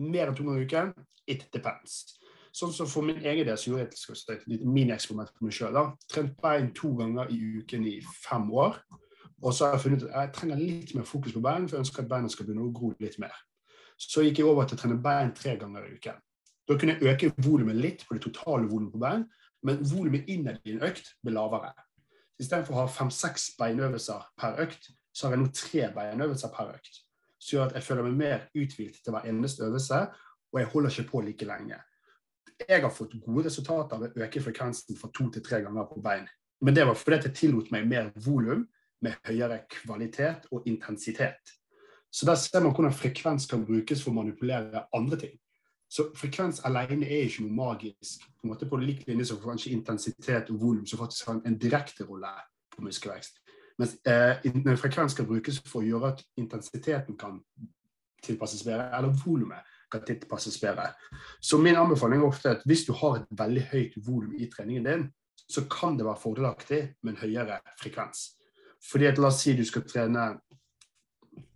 Mer 0.00 0.30
enn 0.30 0.36
to 0.36 0.46
ganger 0.46 0.62
i 0.62 0.66
uken, 0.68 0.92
it 1.28 1.46
depends. 1.54 2.18
Sånn 2.52 2.72
som 2.76 2.88
For 2.88 3.04
min 3.04 3.22
egen 3.24 3.46
del 3.48 3.56
så 3.56 3.70
gjorde 3.70 3.86
jeg 3.96 4.36
et, 4.36 4.48
minieksperiment 4.60 5.32
på 5.36 5.46
meg 5.46 5.56
sjøl. 5.56 5.78
Trent 6.12 6.34
bein 6.42 6.72
to 6.76 6.92
ganger 6.98 7.30
i 7.32 7.38
uken 7.62 7.86
i 7.88 7.94
fem 8.24 8.50
år. 8.52 8.76
Og 9.42 9.54
så 9.54 9.66
har 9.66 9.76
jeg 9.76 9.84
funnet 9.86 10.04
at 10.06 10.12
jeg 10.14 10.32
trenger 10.36 10.60
litt 10.60 10.92
mer 10.94 11.08
fokus 11.08 11.32
på 11.34 11.42
bein, 11.42 11.64
for 11.66 11.76
jeg 11.78 11.86
ønsker 11.86 12.04
at 12.04 12.10
beina 12.12 12.28
skal 12.30 12.46
begynne 12.46 12.66
å 12.68 12.74
gro 12.76 12.92
litt 13.02 13.16
mer. 13.22 13.34
Så 13.98 14.22
gikk 14.26 14.42
jeg 14.42 14.48
over 14.48 14.68
til 14.68 14.76
å 14.76 14.82
trene 14.82 15.00
bein 15.02 15.32
tre 15.34 15.56
ganger 15.58 15.86
i 15.86 15.96
uken. 15.96 16.20
Da 16.68 16.76
kunne 16.78 16.94
jeg 16.94 17.10
øke 17.10 17.32
volumet 17.42 17.80
litt 17.80 18.04
på 18.06 18.16
det 18.16 18.22
totale 18.22 18.68
volumet 18.70 18.92
på 18.94 19.00
bein, 19.02 19.24
men 19.66 19.82
volumet 19.86 20.28
innad 20.30 20.60
i 20.64 20.76
en 20.76 20.84
økt 20.86 21.10
ble 21.24 21.34
lavere. 21.34 21.72
Istedenfor 22.42 22.76
å 22.76 22.82
ha 22.82 22.90
fem-seks 22.90 23.52
beinøvelser 23.58 24.28
per 24.38 24.60
økt, 24.62 24.92
så 25.12 25.26
har 25.26 25.36
jeg 25.36 25.44
nå 25.44 25.52
tre 25.54 25.86
beinøvelser 25.94 26.52
per 26.52 26.74
økt. 26.74 27.00
Som 27.38 27.56
gjør 27.56 27.70
at 27.70 27.78
jeg 27.78 27.86
føler 27.86 28.08
meg 28.08 28.20
mer 28.20 28.44
uthvilt 28.56 29.00
til 29.04 29.14
hver 29.14 29.28
eneste 29.28 29.64
øvelse, 29.66 30.04
og 30.52 30.60
jeg 30.60 30.70
holder 30.72 30.94
ikke 30.94 31.10
på 31.10 31.24
like 31.26 31.48
lenge 31.48 31.80
jeg 32.68 32.82
har 32.82 32.92
fått 32.94 33.16
gode 33.24 33.46
resultater 33.46 34.00
ved 34.00 34.14
å 34.16 34.24
øke 34.26 34.42
frekvensen 34.44 34.98
fra 34.98 35.10
to 35.14 35.28
til 35.32 35.44
tre 35.44 35.62
ganger 35.64 35.88
på 35.90 36.02
bein. 36.04 36.26
Men 36.62 36.76
det 36.76 36.86
var 36.86 36.98
fordi 36.98 37.26
jeg 37.26 37.36
tillot 37.38 37.72
meg 37.74 37.88
mer 37.90 38.10
volum 38.24 38.66
med 39.02 39.18
høyere 39.26 39.62
kvalitet 39.70 40.46
og 40.52 40.66
intensitet. 40.70 41.56
Så 42.12 42.26
der 42.28 42.36
ser 42.38 42.62
man 42.62 42.74
hvordan 42.76 42.94
frekvens 42.94 43.48
kan 43.50 43.64
brukes 43.66 44.02
for 44.02 44.12
å 44.12 44.20
manipulere 44.20 44.84
andre 44.94 45.18
ting. 45.24 45.38
Så 45.92 46.06
frekvens 46.16 46.62
alene 46.68 47.08
er 47.08 47.26
ikke 47.26 47.44
noe 47.44 47.56
magisk. 47.56 48.22
På 48.38 48.46
en 48.46 48.52
måte 48.52 48.68
på 48.68 48.78
lik 48.80 49.02
linje 49.08 49.26
som 49.28 49.40
kanskje 49.42 49.74
intensitet 49.74 50.52
og 50.52 50.60
volum, 50.60 50.86
som 50.86 51.00
faktisk 51.02 51.28
har 51.28 51.42
en 51.44 51.58
direkte 51.58 52.06
rolle 52.08 52.30
på 52.72 52.84
muskelvekst. 52.84 53.41
Mens 53.82 53.96
eh, 54.06 54.76
frekvens 54.78 55.16
skal 55.16 55.26
brukes 55.26 55.58
for 55.66 55.82
å 55.82 55.86
gjøre 55.86 56.12
at 56.14 56.22
intensiteten 56.38 57.16
kan 57.18 57.40
tilpasses 58.22 58.62
bedre, 58.62 58.86
eller 58.94 59.16
volumet 59.24 59.72
kan 59.92 60.04
tilpasses 60.06 60.60
bedre. 60.62 60.92
Så 61.42 61.58
min 61.58 61.76
anbefaling 61.76 62.22
er 62.22 62.28
ofte 62.28 62.54
at 62.54 62.62
hvis 62.68 62.86
du 62.86 62.92
har 62.96 63.18
et 63.18 63.34
veldig 63.38 63.64
høyt 63.72 63.98
volum 64.06 64.36
i 64.38 64.48
treningen 64.52 64.86
din, 64.86 65.04
så 65.50 65.66
kan 65.70 65.98
det 65.98 66.06
være 66.06 66.22
fordelaktig 66.22 66.80
med 67.02 67.14
en 67.14 67.22
høyere 67.24 67.58
frekvens. 67.80 68.30
Fordi 68.90 69.10
at 69.10 69.18
La 69.20 69.28
oss 69.28 69.42
si 69.42 69.54
du 69.58 69.64
skal 69.66 69.84
trene 69.86 70.28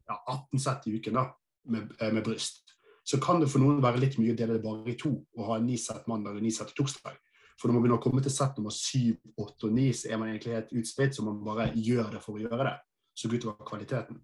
ja, 0.06 0.16
18 0.16 0.62
sett 0.62 0.86
i 0.90 0.96
uken 0.98 1.16
da, 1.18 1.28
med, 1.72 1.94
eh, 2.00 2.12
med, 2.12 2.24
bryst. 2.26 2.62
Så 3.06 3.20
kan 3.22 3.40
det 3.40 3.48
for 3.50 3.62
noen 3.62 3.80
være 3.82 4.02
litt 4.02 4.18
mye 4.18 4.34
å 4.34 4.38
dele 4.38 4.58
det 4.58 4.64
bare 4.66 4.90
i 4.90 4.98
to 4.98 5.12
og 5.14 5.48
ha 5.48 5.58
ni 5.62 5.78
sett 5.78 6.06
mandag 6.10 6.38
og 6.38 6.44
ni 6.44 6.52
sett 6.54 6.74
torsdag. 6.76 7.16
For 7.56 7.68
når 7.68 7.76
man 7.76 7.84
begynner 7.84 8.00
å 8.00 8.04
komme 8.04 8.22
til 8.24 8.34
sett 8.34 8.58
nummer 8.58 8.74
syv, 8.74 9.16
åtte 9.40 9.68
og 9.68 9.76
ni, 9.76 9.88
så 9.96 10.10
er 10.10 10.20
man 10.20 10.28
egentlig 10.30 10.56
helt 10.58 10.74
utspritt, 10.76 11.16
så 11.16 11.24
man 11.24 11.40
bare 11.44 11.70
gjør 11.72 12.10
det 12.12 12.22
for 12.24 12.36
å 12.36 12.42
gjøre 12.44 12.68
det. 12.68 12.74
Så 13.16 13.30
går 13.32 13.40
utover 13.40 13.68
kvaliteten. 13.68 14.20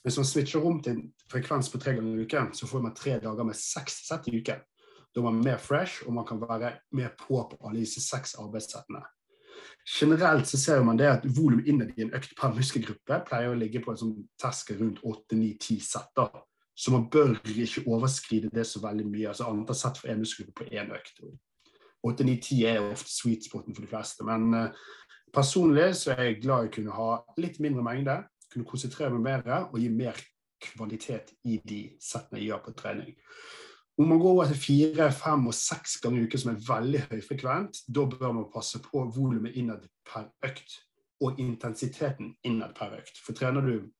Hvis 0.00 0.16
man 0.16 0.28
switcher 0.28 0.64
om 0.64 0.78
til 0.80 0.94
en 0.96 1.02
frekvens 1.28 1.68
på 1.68 1.78
tre 1.80 1.92
ganger 1.98 2.16
i 2.16 2.24
uken, 2.24 2.54
så 2.56 2.68
får 2.70 2.84
man 2.86 2.96
tre 2.96 3.18
dager 3.20 3.44
med 3.44 3.58
seks 3.58 4.00
sett 4.06 4.30
i 4.30 4.38
uken. 4.40 4.62
Da 5.12 5.20
er 5.20 5.26
man 5.26 5.42
mer 5.44 5.58
fresh, 5.60 6.06
og 6.06 6.14
man 6.16 6.24
kan 6.24 6.40
være 6.40 6.78
mer 6.96 7.12
på 7.20 7.42
på 7.50 7.58
alle 7.60 7.82
disse 7.82 8.00
seks 8.00 8.36
arbeidssettene. 8.40 9.02
Generelt 10.00 10.48
så 10.48 10.56
ser 10.56 10.84
man 10.84 10.96
det 10.96 11.08
at 11.10 11.26
volum 11.36 11.60
innad 11.66 11.92
i 11.96 12.04
en 12.06 12.14
økt 12.16 12.32
per 12.38 12.54
muskelgruppe 12.56 13.18
pleier 13.26 13.52
å 13.52 13.58
ligge 13.58 13.82
på 13.84 13.92
en 13.92 14.00
sånn 14.00 14.14
terskel 14.40 14.78
rundt 14.80 15.02
8-9-10 15.04 15.82
sett. 15.84 16.24
Så 16.80 16.94
man 16.94 17.08
bør 17.12 17.34
ikke 17.44 17.84
overskride 17.90 18.48
det 18.54 18.64
så 18.68 18.80
veldig 18.80 19.04
mye. 19.04 19.28
altså 19.28 19.50
Antall 19.50 19.76
sett 19.76 20.00
for 20.00 20.08
én 20.08 20.22
muskelgruppe 20.22 20.64
på 20.64 20.78
én 20.80 20.94
økt. 20.96 21.20
8-9-10 22.06 22.64
er 22.68 22.82
ofte 22.84 23.12
sweet 23.12 23.46
spoten 23.46 23.76
for 23.76 23.84
de 23.84 23.90
fleste. 23.90 24.26
Men 24.26 24.50
uh, 24.56 24.84
personlig 25.34 25.92
så 26.00 26.14
er 26.14 26.30
jeg 26.30 26.42
glad 26.44 26.66
i 26.66 26.70
å 26.70 26.74
kunne 26.76 26.96
ha 26.96 27.10
litt 27.40 27.60
mindre 27.62 27.84
mengde, 27.86 28.20
kunne 28.50 28.68
konsentrere 28.68 29.14
meg 29.14 29.26
mer 29.28 29.66
og 29.68 29.78
gi 29.78 29.90
mer 29.94 30.18
kvalitet 30.60 31.34
i 31.48 31.60
de 31.64 31.82
settene 32.02 32.40
jeg 32.40 32.50
gjør 32.50 32.64
på 32.66 32.76
trening. 32.78 33.14
Om 34.00 34.08
man 34.08 34.20
går 34.20 34.30
over 34.30 34.48
til 34.48 34.56
fire, 34.56 35.10
fem 35.12 35.46
og 35.50 35.54
seks 35.56 35.98
ganger 36.00 36.22
i 36.22 36.26
uken, 36.28 36.40
som 36.40 36.52
er 36.54 36.60
veldig 36.64 37.00
høyfrekvent, 37.10 37.82
da 37.88 38.04
bør 38.08 38.32
man 38.32 38.52
passe 38.52 38.80
på 38.80 39.02
volumet 39.12 39.56
innad 39.60 39.84
per 40.08 40.30
økt 40.46 40.78
og 41.20 41.40
intensiteten 41.42 42.30
innad 42.48 42.72
per 42.78 42.94
økt. 42.96 43.20
For 43.20 43.36
trener 43.36 43.66
du 43.66 43.90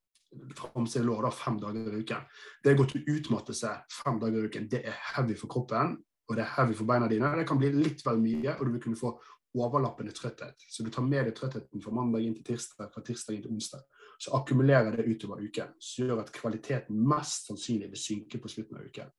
framside 0.56 1.04
lår 1.04 1.28
fem 1.34 1.58
dager 1.60 1.90
i 1.90 2.00
uken, 2.04 2.24
det 2.62 2.72
er 2.72 2.78
godt 2.78 2.94
å 2.96 3.02
utmatte 3.12 3.56
seg 3.56 3.82
fem 3.92 4.20
dager 4.22 4.40
i 4.40 4.48
uken. 4.48 4.70
Det 4.72 4.80
er 4.86 4.96
heavy 5.10 5.36
for 5.36 5.52
kroppen, 5.52 5.98
og 6.30 6.38
det 6.38 6.44
er 6.44 6.54
heavy 6.54 6.76
for 6.78 6.86
beina 6.86 7.08
dine. 7.10 7.34
Det 7.40 7.46
kan 7.48 7.58
bli 7.58 7.72
litt 7.74 8.04
vel 8.06 8.20
mye, 8.22 8.54
og 8.56 8.66
du 8.66 8.74
vil 8.76 8.82
kunne 8.84 8.98
få 8.98 9.10
overlappende 9.58 10.12
trøtthet. 10.14 10.62
Så 10.70 10.84
du 10.86 10.90
tar 10.94 11.02
med 11.02 11.26
deg 11.26 11.34
trøttheten 11.34 11.82
fra 11.82 11.94
mandag 11.94 12.22
inn 12.22 12.36
til 12.36 12.52
tirsdag, 12.52 12.92
fra 12.94 13.02
tirsdag 13.02 13.34
inn 13.34 13.42
til 13.46 13.56
onsdag. 13.56 13.82
Så 14.20 14.34
akkumulerer 14.36 14.94
det 14.94 15.08
utover 15.08 15.42
uken, 15.42 15.72
som 15.82 16.06
gjør 16.06 16.22
at 16.22 16.30
kvaliteten 16.34 17.02
mest 17.10 17.50
sannsynlig 17.50 17.90
vil 17.90 18.02
synke 18.04 18.38
på 18.38 18.52
slutten 18.52 18.78
av 18.78 18.86
uken. 18.86 19.10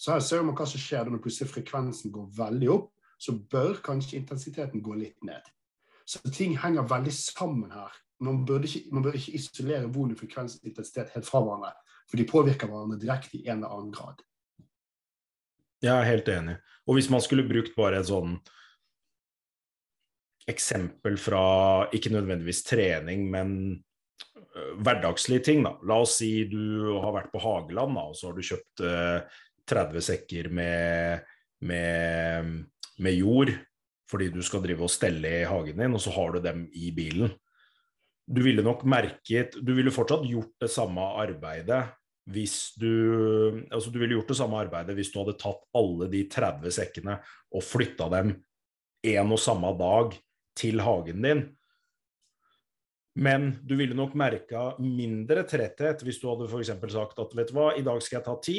Så 0.00 0.14
her 0.14 0.24
ser 0.24 0.42
man 0.46 0.56
hva 0.56 0.66
som 0.66 0.80
skjer 0.80 1.10
når 1.10 1.22
plutselig 1.22 1.52
frekvensen 1.52 2.14
går 2.14 2.30
veldig 2.38 2.70
opp, 2.72 2.90
så 3.20 3.36
bør 3.36 3.78
kanskje 3.84 4.18
intensiteten 4.18 4.82
gå 4.84 4.96
litt 4.98 5.20
ned. 5.26 5.44
Så 6.08 6.20
ting 6.32 6.56
henger 6.60 6.88
veldig 6.88 7.12
sammen 7.14 7.70
her. 7.72 7.92
Man, 8.24 8.42
ikke, 8.44 8.86
man 8.94 9.04
bør 9.04 9.16
ikke 9.18 9.36
isolere 9.36 9.90
volum, 9.92 10.16
frekvens 10.16 10.58
og 10.60 10.68
intensitet 10.70 11.12
helt 11.14 11.28
fra 11.28 11.42
hverandre, 11.44 11.72
for 12.08 12.20
de 12.20 12.26
påvirker 12.28 12.70
hverandre 12.70 13.00
direkte 13.00 13.38
i 13.38 13.48
en 13.48 13.60
eller 13.60 13.74
annen 13.74 13.92
grad. 13.94 14.22
Jeg 15.84 15.92
er 15.92 16.08
helt 16.08 16.28
enig. 16.32 16.58
Og 16.88 16.98
hvis 16.98 17.10
man 17.12 17.22
skulle 17.24 17.46
brukt 17.48 17.74
bare 17.76 18.00
et 18.00 18.08
sånn 18.08 18.38
eksempel 20.50 21.16
fra 21.20 21.44
ikke 21.96 22.12
nødvendigvis 22.12 22.64
trening, 22.68 23.26
men 23.32 23.54
uh, 24.28 24.74
hverdagslige 24.84 25.46
ting, 25.48 25.64
da. 25.64 25.74
La 25.88 26.02
oss 26.04 26.18
si 26.20 26.44
du 26.50 26.92
har 27.00 27.14
vært 27.16 27.32
på 27.32 27.42
Hageland, 27.44 27.96
da, 27.96 28.06
og 28.10 28.18
så 28.18 28.30
har 28.30 28.36
du 28.36 28.48
kjøpt 28.50 28.84
uh, 28.84 29.40
30 29.70 30.04
sekker 30.04 30.50
med, 30.52 31.24
med, 31.64 32.50
med, 33.00 33.16
jord 33.16 33.54
fordi 34.10 34.28
du 34.28 34.42
skal 34.44 34.60
drive 34.60 34.84
og 34.84 34.92
stelle 34.92 35.30
i 35.40 35.46
hagen 35.48 35.80
din, 35.80 35.94
og 35.96 36.02
så 36.04 36.12
har 36.12 36.34
du 36.34 36.42
dem 36.44 36.66
i 36.76 36.90
bilen. 36.94 37.32
Du 38.28 38.42
ville 38.44 38.62
nok 38.64 38.84
merket 38.88 39.56
Du 39.64 39.72
ville 39.76 39.92
fortsatt 39.92 40.26
gjort 40.28 40.52
det 40.60 40.68
samme 40.72 41.02
arbeidet 41.20 41.80
hvis 42.30 42.74
du 42.80 42.90
Altså, 43.70 43.90
du 43.90 43.98
ville 44.00 44.16
gjort 44.16 44.30
det 44.32 44.38
samme 44.38 44.60
arbeidet 44.60 44.96
hvis 44.96 45.12
du 45.12 45.20
hadde 45.20 45.36
tatt 45.40 45.64
alle 45.76 46.08
de 46.12 46.24
30 46.32 46.76
sekkene 46.78 47.18
og 47.52 47.64
flytta 47.64 48.08
dem 48.16 48.32
en 49.04 49.34
og 49.34 49.40
samme 49.40 49.74
dag 49.76 50.16
til 50.56 50.80
hagen 50.80 51.26
din. 51.26 51.42
Men 53.14 53.50
du 53.62 53.76
ville 53.78 53.94
nok 53.94 54.14
merka 54.18 54.72
mindre 54.80 55.44
tretthet 55.46 56.02
hvis 56.02 56.18
du 56.22 56.30
hadde 56.30 56.48
f.eks. 56.48 56.72
sagt 56.94 57.20
at 57.22 57.36
vet 57.36 57.52
du 57.52 57.58
hva, 57.58 57.68
i 57.76 57.84
dag 57.86 58.00
skal 58.02 58.18
jeg 58.18 58.26
ta 58.26 58.34
ti, 58.42 58.58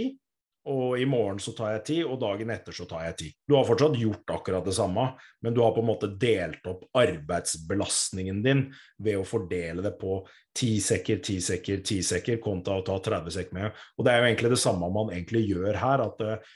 og 0.66 0.98
i 0.98 1.06
morgen 1.06 1.38
så 1.42 1.52
tar 1.54 1.76
jeg 1.76 1.82
ti, 1.86 1.96
og 2.02 2.18
dagen 2.22 2.50
etter 2.50 2.74
så 2.74 2.88
tar 2.90 3.04
jeg 3.06 3.18
ti. 3.20 3.28
Du 3.46 3.54
har 3.54 3.68
fortsatt 3.68 3.98
gjort 4.02 4.32
akkurat 4.34 4.66
det 4.66 4.74
samme, 4.74 5.04
men 5.46 5.54
du 5.54 5.62
har 5.62 5.76
på 5.76 5.84
en 5.84 5.90
måte 5.92 6.10
delt 6.22 6.66
opp 6.70 6.88
arbeidsbelastningen 6.98 8.42
din 8.46 8.64
ved 8.98 9.20
å 9.20 9.28
fordele 9.30 9.86
det 9.86 9.94
på 10.02 10.24
ti 10.58 10.72
sekker, 10.82 11.22
ti 11.22 11.38
sekker, 11.44 11.84
ti 11.86 12.00
sekker, 12.06 12.42
kontra 12.42 12.80
å 12.80 12.86
ta 12.88 12.98
30 12.98 13.36
sekk 13.38 13.54
med. 13.54 13.78
Og 14.00 14.08
det 14.08 14.14
er 14.14 14.24
jo 14.24 14.30
egentlig 14.32 14.54
det 14.56 14.62
samme 14.64 14.90
man 14.96 15.14
egentlig 15.14 15.46
gjør 15.52 15.82
her. 15.84 16.08
at 16.10 16.26
eh, 16.26 16.52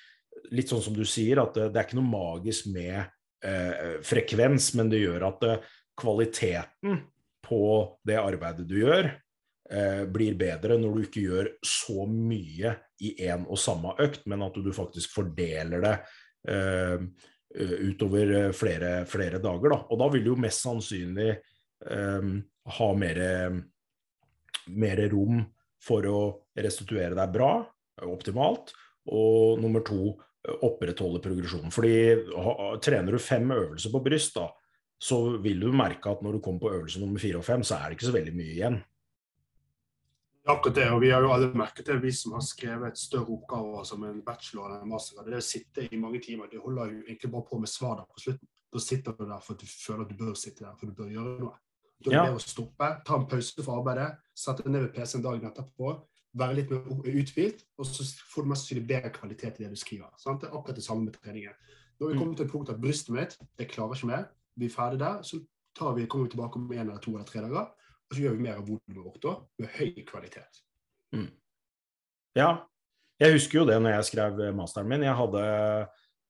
Litt 0.55 0.72
sånn 0.72 0.82
som 0.82 0.95
du 0.95 1.03
sier, 1.05 1.43
at 1.43 1.53
det, 1.53 1.70
det 1.70 1.82
er 1.82 1.86
ikke 1.86 1.99
noe 1.99 2.10
magisk 2.10 2.72
med 2.74 2.97
eh, 3.45 3.99
frekvens, 4.07 4.72
men 4.80 4.89
det 4.89 5.03
gjør 5.03 5.30
at 5.30 5.45
eh, 5.45 5.74
kvaliteten 5.99 7.03
på 7.45 7.64
det 8.07 8.18
arbeidet 8.18 8.66
du 8.70 8.80
gjør, 8.80 9.12
eh, 9.72 10.03
blir 10.09 10.38
bedre 10.39 10.78
når 10.80 10.95
du 10.95 11.03
ikke 11.05 11.26
gjør 11.26 11.51
så 11.65 12.05
mye 12.09 12.76
i 13.05 13.13
én 13.30 13.45
og 13.47 13.59
samme 13.59 13.95
økt, 14.01 14.26
men 14.30 14.43
at 14.45 14.57
du 14.59 14.72
faktisk 14.76 15.13
fordeler 15.15 15.84
det 15.86 15.95
eh, 16.51 17.05
utover 17.89 18.36
eh, 18.43 18.51
flere, 18.55 18.93
flere, 19.09 19.41
dager. 19.43 19.76
Da. 19.76 19.82
Og 19.89 20.01
da 20.01 20.09
vil 20.13 20.26
du 20.26 20.34
jo 20.34 20.39
mest 20.41 20.65
sannsynlig 20.65 21.32
eh, 21.32 22.32
ha 22.80 22.89
mer, 22.99 23.24
mer 24.70 25.03
rom 25.13 25.43
for 25.80 26.05
å 26.09 26.22
restituere 26.59 27.15
deg 27.15 27.36
bra, 27.36 27.53
optimalt, 28.03 28.74
og 29.09 29.61
nummer 29.63 29.84
to 29.86 30.13
opprettholde 30.63 31.22
progresjonen. 31.24 31.72
Fordi 31.74 31.93
ha, 32.36 32.53
trener 32.84 33.15
du 33.15 33.22
fem 33.22 33.47
øvelser 33.51 33.91
på 33.93 34.01
bryst, 34.03 34.38
da, 34.38 34.49
så 34.99 35.39
vil 35.39 35.63
du 35.63 35.72
merke 35.76 36.11
at 36.11 36.24
når 36.24 36.38
du 36.38 36.43
kommer 36.43 36.63
på 36.63 36.72
øvelse 36.76 37.01
nummer 37.01 37.22
fire 37.22 37.39
og 37.39 37.47
fem, 37.47 37.63
så 37.63 37.78
er 37.78 37.89
det 37.89 37.97
ikke 37.97 38.09
så 38.09 38.15
veldig 38.15 38.36
mye 38.36 38.53
igjen. 38.55 38.80
Akkurat 40.50 40.76
det, 40.76 40.88
og 40.89 41.02
vi 41.04 41.12
har 41.14 41.22
jo 41.22 41.30
alle 41.30 41.52
merket 41.54 41.86
det, 41.86 42.00
vi 42.02 42.10
som 42.16 42.34
har 42.34 42.41
skrevet 42.41 42.97
større 42.97 43.36
oppgaver 43.36 43.84
som 43.86 44.04
en 44.08 44.22
bachelor 44.26 44.66
eller 44.66 44.82
en 44.82 44.89
master. 44.89 45.22
Det 45.28 45.38
å 45.38 45.45
sitte 45.45 45.86
i 45.86 46.00
mange 46.02 46.22
timer, 46.26 46.50
det 46.50 46.62
holder 46.64 46.95
jo 46.95 47.02
egentlig 47.04 47.30
bare 47.36 47.45
på 47.52 47.60
med 47.62 47.70
svar 47.70 48.02
på 48.02 48.24
slutten. 48.24 48.50
Da 48.74 48.82
sitter 48.82 49.14
du 49.18 49.26
der 49.30 49.43
for 49.45 49.54
at 49.54 49.62
du 49.62 49.70
føler 49.70 50.06
at 50.06 50.10
du 50.10 50.18
bør 50.18 50.34
sitte 50.38 50.66
der, 50.66 50.74
for 50.80 50.89
du 50.89 50.97
bør 50.97 51.12
gjøre 51.14 51.36
noe. 51.43 51.54
Da 52.00 52.12
er 52.14 52.16
det 52.16 52.32
ja. 52.32 52.39
å 52.39 52.41
stoppe, 52.41 52.89
ta 53.06 53.20
en 53.20 53.28
pause 53.30 53.66
fra 53.66 53.78
arbeidet, 53.78 54.10
sette 54.38 54.66
deg 54.66 54.74
ned 54.74 54.86
ved 54.88 54.91
PC-en 54.95 55.26
dagen 55.26 55.50
etterpå, 55.50 55.93
være 56.39 56.58
litt 56.58 56.74
mer 56.74 57.16
uthvilt, 57.20 57.66
og 57.78 57.89
så 57.89 58.06
får 58.34 58.45
du 58.45 58.52
mest 58.52 58.66
sannsynlig 58.66 58.86
bedre 58.89 59.12
kvalitet 59.14 59.60
i 59.60 59.66
det 59.66 59.74
du 59.74 59.80
skriver. 59.80 60.12
Sant? 60.22 60.41
Det 60.41 60.50
er 60.50 60.58
akkurat 60.58 60.80
det 60.80 60.86
samme 60.86 61.10
med 61.10 61.18
treningen. 61.18 61.58
Nå 62.00 62.08
har 62.08 62.14
vi 62.14 62.18
kommer 62.18 62.24
kommet 62.24 62.39
til 62.39 62.47
et 62.47 62.54
punkt 62.54 62.72
at 62.72 62.82
brystet 62.82 63.14
mitt 63.14 63.36
jeg 63.60 63.70
klarer 63.74 63.97
ikke 63.97 64.10
mer, 64.10 64.30
vi 64.56 64.70
er 64.70 64.74
ferdig 64.74 65.02
der, 65.02 65.22
så 65.22 65.38
vi, 65.38 66.08
kommer 66.10 66.26
vi 66.26 66.34
tilbake 66.34 66.62
om 66.62 66.72
en 66.72 66.80
eller 66.86 67.04
to 67.04 67.14
eller 67.14 67.28
tre 67.28 67.43
dager. 67.43 67.68
Og 68.10 68.18
så 68.18 68.26
gjør 68.26 68.36
vi 68.38 68.45
mer 68.47 68.57
av 68.57 68.66
volumet 68.66 69.05
vårt 69.05 69.22
da, 69.24 69.36
med 69.62 69.72
høy 69.78 70.03
kvalitet. 70.07 70.62
Mm. 71.14 71.30
Ja, 72.38 72.51
jeg 73.20 73.36
husker 73.36 73.62
jo 73.62 73.68
det 73.68 73.78
når 73.84 73.97
jeg 73.97 74.07
skrev 74.10 74.39
masteren 74.57 74.89
min. 74.89 75.03
Jeg 75.05 75.18
hadde, 75.18 75.43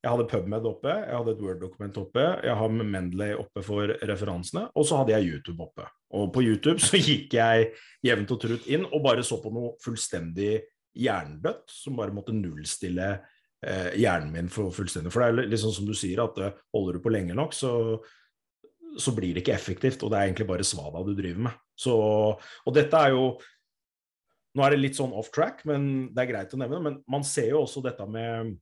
jeg 0.02 0.12
hadde 0.12 0.28
PubMed 0.32 0.68
oppe, 0.68 0.96
jeg 1.06 1.16
hadde 1.16 1.36
et 1.36 1.44
Word-dokument 1.46 2.00
oppe, 2.02 2.26
jeg 2.48 2.58
har 2.62 2.76
Mendeley 2.80 3.36
oppe 3.38 3.64
for 3.66 3.94
referansene, 4.10 4.66
og 4.74 4.88
så 4.90 5.02
hadde 5.02 5.16
jeg 5.16 5.36
YouTube 5.36 5.64
oppe. 5.64 5.86
Og 6.18 6.32
på 6.36 6.44
YouTube 6.44 6.82
så 6.84 7.00
gikk 7.00 7.38
jeg 7.38 7.72
jevnt 8.06 8.36
og 8.36 8.42
trutt 8.44 8.70
inn 8.72 8.88
og 8.90 9.04
bare 9.06 9.26
så 9.26 9.40
på 9.44 9.54
noe 9.54 9.76
fullstendig 9.84 10.58
hjernedødt, 11.00 11.68
som 11.72 12.00
bare 12.00 12.16
måtte 12.16 12.34
nullstille 12.36 13.10
eh, 13.14 13.92
hjernen 14.02 14.34
min 14.34 14.50
for 14.52 14.74
fullstendig. 14.74 15.14
For 15.14 15.24
det 15.24 15.46
er 15.46 15.54
liksom 15.54 15.76
som 15.76 15.88
du 15.88 15.94
sier, 15.98 16.24
at 16.26 16.42
uh, 16.42 16.58
holder 16.76 16.98
du 16.98 17.04
på 17.06 17.14
lenge 17.14 17.38
nok, 17.38 17.54
så 17.56 17.72
så 18.98 19.14
blir 19.16 19.36
det 19.36 19.44
ikke 19.44 19.56
effektivt, 19.56 20.04
og 20.04 20.12
det 20.12 20.20
er 20.20 20.30
egentlig 20.30 20.48
bare 20.50 20.66
svada 20.68 21.04
du 21.06 21.14
driver 21.18 21.46
med. 21.50 21.58
Så, 21.78 21.96
og 22.36 22.76
dette 22.76 23.06
er 23.06 23.16
jo 23.16 23.32
Nå 24.58 24.64
er 24.66 24.74
det 24.74 24.80
litt 24.80 24.98
sånn 24.98 25.12
off 25.14 25.28
track, 25.30 25.60
men 25.70 26.08
det 26.10 26.24
er 26.24 26.30
greit 26.32 26.54
å 26.56 26.58
nevne. 26.58 26.80
Men 26.82 26.96
man 27.08 27.22
ser 27.24 27.52
jo 27.52 27.60
også 27.62 27.84
dette 27.86 28.08
med 28.10 28.56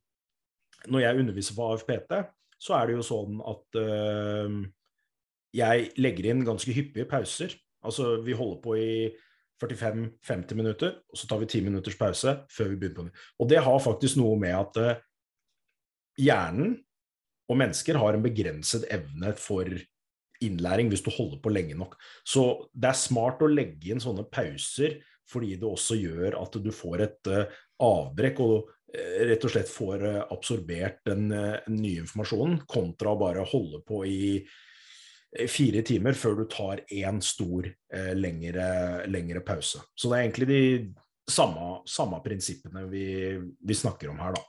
Når 0.91 0.99
jeg 0.99 1.21
underviser 1.21 1.55
på 1.55 1.69
AFPT, 1.71 2.11
så 2.59 2.75
er 2.75 2.89
det 2.89 2.97
jo 2.97 3.05
sånn 3.07 3.39
at 3.47 3.80
øh, 3.80 4.57
jeg 5.55 5.88
legger 6.01 6.28
inn 6.30 6.43
ganske 6.45 6.75
hyppige 6.75 7.07
pauser. 7.09 7.55
Altså 7.88 8.17
vi 8.25 8.36
holder 8.36 8.59
på 8.61 8.75
i 8.78 8.91
45-50 9.63 10.59
minutter, 10.59 10.99
og 11.07 11.17
så 11.17 11.30
tar 11.30 11.41
vi 11.41 11.49
10 11.49 11.65
minutters 11.65 11.97
pause 11.97 12.36
før 12.53 12.71
vi 12.73 12.80
begynner 12.82 12.97
på 12.99 13.07
nytt. 13.07 13.23
Og 13.39 13.49
det 13.49 13.63
har 13.65 13.80
faktisk 13.82 14.19
noe 14.19 14.38
med 14.41 14.53
at 14.57 14.82
øh, 14.84 14.99
hjernen 16.28 16.75
og 17.47 17.59
mennesker 17.61 17.97
har 17.97 18.17
en 18.17 18.25
begrenset 18.25 18.86
evne 18.91 19.32
for 19.39 19.71
innlæring 20.45 20.91
hvis 20.91 21.03
du 21.05 21.11
holder 21.13 21.39
på 21.43 21.51
lenge 21.53 21.77
nok. 21.77 21.95
Så 22.27 22.69
det 22.73 22.91
er 22.91 22.99
smart 22.99 23.43
å 23.43 23.51
legge 23.51 23.93
inn 23.93 24.03
sånne 24.03 24.27
pauser, 24.31 24.99
fordi 25.27 25.57
det 25.59 25.67
også 25.67 25.97
gjør 25.99 26.38
at 26.39 26.57
du 26.63 26.71
får 26.73 27.03
et 27.03 27.31
uh, 27.33 27.57
avbrekk 27.83 28.39
og 28.45 28.69
uh, 28.69 29.17
rett 29.27 29.43
og 29.43 29.53
slett 29.53 29.71
får 29.71 30.05
uh, 30.05 30.21
absorbert 30.31 31.01
den 31.07 31.27
nye 31.31 32.05
informasjonen, 32.05 32.61
kontra 32.69 33.13
å 33.13 33.19
bare 33.19 33.47
holde 33.47 33.83
på 33.88 34.05
i 34.07 34.21
fire 35.51 35.83
timer 35.85 36.15
før 36.15 36.38
du 36.39 36.45
tar 36.49 36.79
én 36.88 37.19
stor, 37.21 37.67
lengre, 38.15 38.67
lengre, 39.11 39.41
pause. 39.45 39.81
Så 39.91 40.07
det 40.07 40.15
er 40.15 40.23
egentlig 40.23 40.47
de 40.49 40.61
samme, 41.29 41.81
samme 41.85 42.21
prinsippene 42.23 42.85
vi, 42.89 43.03
vi 43.35 43.75
snakker 43.75 44.13
om 44.13 44.21
her, 44.23 44.38
da. 44.39 44.45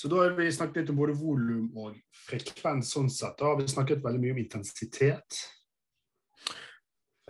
Så 0.00 0.08
da 0.08 0.16
har 0.22 0.30
vi 0.32 0.52
snakket 0.52 0.76
litt 0.80 0.90
om 0.94 0.96
både 0.96 1.12
volum 1.12 1.66
og 1.76 1.96
frekvens 2.24 2.94
sånn 2.94 3.10
sett. 3.12 3.34
Da 3.36 3.50
har 3.50 3.58
vi 3.58 3.66
snakket 3.68 4.00
veldig 4.00 4.20
mye 4.22 4.32
om 4.32 4.38
intensitet. 4.40 5.40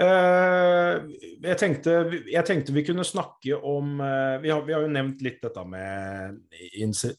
Uh, 0.01 1.11
jeg, 1.43 1.57
tenkte, 1.59 1.97
jeg, 2.31 2.45
tenkte, 2.47 2.73
vi 2.73 2.85
kunne 2.87 3.05
snakke 3.05 3.59
om 3.59 3.99
uh, 3.99 4.39
vi, 4.41 4.53
har, 4.55 4.63
vi, 4.65 4.73
har, 4.73 4.87
jo 4.87 4.93
nevnt 4.95 5.21
litt 5.27 5.43
dette 5.43 5.65
med 5.67 6.39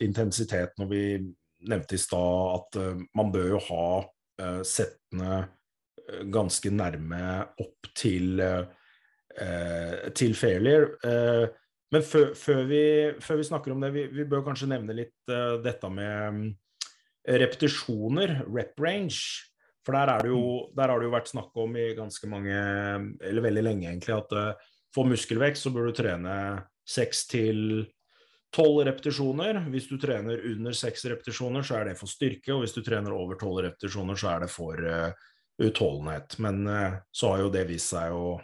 intensitet 0.08 0.80
når 0.80 0.90
vi 0.90 1.04
nevnte 1.68 2.00
i 2.00 2.02
stad 2.02 2.56
at 2.56 2.80
uh, 2.80 3.04
man 3.20 3.36
bør 3.36 3.58
jo 3.58 3.62
ha 3.68 3.86
settene 4.66 5.44
ganske 6.34 6.72
nærme 6.74 7.20
opp 7.62 7.92
til, 7.94 8.42
til 10.18 10.34
failure. 10.34 11.52
Men 11.92 12.04
før, 12.08 12.32
før, 12.40 12.66
vi, 12.70 12.84
før, 13.20 13.40
vi, 13.42 13.46
snakker 13.50 13.74
om 13.74 13.82
det, 13.84 13.92
vi, 13.96 14.06
vi 14.16 14.28
bør 14.32 14.46
kanskje 14.46 14.70
nevne 14.72 14.96
litt 14.96 15.32
uh, 15.32 15.58
dette 15.64 15.90
med 15.92 16.28
um, 16.32 16.44
repetisjoner, 17.28 18.38
rep 18.48 18.80
range. 18.80 19.50
For 19.86 19.98
der, 19.98 20.12
er 20.14 20.24
det 20.24 20.32
jo, 20.32 20.42
mm. 20.42 20.76
der 20.78 20.94
har 20.94 21.02
det 21.02 21.10
jo 21.10 21.16
vært 21.16 21.32
snakk 21.32 21.58
om 21.64 21.74
i 21.76 21.90
ganske 21.98 22.30
mange, 22.32 22.60
eller 23.28 23.44
veldig 23.44 23.64
lenge 23.66 23.90
egentlig, 23.90 24.16
at 24.16 24.38
uh, 24.38 24.70
for 24.96 25.10
muskelvekst 25.10 25.68
så 25.68 25.72
bør 25.74 25.90
du 25.90 25.98
trene 25.98 26.36
seks 26.88 27.26
til 27.32 27.60
tolv 28.56 28.84
repetisjoner. 28.88 29.60
Hvis 29.72 29.90
du 29.92 29.98
trener 30.00 30.44
under 30.52 30.76
seks 30.76 31.06
repetisjoner, 31.12 31.66
så 31.66 31.80
er 31.80 31.92
det 31.92 31.98
for 32.00 32.12
styrke. 32.12 32.54
Og 32.56 32.64
hvis 32.64 32.76
du 32.76 32.82
trener 32.86 33.16
over 33.16 33.40
tolv 33.40 33.64
repetisjoner, 33.66 34.20
så 34.20 34.32
er 34.36 34.46
det 34.46 34.52
for 34.54 34.80
uh, 34.80 35.12
utholdenhet. 35.62 36.38
Men 36.44 36.64
uh, 36.68 37.02
så 37.12 37.34
har 37.34 37.46
jo 37.46 37.52
det 37.54 37.66
vist 37.72 37.92
seg 37.94 38.16
å 38.16 38.38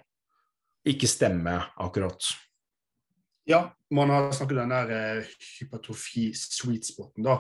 ikke 0.88 1.10
stemme 1.12 1.58
akkurat. 1.84 2.28
Ja, 3.50 3.76
man 3.96 4.10
har 4.10 4.32
snakket 4.32 4.58
om 4.58 4.70
den 4.70 4.70
der 4.76 5.20
uh, 5.20 5.28
hypertrofi-sweet 5.60 6.90
spoten, 6.90 7.24
da. 7.24 7.38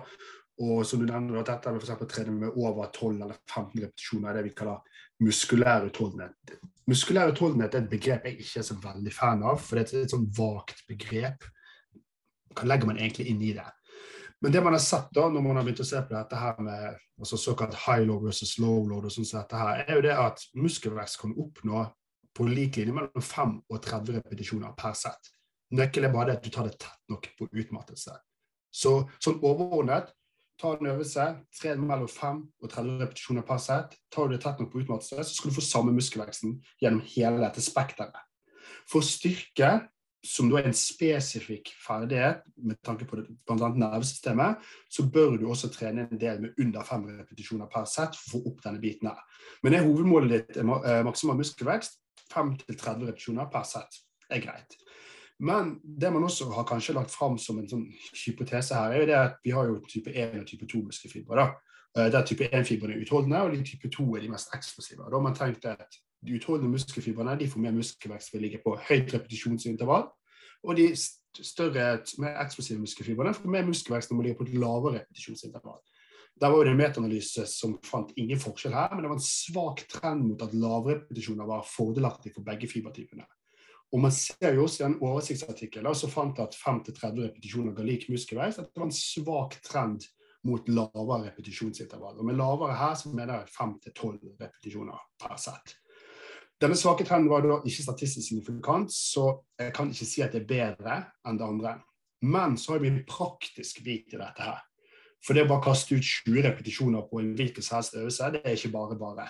Og 0.64 0.86
som 0.88 1.01
du 1.01 1.05
nevner, 1.05 1.41
at 1.41 1.49
dette 1.51 1.74
med 1.76 1.84
for 1.84 2.10
trene 2.10 2.32
med 2.32 2.55
over 2.55 2.88
12 2.95 3.26
eller 3.26 3.36
15 3.43 3.82
repetisjoner 3.84 4.32
er 4.32 4.39
det 4.39 4.45
vi 4.47 4.53
kaller 4.55 5.03
muskulær 5.20 5.84
utholdenhet. 5.89 6.55
Muskulær 6.88 7.34
utholdenhet 7.34 7.76
er 7.76 7.84
et 7.84 7.91
begrep 7.91 8.26
jeg 8.26 8.39
ikke 8.39 8.64
er 8.64 8.66
så 8.70 8.80
veldig 8.88 9.14
fan 9.14 9.43
av, 9.43 9.60
for 9.60 9.76
det 9.76 9.84
er 9.91 10.08
et 10.08 10.16
sånn 10.16 10.26
vagt 10.39 10.82
begrep. 10.88 11.43
Hva 12.55 12.72
legger 12.72 12.89
man 12.89 13.03
egentlig 13.03 13.28
inn 13.28 13.43
i 13.43 13.53
det? 13.60 13.68
Men 14.39 14.55
det 14.55 14.64
man 14.64 14.80
har 14.80 14.88
sett 14.88 15.12
da, 15.12 15.28
når 15.28 15.43
man 15.43 15.60
har 15.60 15.68
begynt 15.68 15.84
å 15.84 15.91
se 15.91 16.08
på 16.08 16.16
dette 16.16 16.39
her 16.39 16.60
med 16.64 16.89
altså 17.20 17.38
såkalt 17.41 17.76
high 17.84 18.08
low 18.08 18.24
versus 18.24 18.55
low 18.64 18.86
load, 18.88 19.10
og 19.10 19.12
sånn 19.12 19.28
som 19.28 19.41
dette 19.41 19.60
her, 19.60 19.84
er 19.84 19.99
jo 19.99 20.08
det 20.08 20.16
at 20.24 20.51
muskelvekst 20.55 21.20
kan 21.20 21.36
oppnå 21.36 21.89
på 22.38 22.47
lik 22.47 22.80
linje 22.80 22.95
mellom 22.95 23.32
5 23.36 23.58
og 23.68 23.82
30 23.84 24.22
repetisjoner 24.22 24.78
per 24.78 24.95
sett. 24.95 25.36
Nøkkelen 25.76 26.09
er 26.09 26.13
bare 26.15 26.38
at 26.38 26.45
du 26.45 26.51
tar 26.53 26.70
det 26.70 26.78
tett 26.80 27.11
nok 27.11 27.28
på 27.39 27.49
utmattelse. 27.51 28.15
Så 28.72 29.01
sånn 29.24 29.41
overordnet 29.41 30.13
Ta 30.57 30.72
en 30.74 30.88
øvelse, 30.89 31.26
tren 31.53 31.84
mellom 31.86 32.07
5 32.09 32.38
og 32.63 32.70
30 32.70 33.01
repetisjoner 33.03 33.43
per 33.45 33.59
sett. 33.61 33.91
Tar 34.09 34.26
du 34.26 34.34
det 34.34 34.41
tett 34.41 34.57
nok 34.57 34.72
på 34.74 34.80
utmattelse, 34.82 35.22
så 35.22 35.36
skal 35.36 35.51
du 35.51 35.55
få 35.55 35.61
samme 35.61 35.93
muskelveksten 35.93 36.55
gjennom 36.82 37.03
hele 37.13 37.43
dette 37.43 37.61
spekteret. 37.61 38.18
For 38.89 39.05
styrke, 39.05 39.70
som 40.26 40.49
da 40.49 40.57
er 40.57 40.72
en 40.72 40.76
spesifikk 40.76 41.70
ferdighet 41.84 42.41
med 42.57 42.80
tanke 42.82 43.05
på 43.05 43.20
bl.a. 43.22 43.70
nervesystemet, 43.70 44.65
så 44.89 45.05
bør 45.13 45.38
du 45.38 45.45
også 45.45 45.70
trene 45.70 46.07
en 46.07 46.20
del 46.20 46.41
med 46.41 46.57
under 46.57 46.89
fem 46.89 47.05
repetisjoner 47.20 47.70
per 47.70 47.86
sett 47.86 48.18
for 48.18 48.39
å 48.39 48.47
få 48.47 48.55
opp 48.55 48.65
denne 48.65 48.82
biten 48.82 49.11
her. 49.11 49.22
Men 49.61 49.78
er 49.78 49.86
hovedmålet 49.86 50.34
ditt 50.34 50.57
er 50.57 51.05
maksimal 51.05 51.38
muskelvekst, 51.38 52.01
5-30 52.34 53.05
repetisjoner 53.11 53.53
per 53.53 53.70
sett 53.70 54.01
er 54.34 54.41
greit. 54.41 54.74
Men 55.39 55.75
det 55.83 56.09
man 56.13 56.23
også 56.25 56.49
har 56.49 56.65
kanskje 56.65 56.95
lagt 56.97 57.13
fram 57.13 57.38
som 57.38 57.59
en 57.61 57.69
sånn 57.69 57.85
hypotese 58.25 58.73
her, 58.73 58.93
er 58.95 59.03
jo 59.03 59.09
det 59.09 59.17
at 59.19 59.35
vi 59.45 59.53
har 59.53 59.69
jo 59.69 59.77
type 59.85 60.09
1 60.09 60.39
og 60.41 60.47
type 60.49 60.65
2 60.65 60.81
muskelfibre. 60.88 61.45
Eh, 61.97 62.09
der 62.13 62.25
type 62.25 62.49
1-fibrene 62.49 62.97
er 62.97 63.03
utholdende, 63.05 63.41
og 63.43 63.53
de 63.53 63.63
type 63.65 63.91
2 63.93 64.07
er 64.17 64.25
de 64.25 64.31
mest 64.33 64.53
eksplosive. 64.57 65.05
Da 65.05 65.13
har 65.13 65.25
man 65.25 65.38
tenkt 65.38 65.65
at 65.69 65.99
de 66.25 66.39
utholdende 66.39 66.73
muskelfibrene 66.73 67.38
de 67.39 67.49
får 67.49 67.61
mer 67.61 67.75
muskelvekst 67.77 68.33
ved 68.33 68.41
å 68.41 68.45
ligge 68.47 68.63
på 68.63 68.73
høyt 68.89 69.13
repetisjonsintervall. 69.13 70.09
Og 70.65 70.79
de 70.79 70.89
større, 70.97 71.85
mer 72.17 72.41
eksplosive 72.41 72.81
muskelfibrene 72.81 73.35
får 73.38 73.53
mer 73.53 73.69
muskelvekst 73.69 74.11
når 74.11 74.17
man 74.17 74.27
ligger 74.27 74.41
på 74.41 74.49
et 74.49 74.57
lavere 74.57 75.03
repetisjonsintervall. 75.03 75.79
Der 76.41 76.53
var 76.53 76.65
det 76.65 76.73
en 76.73 76.81
metaanalyse 76.81 77.45
som 77.49 77.77
fant 77.85 78.11
ingen 78.17 78.41
forskjell 78.41 78.73
her, 78.73 78.93
men 78.93 79.05
det 79.05 79.09
var 79.09 79.17
en 79.17 79.25
svak 79.25 79.85
trend 79.89 80.25
mot 80.25 80.41
at 80.45 80.53
lavrepetisjoner 80.53 81.49
var 81.49 81.65
fordelaktig 81.65 82.33
for 82.35 82.45
begge 82.45 82.69
fibertypene. 82.69 83.25
Og 83.95 84.01
man 84.03 84.11
ser 84.11 84.53
jo 84.55 84.65
også 84.65 84.83
i 84.83 84.88
en 84.89 84.99
oversiktsartikkel 84.99 85.88
som 85.95 86.11
fant 86.11 86.39
at 86.43 86.55
5-30 86.59 87.23
repetisjoner 87.23 87.75
ga 87.75 87.85
lik 87.88 88.07
muskelvekst, 88.11 88.59
at 88.59 88.71
det 88.71 88.81
var 88.81 88.89
en 88.89 88.95
svak 88.97 89.59
trend 89.63 90.07
mot 90.47 90.67
lavere 90.69 91.29
repetisjonsintervall. 91.29 92.19
Og 92.19 92.27
med 92.27 92.38
lavere 92.39 92.75
her 92.77 92.95
så 92.99 93.11
mener 93.15 93.41
jeg 93.41 93.53
5-12 93.55 94.17
repetisjoner 94.41 95.03
per 95.21 95.35
sett. 95.41 95.75
Denne 96.61 96.77
svake 96.77 97.05
trenden 97.05 97.29
var 97.29 97.45
da 97.45 97.59
ikke 97.61 97.85
statistisk 97.85 98.27
signifikant, 98.31 98.91
så 98.93 99.29
jeg 99.59 99.73
kan 99.77 99.91
ikke 99.93 100.09
si 100.09 100.23
at 100.25 100.33
det 100.33 100.43
er 100.43 100.49
bedre 100.49 101.01
enn 101.27 101.38
det 101.38 101.45
andre. 101.45 101.75
Men 102.25 102.57
så 102.57 102.73
har 102.73 102.81
vi 102.81 102.89
en 102.89 103.03
praktisk 103.07 103.83
bit 103.85 104.15
i 104.15 104.19
dette 104.19 104.41
her. 104.41 104.63
For 105.23 105.38
det 105.38 105.45
å 105.45 105.49
bare 105.51 105.65
kaste 105.67 105.97
ut 105.97 106.05
20 106.25 106.45
repetisjoner 106.45 107.05
på 107.09 107.21
en 107.21 107.35
hvilken 107.38 107.65
som 107.65 107.77
helst 107.77 107.97
øvelse, 107.97 108.31
det 108.33 108.41
er 108.43 108.57
ikke 108.57 108.73
bare 108.73 108.97
bare. 108.97 109.27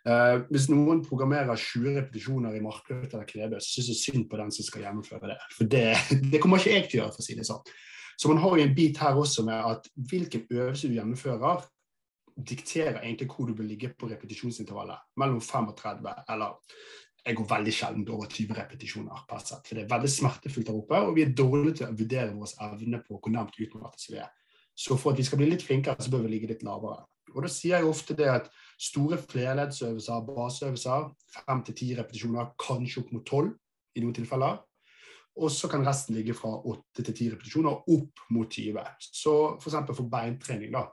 Uh, 0.00 0.46
hvis 0.48 0.70
noen 0.72 1.02
programmerer 1.04 1.58
20 1.60 1.98
repetisjoner 1.98 2.54
i 2.56 2.62
markløft 2.64 3.12
eller 3.12 3.28
knebøy, 3.28 3.58
syns 3.60 3.90
jeg 3.92 3.98
synd 4.00 4.28
på 4.30 4.38
den 4.40 4.52
som 4.54 4.66
skal 4.66 4.86
gjennomføre 4.86 5.32
det. 5.32 5.40
For 5.56 5.68
det, 5.68 5.84
det, 6.32 6.40
kommer 6.40 6.62
ikke 6.62 6.76
jeg 6.76 6.86
til 6.86 7.00
å 7.00 7.02
gjøre, 7.02 7.16
for 7.16 7.24
å 7.24 7.26
si 7.26 7.36
det 7.36 7.48
sånn. 7.48 7.74
Så 8.20 8.30
man 8.30 8.40
har 8.40 8.56
jo 8.56 8.64
en 8.64 8.72
bit 8.76 9.00
her 9.00 9.20
også 9.20 9.44
med 9.48 9.60
at 9.64 9.86
hvilken 10.10 10.46
øvelse 10.52 10.88
du 10.88 10.96
gjennomfører, 10.96 11.68
dikterer 12.40 13.02
egentlig 13.02 13.28
hvor 13.28 13.48
du 13.48 13.54
vil 13.56 13.68
ligge 13.68 13.92
på 13.98 14.08
repetisjonsintervallet. 14.08 15.04
Mellom 15.20 15.40
35 15.44 16.08
eller 16.32 16.56
jeg 17.26 17.36
går 17.36 17.48
veldig 17.50 17.72
sjelden 17.74 18.06
over 18.08 18.28
20 18.32 18.56
repetisjoner 18.56 19.24
per 19.28 19.42
sett. 19.44 19.66
For 19.66 19.76
det 19.76 19.84
er 19.84 19.92
veldig 19.92 20.10
smertefullt 20.12 20.70
der 20.70 20.78
oppe, 20.78 21.00
og 21.04 21.16
vi 21.18 21.24
er 21.26 21.34
dårlige 21.36 21.80
til 21.80 21.90
å 21.90 21.96
vurdere 21.96 22.36
vår 22.36 22.54
evne 22.66 23.00
på 23.04 23.18
hvor 23.18 23.34
nærmt 23.34 23.58
utmattelse 23.60 24.14
vi 24.14 24.20
er. 24.22 24.30
Så 24.72 24.96
for 24.96 25.12
at 25.12 25.20
vi 25.20 25.26
skal 25.28 25.40
bli 25.42 25.50
litt 25.50 25.64
flinkere, 25.66 26.00
så 26.00 26.12
bør 26.12 26.24
vi 26.24 26.34
ligge 26.34 26.48
litt 26.54 26.64
lavere. 26.64 27.04
Og 27.34 27.44
da 27.44 27.50
sier 27.52 27.76
jeg 27.76 27.90
ofte 27.90 28.16
det 28.16 28.30
at 28.32 28.48
store 28.80 29.18
flerleddsøvelser, 29.20 30.26
baseøvelser, 30.28 31.10
fem 31.36 31.62
til 31.66 31.76
ti 31.76 31.88
repetisjoner, 31.98 32.52
kanskje 32.60 33.02
opp 33.02 33.12
mot 33.14 33.26
tolv 33.28 33.52
i 33.96 34.04
noen 34.04 34.16
tilfeller. 34.16 34.60
Og 35.40 35.52
så 35.52 35.68
kan 35.70 35.84
resten 35.86 36.16
ligge 36.16 36.34
fra 36.34 36.50
åtte 36.68 37.04
til 37.04 37.16
ti 37.16 37.28
repetisjoner 37.32 37.84
opp 37.92 38.24
mot 38.34 38.50
20. 38.50 38.80
Så 39.00 39.34
f.eks. 39.60 39.76
For, 39.76 39.98
for 40.00 40.10
beintrening, 40.12 40.72
da. 40.74 40.88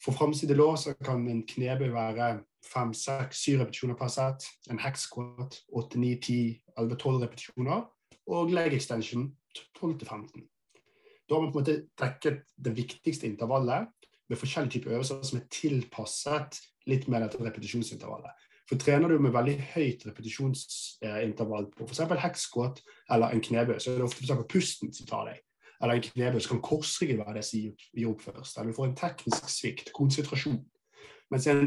For 0.00 0.16
framside 0.16 0.56
lår 0.56 0.78
så 0.80 0.94
kan 1.04 1.26
en 1.28 1.42
knebøy 1.48 1.90
være 1.92 2.30
fem, 2.64 2.94
seks, 2.96 3.42
syv 3.44 3.64
repetisjoner 3.64 3.98
per 3.98 4.12
sett. 4.12 4.46
En 4.72 4.80
hexsquat 4.80 5.58
åtte, 5.76 6.00
ni, 6.00 6.14
ti, 6.22 6.40
elleve, 6.76 6.96
tolv 7.00 7.24
repetisjoner. 7.24 7.84
Og 8.30 8.52
leg 8.54 8.76
extension 8.76 9.28
12 9.76 9.98
til 10.00 10.08
15. 10.08 10.46
Da 11.28 11.36
har 11.36 11.44
man 11.44 11.52
på 11.52 11.60
en 11.60 11.64
måte 11.64 11.80
dekket 12.00 12.44
det 12.58 12.72
viktigste 12.76 13.28
intervallet 13.28 13.90
med 14.30 14.38
forskjellige 14.38 14.78
typer 14.78 14.96
øvelser 14.96 15.22
som 15.26 15.40
er 15.40 15.48
tilpasset 15.52 16.60
litt 16.88 17.08
mer 17.10 17.24
dette 17.24 17.40
repetisjonsintervallet. 17.42 18.46
For 18.70 18.78
trener 18.78 19.10
du 19.10 19.18
med 19.18 19.34
veldig 19.34 19.56
høyt 19.72 20.04
repetisjonsintervall 20.06 21.68
på 21.74 21.86
f.eks. 21.88 22.04
hekskåt 22.22 22.82
eller 23.10 23.34
en 23.34 23.42
knebøy, 23.42 23.78
så 23.82 23.90
er 23.90 23.98
det 23.98 24.06
ofte 24.06 24.28
for 24.30 24.46
pusten 24.50 24.92
som 24.94 25.08
tar 25.10 25.32
deg. 25.32 25.40
Eller 25.80 25.96
en 25.96 26.04
knebøy, 26.04 26.38
så 26.38 26.52
kan 26.52 26.62
korsryggen 26.62 27.18
være 27.18 27.40
det 27.40 27.44
som 27.48 27.62
gir 27.64 28.10
opp 28.12 28.22
først. 28.22 28.58
Eller 28.58 28.70
du 28.70 28.76
får 28.76 28.90
en 28.90 28.98
teknisk 29.00 29.48
svikt, 29.50 29.90
konsentrasjon. 29.96 30.60
Mens 31.34 31.48
en 31.50 31.64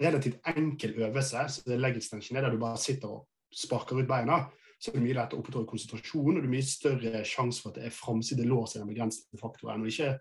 relativt 0.00 0.40
enkel 0.54 0.96
øvelse, 1.02 1.44
så 1.48 1.66
det 1.66 1.76
er 1.76 1.82
leg 1.82 2.00
extension, 2.00 2.38
er 2.38 2.46
der 2.46 2.56
du 2.56 2.62
bare 2.62 2.80
sitter 2.80 3.18
og 3.18 3.26
sparker 3.52 4.00
ut 4.00 4.08
beina, 4.08 4.46
så 4.80 4.90
er 4.90 4.98
det 4.98 5.04
mye 5.04 5.16
lettere 5.16 5.40
å 5.40 5.42
opprettholde 5.42 5.70
konsentrasjon, 5.70 6.36
og 6.36 6.40
det 6.40 6.48
er 6.48 6.56
mye 6.56 6.68
større 6.68 7.24
sjanse 7.28 7.62
for 7.62 7.72
at 7.72 7.80
det 7.80 7.88
er 7.88 7.96
framside 7.96 8.48
lår 8.48 8.66
som 8.68 8.80
er 8.80 8.84
den 8.84 8.92
begrensende 8.94 9.40
faktoren, 9.40 9.84
og 9.84 9.92
ikke 9.92 10.14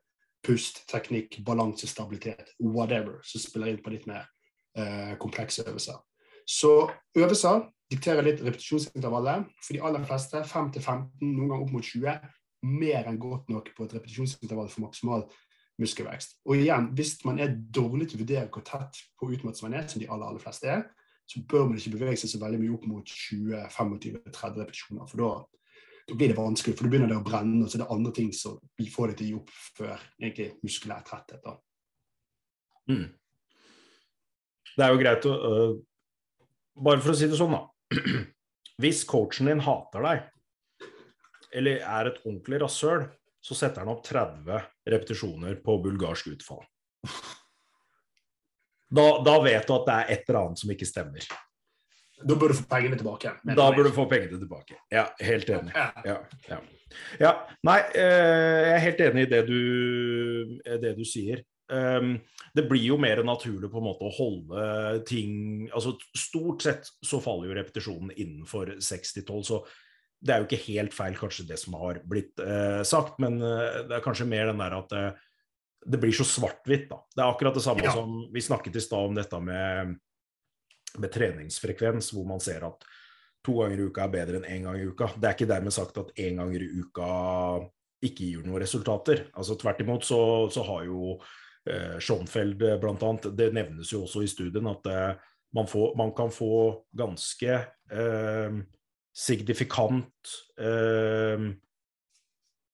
pust, 0.46 0.84
teknikk, 0.92 1.42
balanse, 1.48 1.88
stabilitet, 1.90 2.54
whatever, 2.60 3.20
som 3.24 3.44
spiller 3.44 3.72
inn 3.72 3.84
på 3.84 3.96
litt 3.96 4.08
mer 4.10 4.28
eh, 4.78 5.16
komplekse 5.22 5.66
øvelser. 5.68 5.98
Så 6.46 6.74
øvelser 7.18 7.64
dikterer 7.92 8.26
litt 8.26 8.44
repetisjonsintervallet. 8.46 9.50
For 9.62 9.78
de 9.78 9.84
aller 9.86 10.06
fleste 10.08 10.44
5 10.44 10.72
15, 10.74 11.10
noen 11.22 11.50
ganger 11.50 11.66
opp 11.66 11.74
mot 11.76 11.86
20, 11.86 12.20
mer 12.66 13.10
enn 13.10 13.22
godt 13.22 13.50
nok 13.54 13.72
på 13.78 13.86
et 13.86 13.98
repetisjonsintervall 13.98 14.70
for 14.74 14.88
maksimal 14.88 15.26
muskelvekst. 15.82 16.38
Og 16.48 16.62
igjen, 16.62 16.92
hvis 16.96 17.18
man 17.28 17.42
er 17.44 17.56
dårlig 17.56 18.10
til 18.10 18.20
å 18.20 18.24
vurdere 18.24 18.50
hvor 18.54 18.64
tett 18.66 19.02
på 19.20 19.32
utmattelse 19.36 19.66
man 19.68 19.76
er, 19.82 19.90
som 19.92 20.02
de 20.02 20.08
aller, 20.10 20.30
aller 20.30 20.44
fleste 20.44 20.72
er, 20.72 20.86
så 21.26 21.42
bør 21.50 21.68
man 21.68 21.80
ikke 21.80 21.98
bevege 21.98 22.22
seg 22.22 22.32
så 22.32 22.40
veldig 22.42 22.62
mye 22.62 22.74
opp 22.78 22.86
mot 22.88 23.12
20-25-30 23.12 24.62
repetisjoner. 24.62 25.10
For 25.10 25.22
da 25.22 25.30
da 26.06 26.14
blir 26.14 26.30
det 26.30 26.38
vanskelig, 26.38 26.76
for 26.78 26.86
da 26.86 26.92
begynner 26.94 27.10
det 27.10 27.18
å 27.18 27.26
brenne, 27.26 27.64
og 27.66 27.70
så 27.70 27.80
er 27.80 27.82
det 27.82 27.94
andre 27.96 28.12
ting 28.14 28.28
som 28.36 28.60
vi 28.78 28.86
får 28.94 29.12
det 29.12 29.16
til 29.18 29.26
å 29.26 29.30
gi 29.30 29.38
opp 29.40 29.54
før 29.80 30.04
egentlig 30.22 30.50
muskulær 30.62 31.06
tretthet. 31.08 31.42
da. 31.42 31.56
Mm. 32.92 33.08
Det 34.76 34.86
er 34.86 34.94
jo 34.94 35.02
greit 35.02 35.28
å 35.30 35.34
uh, 35.36 35.76
Bare 36.86 37.00
for 37.00 37.14
å 37.14 37.16
si 37.16 37.30
det 37.32 37.38
sånn, 37.40 37.56
da. 37.56 37.96
Hvis 38.84 39.06
coachen 39.08 39.48
din 39.48 39.64
hater 39.64 40.04
deg, 40.04 40.26
eller 41.56 41.80
er 41.80 42.10
et 42.10 42.18
ordentlig 42.26 42.60
rasshøl, 42.66 43.06
så 43.40 43.56
setter 43.56 43.86
han 43.86 43.94
opp 43.94 44.02
30 44.04 44.50
repetisjoner 44.92 45.56
på 45.64 45.78
bulgarsk 45.86 46.34
utfall. 46.34 46.66
Da, 48.92 49.06
da 49.24 49.38
vet 49.46 49.68
du 49.68 49.74
at 49.78 49.88
det 49.88 49.96
er 49.96 50.12
et 50.18 50.28
eller 50.28 50.42
annet 50.42 50.62
som 50.62 50.76
ikke 50.76 50.88
stemmer. 50.90 51.24
Da 52.16 52.38
bør 52.40 52.52
du 52.52 52.58
få 52.58 52.68
pengene 52.72 53.00
tilbake. 53.00 53.34
Da 53.56 53.66
bør 53.76 53.90
du 53.90 53.92
få 53.96 54.06
pengene 54.12 54.40
tilbake. 54.40 54.78
Ja, 54.94 55.08
helt 55.20 55.50
enig. 55.52 55.74
Ja, 55.76 56.16
ja. 56.50 56.60
ja. 57.20 57.34
Nei, 57.68 57.80
eh, 57.96 58.60
jeg 58.66 58.76
er 58.76 58.84
helt 58.86 59.04
enig 59.08 59.26
i 59.26 59.32
det 59.34 59.42
du, 59.50 59.60
det 60.84 60.94
du 61.00 61.04
sier. 61.08 61.44
Um, 61.66 62.20
det 62.54 62.68
blir 62.70 62.84
jo 62.92 62.98
mer 63.02 63.24
naturlig 63.26 63.72
på 63.74 63.80
en 63.82 63.88
måte 63.88 64.06
å 64.06 64.14
holde 64.14 64.66
ting 65.10 65.64
altså 65.74 65.96
Stort 66.14 66.62
sett 66.62 66.92
så 67.02 67.18
faller 67.18 67.50
jo 67.50 67.56
repetisjonen 67.58 68.12
innenfor 68.14 68.76
6-12, 68.78 69.40
så 69.48 69.58
det 70.22 70.34
er 70.34 70.44
jo 70.44 70.46
ikke 70.46 70.62
helt 70.68 70.94
feil 70.94 71.18
kanskje 71.18 71.48
det 71.50 71.58
som 71.58 71.74
har 71.82 72.04
blitt 72.06 72.38
uh, 72.42 72.84
sagt, 72.86 73.18
men 73.22 73.40
uh, 73.42 73.82
det 73.90 73.98
er 73.98 74.06
kanskje 74.06 74.30
mer 74.30 74.52
den 74.52 74.62
der 74.62 74.78
at 74.78 74.94
uh, 74.94 75.10
det 75.86 76.00
blir 76.02 76.14
så 76.18 76.26
svart-hvitt, 76.26 76.88
da. 76.90 77.02
Det 77.14 77.22
er 77.22 77.28
akkurat 77.30 77.58
det 77.58 77.66
samme 77.66 77.86
ja. 77.86 77.94
som 77.94 78.24
vi 78.34 78.42
snakket 78.42 78.78
i 78.78 78.86
stad 78.86 79.12
om 79.12 79.18
dette 79.18 79.42
med 79.42 79.98
med 81.00 81.12
treningsfrekvens, 81.12 82.12
hvor 82.16 82.28
man 82.28 82.42
ser 82.44 82.66
at 82.68 82.86
to 83.46 83.60
ganger 83.60 83.80
i 83.80 83.88
uka 83.90 84.06
er 84.06 84.14
bedre 84.14 84.40
enn 84.40 84.48
én 84.48 84.58
en 84.58 84.68
gang 84.70 84.78
i 84.80 84.86
uka. 84.90 85.10
Det 85.16 85.30
er 85.30 85.38
ikke 85.38 85.50
dermed 85.50 85.76
sagt 85.76 85.98
at 86.02 86.14
én 86.22 86.40
ganger 86.42 86.66
i 86.66 86.70
uka 86.82 87.10
ikke 88.06 88.30
gir 88.30 88.46
noen 88.46 88.62
resultater. 88.62 89.28
Altså 89.38 89.58
Tvert 89.60 89.82
imot 89.84 90.06
så, 90.06 90.20
så 90.54 90.66
har 90.68 90.86
jo 90.88 91.18
eh, 91.70 91.98
Schonfeld 92.00 92.62
eh, 92.62 92.78
bl.a. 92.82 93.12
Det 93.32 93.52
nevnes 93.56 93.92
jo 93.94 94.04
også 94.06 94.24
i 94.26 94.30
studien 94.32 94.72
at 94.72 94.90
eh, 94.92 95.12
man, 95.56 95.68
får, 95.72 95.94
man, 95.98 96.14
kan 96.18 96.32
få 96.34 96.86
ganske 96.98 97.60
eh, 97.92 98.62
signifikant 99.16 100.34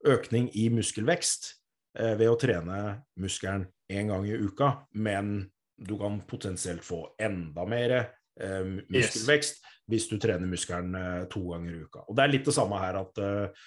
økning 0.07 0.49
i 0.57 0.67
muskelvekst 0.73 1.51
eh, 1.99 2.15
ved 2.19 2.29
å 2.31 2.37
trene 2.39 2.79
muskelen 3.21 3.67
én 3.91 4.11
gang 4.11 4.25
i 4.27 4.37
uka, 4.37 4.73
men 4.97 5.51
du 5.81 5.97
kan 5.99 6.19
potensielt 6.27 6.85
få 6.85 7.03
enda 7.21 7.65
mer 7.69 7.95
eh, 7.97 8.63
muskelvekst 8.87 9.61
yes. 9.61 9.77
hvis 9.91 10.07
du 10.11 10.17
trener 10.21 10.49
muskelen 10.49 10.95
eh, 10.97 11.23
to 11.31 11.43
ganger 11.51 11.75
i 11.75 11.83
uka. 11.85 12.05
Og 12.07 12.17
Det 12.17 12.25
er 12.25 12.33
litt 12.35 12.47
det 12.47 12.55
samme 12.55 12.79
her 12.81 13.01
at 13.01 13.21
eh, 13.21 13.65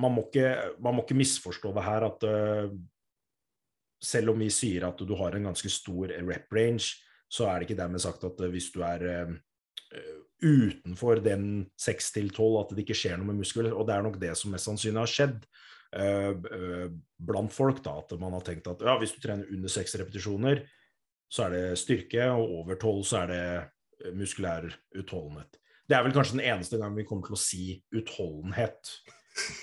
man, 0.00 0.14
må 0.16 0.26
ikke, 0.28 0.54
man, 0.78 0.96
må 0.96 1.04
ikke, 1.04 1.18
misforstå 1.18 1.74
det 1.76 1.86
her 1.86 2.08
at 2.10 2.26
selv 4.00 4.32
om 4.32 4.40
vi 4.40 4.50
sier 4.52 4.86
at 4.88 5.00
du 5.04 5.14
har 5.18 5.36
en 5.36 5.50
ganske 5.50 5.70
stor 5.72 6.12
rep 6.26 6.52
range, 6.56 6.96
så 7.30 7.46
er 7.46 7.60
det 7.60 7.68
ikke 7.68 7.80
dermed 7.82 8.02
sagt 8.02 8.24
at 8.26 8.40
eh, 8.42 8.50
hvis 8.52 8.70
du 8.74 8.80
er 8.86 9.06
eh, 9.06 9.34
utenfor 10.40 11.20
den 11.24 11.66
6 11.78 12.12
til 12.16 12.30
12 12.32 12.60
at 12.62 12.74
det 12.74 12.84
ikke 12.84 12.96
skjer 12.96 13.18
noe 13.20 13.30
med 13.30 13.42
muskler. 13.42 13.72
Og 13.74 13.86
det 13.88 13.96
er 13.96 14.06
nok 14.06 14.18
det 14.22 14.32
som 14.38 14.54
mest 14.54 14.68
sannsynlig 14.68 15.02
har 15.02 15.10
skjedd 15.10 15.42
uh, 16.00 16.86
blant 17.20 17.52
folk. 17.52 17.82
da, 17.84 17.98
At 18.00 18.14
man 18.20 18.32
har 18.38 18.44
tenkt 18.46 18.70
at 18.70 18.80
ja, 18.86 18.96
hvis 19.00 19.12
du 19.16 19.20
trener 19.20 19.50
under 19.52 19.72
6 19.72 19.98
repetisjoner, 20.00 20.62
så 21.30 21.46
er 21.46 21.56
det 21.56 21.64
styrke, 21.78 22.24
og 22.32 22.54
over 22.62 22.78
12 22.80 23.02
så 23.06 23.20
er 23.20 23.34
det 23.34 24.14
muskulær 24.16 24.70
utholdenhet. 24.96 25.60
Det 25.90 25.98
er 25.98 26.06
vel 26.06 26.14
kanskje 26.14 26.38
den 26.38 26.46
eneste 26.46 26.78
gang 26.80 26.96
vi 26.96 27.04
kommer 27.06 27.26
til 27.26 27.36
å 27.36 27.42
si 27.42 27.64
utholdenhet 27.98 28.94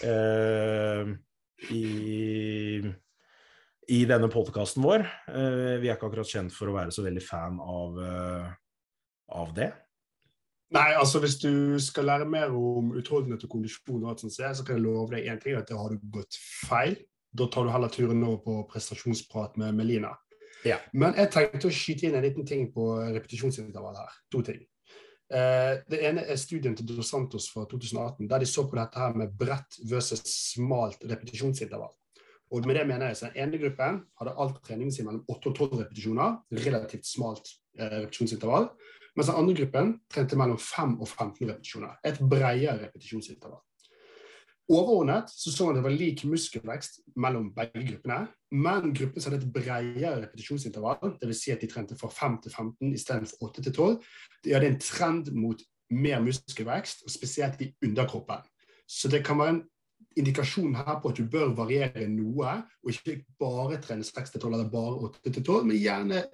uh, 0.05 1.09
i, 1.73 2.83
i 3.93 4.03
denne 4.09 4.29
podkasten 4.31 4.83
vår. 4.83 5.05
Uh, 5.31 5.75
vi 5.81 5.89
er 5.89 5.95
ikke 5.95 6.09
akkurat 6.09 6.29
kjent 6.29 6.55
for 6.55 6.71
å 6.71 6.77
være 6.77 6.95
så 6.95 7.05
veldig 7.05 7.23
fan 7.23 7.59
av, 7.63 7.99
av 9.41 9.53
det. 9.55 9.71
Nei, 10.75 10.89
altså 10.99 11.21
hvis 11.23 11.37
du 11.39 11.77
skal 11.79 12.09
lære 12.09 12.27
mer 12.27 12.51
om 12.51 12.91
utholdenhet 12.99 13.45
og 13.47 13.53
kondisjon, 13.53 14.01
og 14.01 14.09
alt 14.11 14.23
sånt, 14.25 14.35
så 14.35 14.65
kan 14.67 14.75
jeg 14.75 14.83
love 14.83 15.13
deg 15.13 15.29
én 15.31 15.39
ting, 15.39 15.55
at 15.55 15.69
det 15.69 15.77
har 15.79 15.93
du 15.93 16.09
gått 16.11 16.35
feil. 16.67 16.97
Da 17.37 17.47
tar 17.51 17.67
du 17.67 17.71
heller 17.71 17.91
turen 17.91 18.23
over 18.27 18.41
på 18.43 18.55
prestasjonsprat 18.73 19.55
med 19.61 19.77
Melina. 19.77 20.11
Ja. 20.67 20.79
Men 20.91 21.15
jeg 21.15 21.31
tenkte 21.31 21.69
å 21.69 21.75
skyte 21.75 22.07
inn 22.07 22.17
en 22.17 22.25
liten 22.25 22.47
ting 22.47 22.67
på 22.73 22.89
repetisjonsintervall 23.05 23.95
her. 23.99 24.17
To 24.33 24.41
ting. 24.43 24.59
Eh, 25.27 25.73
det 25.91 26.01
ene 26.07 26.23
er 26.23 26.39
studien 26.39 26.75
til 26.75 26.87
Dos 26.87 27.11
Santos 27.11 27.49
fra 27.51 27.65
2018, 27.69 28.27
der 28.27 28.43
de 28.43 28.49
så 28.49 28.63
på 28.67 28.79
dette 28.79 28.99
her 28.99 29.15
med 29.15 29.35
bredt 29.39 29.79
versus 29.87 30.23
smalt 30.25 31.03
repetisjonsintervall. 31.07 31.93
Og 32.51 32.67
med 32.67 32.77
det 32.77 32.87
mener 32.87 33.09
jeg 33.09 33.17
at 33.17 33.21
Den 33.35 33.41
ene 33.43 33.59
gruppen 33.59 34.01
hadde 34.19 34.35
alt 34.39 34.59
treningen 34.63 34.91
sin 34.93 35.05
mellom 35.05 35.25
8 35.27 35.49
og 35.49 35.55
12 35.55 35.79
repetisjoner, 35.81 36.37
relativt 36.65 37.07
smalt 37.07 37.49
eh, 37.79 37.89
repetisjonsintervall. 37.91 38.69
Mens 39.17 39.27
den 39.27 39.39
andre 39.39 39.55
gruppen 39.57 39.95
trente 40.13 40.37
mellom 40.39 40.59
5 40.61 40.99
og 41.01 41.07
15 41.07 41.49
repetisjoner. 41.49 41.97
Et 42.05 42.19
bredere 42.19 42.77
repetisjonsintervall. 42.85 43.63
Overordnet 44.69 45.29
så, 45.31 45.51
så 45.51 45.65
man 45.65 45.77
det 45.77 45.83
var 45.83 45.95
lik 45.95 46.25
muskelvekst 46.27 46.99
mellom 47.15 47.53
begge 47.55 47.85
gruppene, 47.87 48.25
men 48.51 48.91
gruppene 48.95 49.23
som 49.23 49.31
hadde 49.31 49.45
et 49.45 49.53
bredere 49.55 50.17
repetisjonsintervall, 50.25 51.15
dvs. 51.21 51.39
Si 51.39 51.53
at 51.53 51.63
de 51.63 51.69
trente 51.71 51.95
fra 51.99 52.09
5 52.11 52.35
til 52.43 52.51
15 52.51 52.93
istedenfor 52.93 53.47
8 53.47 53.63
til 53.63 53.73
12, 53.73 53.95
de 54.43 54.53
hadde 54.53 54.71
en 54.73 54.79
trend 54.83 55.31
mot 55.39 55.63
mer 55.89 56.19
muskelvekst, 56.19 57.05
og 57.07 57.11
spesielt 57.11 57.61
i 57.63 57.71
underkroppen. 57.85 58.43
Så 58.87 59.07
det 59.11 59.23
kan 59.25 59.39
være 59.39 59.55
en 59.55 59.63
indikasjon 60.19 60.75
her 60.77 60.97
på 61.01 61.11
at 61.11 61.19
du 61.19 61.29
bør 61.31 61.53
variere 61.57 62.07
noe, 62.11 62.57
og 62.83 62.91
ikke 62.93 63.19
bare 63.39 63.79
trene 63.83 64.05
6-12 64.05 64.47
eller 64.49 64.69
bare 64.71 65.11
8-12, 65.27 65.67
men 65.69 65.79
gjerne 65.79 66.25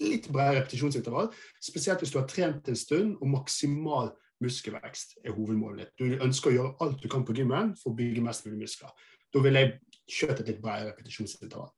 litt 0.00 0.30
bredere 0.32 0.62
repetisjonsintervall. 0.62 1.30
Spesielt 1.62 2.02
hvis 2.02 2.14
du 2.14 2.20
har 2.20 2.28
trent 2.30 2.68
en 2.70 2.78
stund 2.78 3.16
og 3.20 3.32
maksimal 3.34 4.12
muskelvekst 4.40 5.18
er 5.24 5.34
hovedmålet 5.36 5.82
ditt. 5.82 5.92
Du 6.00 6.24
ønsker 6.24 6.50
å 6.50 6.54
gjøre 6.54 6.76
alt 6.84 7.02
du 7.02 7.08
kan 7.12 7.26
på 7.28 7.36
gymmen 7.36 7.74
for 7.80 7.92
å 7.92 7.98
bygge 7.98 8.24
mest 8.24 8.46
mulig 8.46 8.62
muskler. 8.64 8.94
Da 9.30 9.42
vil 9.44 9.58
jeg 9.58 9.74
kjørt 10.10 10.40
et 10.40 10.48
litt 10.48 10.62
bredere 10.62 10.94
repetisjonsintervall. 10.94 11.68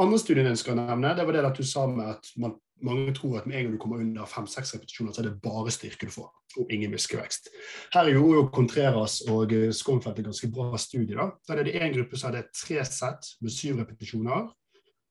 Andre 0.00 0.18
studien 0.20 0.48
jeg 0.48 0.56
ønsker 0.56 0.74
å 0.74 0.80
nevne, 0.80 1.12
det 1.16 1.26
var 1.28 1.36
det 1.36 1.46
at 1.46 1.60
du 1.60 1.66
sa 1.66 1.84
med 1.88 2.08
at 2.16 2.30
man, 2.40 2.56
mange 2.86 3.14
tror 3.14 3.38
at 3.40 3.46
med 3.46 3.58
en 3.58 3.64
gang 3.64 3.74
du 3.74 3.80
kommer 3.82 4.02
under 4.02 4.28
fem-seks 4.28 4.74
repetisjoner, 4.74 5.12
så 5.12 5.22
er 5.22 5.28
det 5.28 5.42
bare 5.42 5.72
styrke 5.74 6.06
du 6.06 6.12
får, 6.14 6.30
og 6.58 6.72
ingen 6.72 6.92
muskelvekst. 6.94 7.50
Her 7.94 8.12
gjorde 8.12 8.38
jo 8.38 8.46
Contreras 8.54 9.20
og 9.30 9.52
Skånfeldt 9.76 10.22
en 10.22 10.30
ganske 10.30 10.50
bra 10.54 10.78
studie. 10.78 11.16
da. 11.16 11.30
Der 11.48 11.60
er 11.60 11.68
det 11.68 11.76
én 11.80 11.94
gruppe 11.94 12.16
som 12.16 12.30
hadde 12.30 12.48
tre 12.54 12.84
sett 12.84 13.34
med 13.40 13.50
syv 13.50 13.82
repetisjoner, 13.82 14.48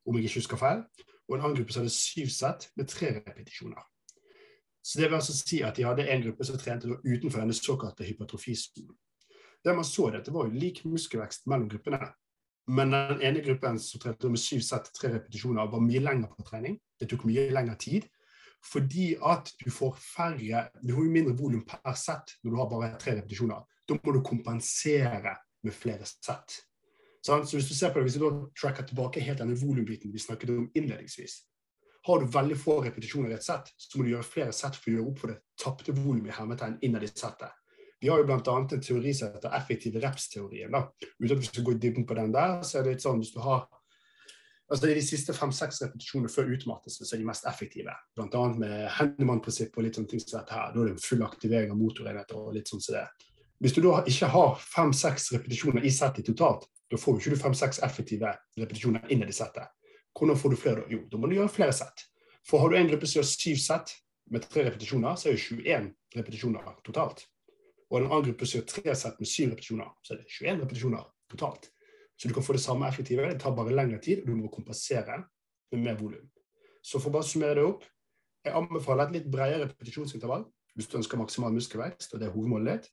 om 0.06 0.16
jeg 0.16 0.30
ikke 0.30 0.42
husker 0.42 0.58
feil 0.58 0.84
og 1.30 1.38
en 1.38 1.44
annen 1.46 1.60
gruppe 1.60 1.74
som 1.74 1.84
hadde 1.84 1.94
syv 1.94 2.32
sett 2.34 2.70
med 2.80 2.90
tre 2.90 3.12
repetisjoner. 3.20 3.84
Så 4.82 5.00
det 5.00 5.10
vil 5.10 5.20
altså 5.20 5.36
si 5.38 5.62
at 5.62 5.78
de 5.78 5.86
hadde 5.86 6.08
en 6.10 6.24
gruppe 6.24 6.46
som 6.48 6.58
trente 6.58 6.90
utenfor 7.06 7.44
denne 7.44 7.54
såkalte 7.54 8.08
hypertrofiskolen. 8.08 8.96
Det 9.66 9.76
man 9.76 9.86
så, 9.86 10.08
det, 10.10 10.24
det 10.26 10.34
var 10.34 10.48
jo 10.48 10.58
lik 10.58 10.82
muskelvekst 10.88 11.46
mellom 11.52 11.70
gruppene. 11.70 12.00
Men 12.70 12.94
den 12.94 13.22
ene 13.26 13.44
gruppen 13.46 13.78
som 13.82 14.02
trente 14.02 14.30
med 14.32 14.42
syv 14.42 14.64
sett 14.66 14.90
tre 14.96 15.12
repetisjoner, 15.14 15.68
var 15.70 15.84
mye 15.84 16.02
lenger 16.02 16.32
på 16.34 16.48
trening. 16.48 16.80
Det 17.00 17.10
tok 17.10 17.28
mye 17.30 17.50
lengre 17.56 17.78
tid. 17.80 18.08
Fordi 18.66 19.14
at 19.24 19.54
du 19.64 19.70
får 19.72 19.94
færre 20.04 20.66
Du 20.84 20.94
har 20.96 21.04
jo 21.04 21.12
mindre 21.12 21.36
volum 21.38 21.62
per 21.64 21.96
sett 21.96 22.36
når 22.44 22.52
du 22.52 22.58
har 22.60 22.72
bare 22.72 22.96
tre 23.00 23.16
repetisjoner. 23.16 23.62
Da 23.88 23.96
må 23.96 24.14
du 24.14 24.22
kompensere 24.22 25.38
med 25.64 25.74
flere 25.74 26.06
sett. 26.06 26.60
Så 27.22 27.40
hvis 27.40 27.68
du 27.68 27.76
ser 27.76 27.92
på 27.92 28.00
det, 28.00 28.08
hvis 28.08 28.20
du 28.20 28.24
da 28.24 28.32
tracker 28.56 28.88
tilbake 28.88 29.24
helt 29.24 29.40
denne 29.42 29.58
volumbiten 29.60 30.12
vi 30.12 30.20
snakket 30.20 30.54
om 30.54 30.70
innledningsvis, 30.76 31.42
har 32.08 32.20
du 32.20 32.30
veldig 32.32 32.58
få 32.58 32.78
repetisjoner 32.84 33.34
i 33.34 33.36
et 33.36 33.44
sett, 33.44 33.74
så 33.76 33.98
må 33.98 34.06
du 34.06 34.14
gjøre 34.14 34.28
flere 34.28 34.54
sett 34.56 34.78
for 34.80 34.92
å 34.92 34.94
gjøre 34.94 35.10
opp 35.12 35.20
for 35.20 35.34
det 35.34 35.42
tapte 35.60 35.96
volumet 35.98 36.32
i 36.32 36.38
hermetegn 36.38 36.78
innad 36.88 37.04
i 37.04 37.10
settet. 37.12 37.52
Vi 38.00 38.08
har 38.08 38.22
jo 38.22 38.28
bl.a. 38.30 38.40
en 38.40 38.70
teori 38.80 39.12
som 39.14 39.34
heter 39.34 39.56
effektiv 39.58 39.98
reps-teorien. 40.00 40.72
Uten 40.72 41.34
at 41.36 41.42
vi 41.42 41.50
skal 41.50 41.66
gå 41.68 41.76
i 41.76 41.82
dybden 41.84 42.08
på 42.08 42.16
den 42.16 42.32
der, 42.32 42.62
så 42.64 42.80
er 42.80 42.88
det 42.88 42.96
litt 42.96 43.04
sånn 43.04 43.20
hvis 43.20 43.34
du 43.36 43.42
har 43.44 43.66
altså 44.70 44.86
det 44.86 44.92
er 44.92 45.00
De 45.00 45.06
siste 45.06 45.34
fem-seks 45.34 45.82
repetisjonene 45.84 46.32
før 46.32 46.52
utmattelse 46.56 47.06
som 47.06 47.16
er 47.16 47.24
de 47.24 47.30
mest 47.30 47.48
effektive. 47.50 47.96
Bl.a. 48.16 48.44
med 48.54 48.86
Hennemann-prinsippet 48.98 49.80
og 49.80 49.88
litt 49.88 49.98
sånne 49.98 50.12
ting 50.12 50.22
som 50.24 50.36
dette 50.38 50.56
her. 50.56 50.74
Da 50.76 50.84
er 50.84 50.92
det 50.94 51.06
full 51.06 51.24
aktivering 51.26 51.74
av 51.74 51.80
motorenheter 51.80 52.38
og 52.38 52.54
litt 52.58 52.70
sånn 52.70 52.84
som 52.84 53.00
det. 53.00 53.08
Hvis 53.60 53.76
du 53.76 53.82
da 53.84 53.98
ikke 54.08 54.30
har 54.32 54.62
fem-seks 54.62 55.34
repetisjoner 55.36 55.84
i 55.84 55.92
settet 55.92 56.30
totalt, 56.30 56.70
da 56.90 56.98
får 56.98 57.18
du 57.18 57.26
ikke 57.26 57.42
fem-seks 57.42 57.82
effektive 57.86 58.32
repetisjoner 58.58 59.10
inn 59.12 59.26
i 59.26 59.36
settet. 59.36 59.68
Hvordan 60.18 60.40
får 60.40 60.54
du 60.54 60.60
flere 60.60 60.84
da? 60.84 60.92
Jo, 60.94 61.02
da 61.12 61.20
må 61.20 61.28
du 61.30 61.36
gjøre 61.36 61.52
flere 61.54 61.76
sett. 61.76 62.06
For 62.48 62.62
har 62.64 62.72
du 62.72 62.78
en 62.80 62.88
gruppe 62.90 63.10
som 63.10 63.20
gjør 63.20 63.28
syv 63.30 63.60
sett 63.62 63.92
med 64.30 64.46
tre 64.46 64.64
repetisjoner, 64.70 65.18
så 65.18 65.30
er 65.30 65.36
det 65.36 65.44
21 65.44 65.90
repetisjoner 66.16 66.72
totalt. 66.86 67.26
Og 67.90 68.00
en 68.00 68.08
annen 68.10 68.26
gruppe 68.30 68.48
som 68.48 68.60
gjør 68.60 68.70
tre 68.70 68.96
sett 68.98 69.20
med 69.22 69.30
syv 69.30 69.54
repetisjoner, 69.54 69.92
så 70.06 70.16
er 70.16 70.22
det 70.22 70.34
21 70.38 70.64
repetisjoner 70.64 71.06
totalt. 71.32 71.70
Så 72.20 72.28
du 72.28 72.34
kan 72.36 72.44
få 72.44 72.54
det 72.54 72.62
samme 72.64 72.88
effektive, 72.88 73.28
det 73.30 73.40
tar 73.40 73.56
bare 73.56 73.72
lengre 73.72 74.02
tid, 74.04 74.22
og 74.22 74.28
du 74.28 74.36
må 74.36 74.52
kompensere 74.52 75.22
med 75.72 75.84
mer 75.84 76.00
volum. 76.00 76.26
Så 76.84 77.00
for 77.00 77.12
å 77.12 77.18
bare 77.18 77.28
summere 77.28 77.56
det 77.60 77.68
opp, 77.68 77.86
jeg 78.44 78.56
anbefaler 78.56 79.08
et 79.08 79.20
litt 79.20 79.30
bredere 79.32 79.68
repetisjonsintervall 79.68 80.46
hvis 80.76 80.88
du 80.88 80.98
ønsker 81.00 81.20
maksimal 81.20 81.52
muskelvekst, 81.56 82.14
og 82.14 82.22
det 82.22 82.28
er 82.28 82.34
hovedmålet 82.36 82.80
ditt. 82.80 82.92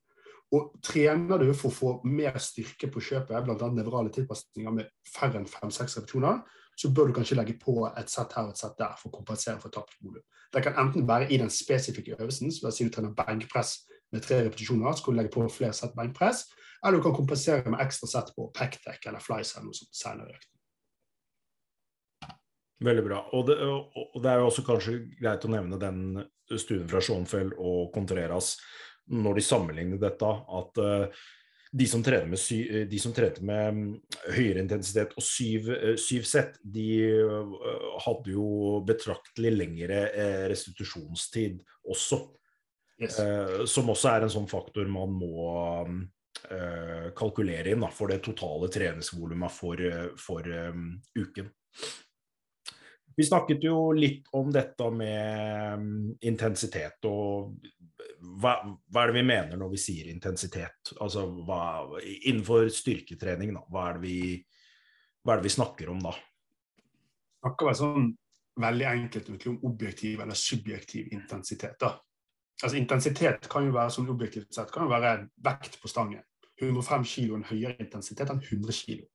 Og 0.55 0.71
trener 0.83 1.41
du 1.43 1.49
for 1.51 1.69
å 1.69 1.75
få 1.75 1.89
mer 2.07 2.37
styrke 2.39 2.87
på 2.91 3.03
kjøpet, 3.03 3.43
bl.a. 3.43 3.67
nevrale 3.75 4.11
tilpasninger 4.15 4.75
med 4.75 4.89
færre 5.11 5.41
enn 5.41 5.47
fem-seks 5.47 5.99
repetisjoner, 5.99 6.41
så 6.77 6.91
bør 6.93 7.09
du 7.09 7.17
kanskje 7.17 7.35
legge 7.39 7.57
på 7.59 7.81
et 7.89 8.11
sett 8.11 8.35
her 8.37 8.47
og 8.47 8.53
et 8.53 8.61
sett 8.61 8.75
der 8.79 8.95
for 8.99 9.09
å 9.09 9.17
kompensere 9.17 9.59
for 9.59 9.73
tapt 9.73 9.95
volum. 10.03 10.23
Det 10.53 10.63
kan 10.63 10.77
enten 10.79 11.07
være 11.07 11.27
i 11.33 11.39
den 11.41 11.51
spesifikke 11.51 12.15
øvelsen, 12.15 12.51
så 12.53 12.63
la 12.63 12.71
oss 12.71 12.79
si 12.79 12.87
du 12.87 12.93
trener 12.93 13.15
benkpress 13.17 13.73
med 14.13 14.23
tre 14.23 14.43
repetisjoner, 14.45 14.93
så 14.95 15.05
kan 15.05 15.15
du 15.15 15.21
legge 15.21 15.33
på 15.33 15.47
flere 15.51 15.75
sett 15.75 15.95
beinpress. 15.97 16.45
eller 16.85 16.97
du 16.97 17.03
kan 17.03 17.15
kompensere 17.15 17.69
med 17.69 17.81
ekstra 17.81 18.07
sett 18.07 18.35
på 18.35 18.51
pekdeck 18.53 19.05
eller 19.05 19.19
flies 19.19 19.55
eller 19.55 19.65
noe 19.65 19.77
sånt 19.77 19.97
senere 19.97 20.29
i 20.29 20.37
økten. 20.37 20.57
Veldig 22.85 23.03
bra. 23.07 23.23
Og 23.33 23.47
det, 23.47 23.55
og 23.57 24.19
det, 24.21 24.29
er 24.29 24.37
jo 24.37 24.49
også 24.51 24.63
kanskje 24.65 24.99
greit 25.17 25.45
å 25.47 25.49
nevne 25.49 25.79
den 25.81 26.03
studien 26.53 26.85
fra 26.89 27.01
Schoenfeld 27.01 27.55
og 27.57 27.89
Contreras 27.95 28.53
når 29.07 29.39
de 29.39 29.43
sammenligner 29.45 29.99
dette, 30.01 30.29
at 30.29 30.79
uh, 30.83 31.25
de 31.77 31.87
som 31.87 32.03
med, 32.03 32.39
sy, 32.39 32.57
eh, 32.67 32.85
de 32.87 32.99
som 32.99 33.13
trente 33.15 33.43
med 33.43 33.73
mm, 33.73 33.93
høyere 34.35 34.61
intensitet 34.63 35.13
og 35.17 35.23
syv, 35.23 35.69
uh, 35.71 35.95
syv 35.99 36.27
sett, 36.27 36.59
de 36.61 36.87
uh, 37.23 37.55
hadde 38.03 38.35
jo 38.35 38.81
betraktelig 38.87 39.53
lengre 39.55 40.01
restitusjonstid 40.51 41.63
også. 41.87 42.21
Yes. 42.97 43.19
som 43.69 43.91
også 43.93 44.09
er 44.09 44.23
en 44.25 44.31
sånn 44.33 44.47
faktor 44.49 44.87
man 44.89 45.11
må 45.13 45.51
kalkulere 47.13 47.75
inn 47.75 47.83
da, 47.83 47.91
for 47.93 48.09
det 48.09 48.23
totale 48.25 48.71
treningsvolumet 48.73 49.53
for, 49.53 49.83
for 50.17 50.47
um, 50.49 50.87
uken. 51.13 51.51
Vi 53.17 53.25
snakket 53.25 53.63
jo 53.65 53.91
litt 53.97 54.27
om 54.37 54.51
dette 54.53 54.89
med 54.93 55.79
mm, 55.81 56.09
intensitet, 56.29 57.07
og 57.09 57.55
hva, 58.37 58.59
hva, 58.61 59.01
er 59.01 59.09
det 59.09 59.15
vi 59.15 59.23
mener 59.25 59.57
når 59.57 59.71
vi 59.71 59.79
sier 59.81 60.11
intensitet? 60.11 60.91
Altså 61.01 61.23
hva, 61.47 61.97
innenfor 62.03 62.69
styrketrening, 62.73 63.55
da, 63.57 63.63
hva 63.73 63.87
er, 63.95 63.99
vi, 64.03 64.19
hva 65.25 65.33
er 65.33 65.41
det 65.41 65.49
vi, 65.49 65.53
snakker 65.55 65.89
om 65.93 66.03
da? 66.05 66.13
Snakker 67.41 67.71
vel 67.71 67.79
sånn 67.79 68.11
veldig 68.61 68.87
enkelt 68.91 69.33
om 69.49 69.57
objektiv 69.69 70.21
eller 70.21 70.37
subjektiv 70.37 71.09
intensitet. 71.17 71.73
da. 71.81 71.95
Altså 72.63 72.77
Intensitet 72.79 73.45
kan 73.51 73.67
jo 73.67 73.75
være 73.75 73.93
sånn 73.93 74.09
objektivt 74.09 74.49
sett, 74.55 74.71
kan 74.73 74.87
jo 74.87 74.93
være 74.93 75.27
vekt 75.45 75.77
på 75.81 75.91
stangen. 75.91 76.23
105 76.57 77.05
kg 77.05 77.35
en 77.37 77.45
høyere 77.45 77.77
intensitet 77.83 78.31
enn 78.33 78.41
100 78.41 78.73
kg. 78.81 79.05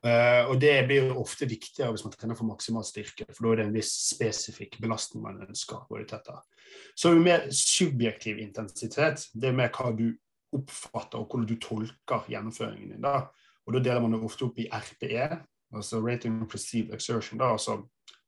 Uh, 0.00 0.48
og 0.48 0.54
det 0.60 0.72
blir 0.88 1.10
ofte 1.20 1.44
viktigere 1.48 1.92
hvis 1.92 2.06
man 2.06 2.14
trener 2.14 2.36
for 2.36 2.48
maksimal 2.48 2.84
styrke, 2.88 3.26
for 3.36 3.44
da 3.44 3.50
er 3.52 3.60
det 3.60 3.66
en 3.68 3.76
viss 3.76 3.92
spesifikk 4.14 4.78
belastning 4.80 5.24
man 5.24 5.42
ønsker. 5.44 5.84
Så 6.96 7.12
jo 7.12 7.24
mer 7.24 7.46
subjektiv 7.52 8.40
intensitet. 8.40 9.26
Det 9.32 9.50
er 9.50 9.56
mer 9.56 9.72
hva 9.76 9.92
du 9.96 10.08
oppfatter 10.56 11.20
og 11.20 11.28
hvordan 11.28 11.48
du 11.48 11.56
tolker 11.62 12.28
gjennomføringen 12.32 12.94
din. 12.94 13.04
da. 13.04 13.28
Og 13.66 13.76
Da 13.76 13.82
deler 13.84 14.00
man 14.00 14.16
det 14.16 14.24
ofte 14.24 14.48
opp 14.48 14.58
i 14.58 14.68
RPE, 14.72 15.26
altså 15.76 16.00
Rating 16.00 16.48
Perceived 16.48 16.94
Exertion. 16.94 17.38
da, 17.38 17.52
altså 17.52 17.82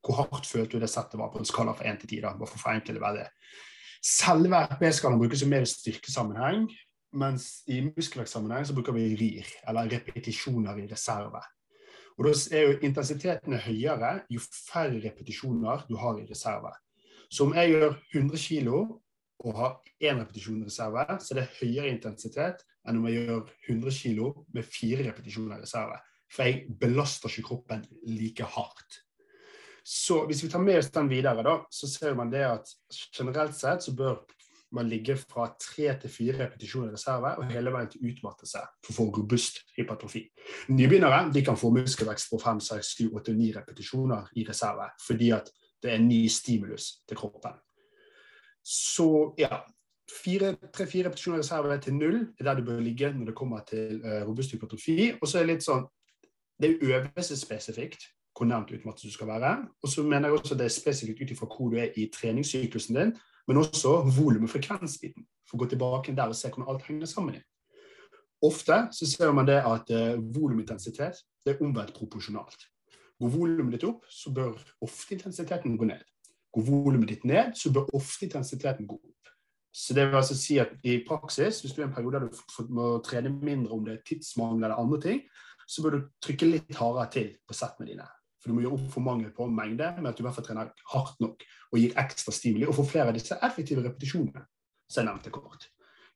Hvor 0.05 0.15
hardt 0.15 0.47
følte 0.47 0.77
du 0.77 0.81
det 0.81 0.91
settet 0.91 1.19
var 1.19 1.31
på 1.33 1.39
en 1.39 1.45
skala 1.45 1.73
fra 1.73 1.89
1 1.89 2.01
til 2.01 2.09
10? 2.09 2.21
da, 2.21 2.37
bare 2.37 2.47
for 2.47 2.59
å 2.59 2.63
forenkle 2.63 2.95
det 2.95 3.03
veldig. 3.03 3.27
Selve 4.03 4.59
RP-skalaen 4.67 5.21
brukes 5.21 5.45
jo 5.45 5.49
mer 5.51 5.63
i 5.63 5.71
styrkesammenheng, 5.71 6.65
mens 7.15 7.63
i 7.71 7.79
muskelvektsammenheng 7.85 8.65
så 8.67 8.75
bruker 8.75 8.97
vi 8.97 9.13
RIR, 9.15 9.51
eller 9.71 9.91
repetisjoner 9.93 10.81
i 10.83 10.89
reserve. 10.91 11.43
Og 12.19 12.27
Da 12.27 12.33
er 12.57 12.67
jo 12.67 12.79
intensiteten 12.83 13.55
høyere 13.59 14.25
jo 14.31 14.41
færre 14.43 14.99
repetisjoner 15.05 15.87
du 15.89 15.97
har 15.97 16.19
i 16.19 16.27
reserve. 16.29 16.73
Så 17.31 17.47
om 17.47 17.55
jeg 17.55 17.71
gjør 17.71 17.95
100 18.13 18.39
kg 18.39 18.69
og 19.43 19.55
har 19.57 19.79
én 20.03 20.21
repetisjon 20.21 20.61
i 20.63 20.67
reserve, 20.67 21.07
så 21.21 21.35
er 21.35 21.41
det 21.41 21.55
høyere 21.61 21.95
intensitet 21.95 22.67
enn 22.89 22.99
om 22.99 23.07
jeg 23.07 23.23
gjør 23.23 23.47
100 23.71 23.97
kg 24.03 24.43
med 24.53 24.67
fire 24.67 25.07
repetisjoner 25.09 25.57
i 25.57 25.63
reserve. 25.63 26.03
For 26.33 26.43
jeg 26.43 26.77
belaster 26.81 27.31
ikke 27.31 27.49
kroppen 27.49 27.87
like 28.09 28.45
hardt. 28.45 29.02
Så 29.85 30.21
hvis 30.29 30.45
vi 30.45 30.51
tar 30.53 30.63
med 30.63 30.79
oss 30.79 30.91
den 30.95 31.11
videre, 31.11 31.43
da, 31.43 31.57
så 31.71 31.89
ser 31.91 32.15
man 32.19 32.31
det 32.31 32.45
at 32.47 32.71
generelt 33.17 33.57
sett 33.59 33.83
så 33.83 33.95
bør 33.97 34.21
man 34.73 34.89
ligge 34.89 35.17
fra 35.21 35.49
tre 35.61 35.91
til 36.01 36.13
fire 36.13 36.39
repetisjoner 36.47 36.93
i 36.93 36.95
reserve 36.95 37.35
og 37.39 37.51
hele 37.53 37.73
veien 37.75 37.91
til 37.93 38.07
utmattelse 38.09 38.63
for 38.85 38.93
å 38.93 38.97
få 38.97 39.07
robust 39.19 39.61
hypertrofi. 39.77 40.23
Nybegynnere 40.73 41.27
de 41.35 41.43
kan 41.45 41.59
få 41.61 41.73
muskelvekst 41.75 42.31
på 42.33 42.41
fem, 42.41 42.63
seks, 42.65 42.95
sju, 42.97 43.11
åtte, 43.19 43.35
ni 43.37 43.51
repetisjoner 43.53 44.31
i 44.39 44.47
reserve 44.49 44.89
fordi 45.05 45.33
at 45.37 45.53
det 45.83 45.93
er 45.93 46.01
en 46.01 46.09
ny 46.09 46.25
stimulus 46.31 47.03
til 47.09 47.19
kroppen. 47.19 47.59
Så 48.63 49.35
ja, 49.41 49.61
tre-fire 50.09 51.09
repetisjoner 51.09 51.41
i 51.41 51.43
reserve 51.43 51.79
til 51.83 51.99
null 51.99 52.19
er 52.39 52.49
der 52.49 52.61
du 52.61 52.67
bør 52.71 52.81
ligge 52.81 53.13
når 53.13 53.33
det 53.33 53.37
kommer 53.37 53.67
til 53.69 54.01
uh, 54.05 54.23
robust 54.29 54.55
hypertrofi. 54.55 55.13
Og 55.21 55.29
så 55.29 55.41
er 55.41 55.47
det 55.47 55.57
litt 55.57 55.67
sånn 55.67 55.89
Det 56.63 56.69
er 56.69 56.83
øvelsesspesifikt 56.95 58.05
hvor 58.43 58.51
nærmt 58.51 58.73
utmattelse 58.75 59.09
du 59.09 59.15
skal 59.15 59.31
være. 59.31 59.53
Og 59.83 59.89
så 59.89 60.03
mener 60.03 60.29
jeg 60.29 60.39
også 60.39 60.55
det 60.59 60.65
er 60.67 60.75
spesifikt 60.75 61.23
ut 61.23 61.31
ifra 61.31 61.47
hvor 61.47 61.71
du 61.71 61.77
er 61.79 61.95
i 61.97 62.09
treningssyklusen 62.15 62.99
din, 62.99 63.15
men 63.49 63.57
også 63.57 64.03
volum- 64.19 64.43
og 64.43 64.51
frekvensbiten. 64.51 65.27
For 65.47 65.57
å 65.57 65.63
gå 65.63 65.71
tilbake 65.71 66.15
der 66.17 66.33
og 66.33 66.39
se 66.39 66.51
hvordan 66.51 66.71
alt 66.73 66.87
henger 66.89 67.11
sammen. 67.11 67.39
Ofte 68.43 68.89
så 68.91 69.07
ser 69.07 69.33
man 69.33 69.47
det 69.47 69.61
at 69.63 69.91
eh, 69.95 70.19
volumintensitet 70.35 71.23
er 71.47 71.63
omvendt 71.63 71.95
proporsjonalt. 71.95 72.67
Går 73.23 73.31
volumet 73.31 73.77
ditt 73.77 73.87
opp, 73.87 74.09
så 74.11 74.33
bør 74.35 74.57
ofte 74.83 75.15
intensiteten 75.15 75.77
gå 75.79 75.87
ned. 75.87 76.03
Går 76.53 76.67
volumet 76.67 77.13
ditt 77.13 77.25
ned, 77.25 77.55
så 77.55 77.71
bør 77.71 77.93
ofte 77.95 78.27
intensiteten 78.27 78.89
gå 78.91 78.99
opp. 78.99 79.31
Så 79.73 79.95
det 79.95 80.09
vil 80.09 80.19
altså 80.19 80.35
si 80.37 80.59
at 80.59 80.75
i 80.85 80.99
praksis, 81.07 81.63
hvis 81.63 81.73
du 81.73 81.81
er 81.81 81.87
i 81.87 81.89
en 81.89 81.95
periode 81.95 82.19
der 82.19 82.27
du 82.27 82.75
må 82.75 82.97
trene 83.07 83.31
mindre 83.31 83.73
om 83.73 83.87
det 83.87 83.95
er 83.95 84.03
tidsmangel 84.09 84.65
eller 84.65 84.83
andre 84.83 85.01
ting, 85.01 85.23
så 85.69 85.85
bør 85.85 85.95
du 85.95 86.03
trykke 86.21 86.51
litt 86.51 86.75
hardere 86.77 87.07
til 87.15 87.31
på 87.47 87.57
settene 87.57 87.93
dine. 87.93 88.09
For 88.43 88.51
du 88.51 88.57
må 88.57 88.65
gjøre 88.65 88.75
opp 88.75 88.89
for 88.91 89.07
mangel 89.07 89.31
på 89.35 89.47
mengde, 89.47 89.93
men 89.97 90.11
at 90.11 90.19
du 90.19 90.25
i 90.25 90.27
hvert 90.27 90.35
fall 90.35 90.49
trener 90.49 90.73
hardt 90.93 91.21
nok 91.23 91.45
og 91.71 91.79
gir 91.79 91.95
ekstra 92.03 92.35
stimuli 92.35 92.67
og 92.67 92.75
får 92.75 92.89
flere 92.91 93.13
av 93.13 93.17
disse 93.17 93.39
effektive 93.47 93.85
repetisjonene 93.85 94.43
som 94.91 95.01
jeg 95.01 95.09
nevnte 95.09 95.33
kort. 95.33 95.69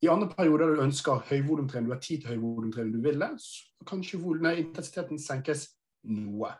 I 0.05 0.11
andre 0.13 0.29
perioder 0.29 0.67
der 0.67 0.77
du 0.77 0.85
ønsker 0.85 1.23
høyvolumtrening, 1.31 1.89
du 1.89 1.95
har 1.95 2.03
tid 2.05 2.25
til 2.25 2.35
høyvolumtrening 2.35 2.97
du 2.99 3.01
vil 3.07 3.23
så 3.41 3.87
kanskje 3.89 4.19
intensiteten 4.59 5.19
senkes 5.23 5.69
noe. 6.05 6.51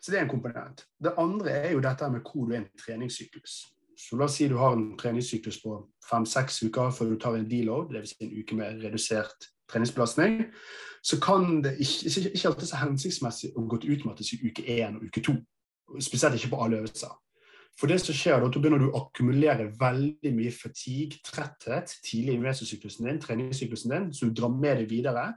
Så 0.00 0.12
det 0.12 0.20
er 0.20 0.24
en 0.24 0.30
komponent. 0.30 0.86
Det 1.02 1.12
andre 1.18 1.50
er 1.50 1.72
jo 1.72 1.82
dette 1.82 2.08
med 2.08 2.22
hvor 2.22 2.46
du 2.46 2.54
er 2.54 2.60
i 2.60 2.62
en 2.62 2.70
treningssyklus. 2.78 3.66
Så 3.98 4.16
La 4.16 4.28
oss 4.28 4.36
si 4.38 4.46
du 4.48 4.56
har 4.56 4.76
en 4.76 4.92
treningssyklus 4.96 5.58
på 5.60 5.74
fem-seks 6.06 6.62
uker 6.62 6.92
før 6.94 7.10
du 7.10 7.16
tar 7.18 7.34
en 7.34 7.48
deload, 7.50 7.90
dvs. 7.90 8.14
Si 8.14 8.24
en 8.24 8.36
uke 8.38 8.56
med 8.56 8.84
redusert 8.84 9.48
treningsbelastning. 9.72 10.42
Så 11.02 11.20
kan 11.22 11.62
det 11.62 11.76
ikke, 11.78 12.30
ikke 12.32 12.48
alltid 12.50 12.70
så 12.70 12.82
hensiktsmessig 12.82 13.52
å 13.56 13.64
gå 13.70 13.78
til 13.80 13.94
utmattelse 13.96 14.36
i 14.36 14.50
uke 14.50 14.66
én 14.66 14.98
og 14.98 15.06
uke 15.08 15.22
to. 15.24 15.36
Spesielt 16.02 16.36
ikke 16.36 16.52
på 16.52 16.62
alle 16.64 16.82
øvelser. 16.82 17.12
For 17.78 17.86
det 17.86 18.00
som 18.02 18.16
skjer 18.16 18.40
da, 18.42 18.48
da 18.50 18.58
begynner 18.58 18.82
du 18.82 18.88
å 18.88 19.04
akkumulere 19.04 19.68
veldig 19.78 20.32
mye 20.34 20.50
fatigue, 20.50 21.20
tretthet, 21.26 21.92
tidlig 22.02 22.34
i 22.34 22.42
mesosyklusen 22.42 23.06
din, 23.06 23.20
treningssyklusen 23.22 23.94
din, 23.94 24.08
så 24.12 24.26
du 24.26 24.34
drar 24.34 24.50
med 24.50 24.80
deg 24.80 24.90
videre. 24.90 25.28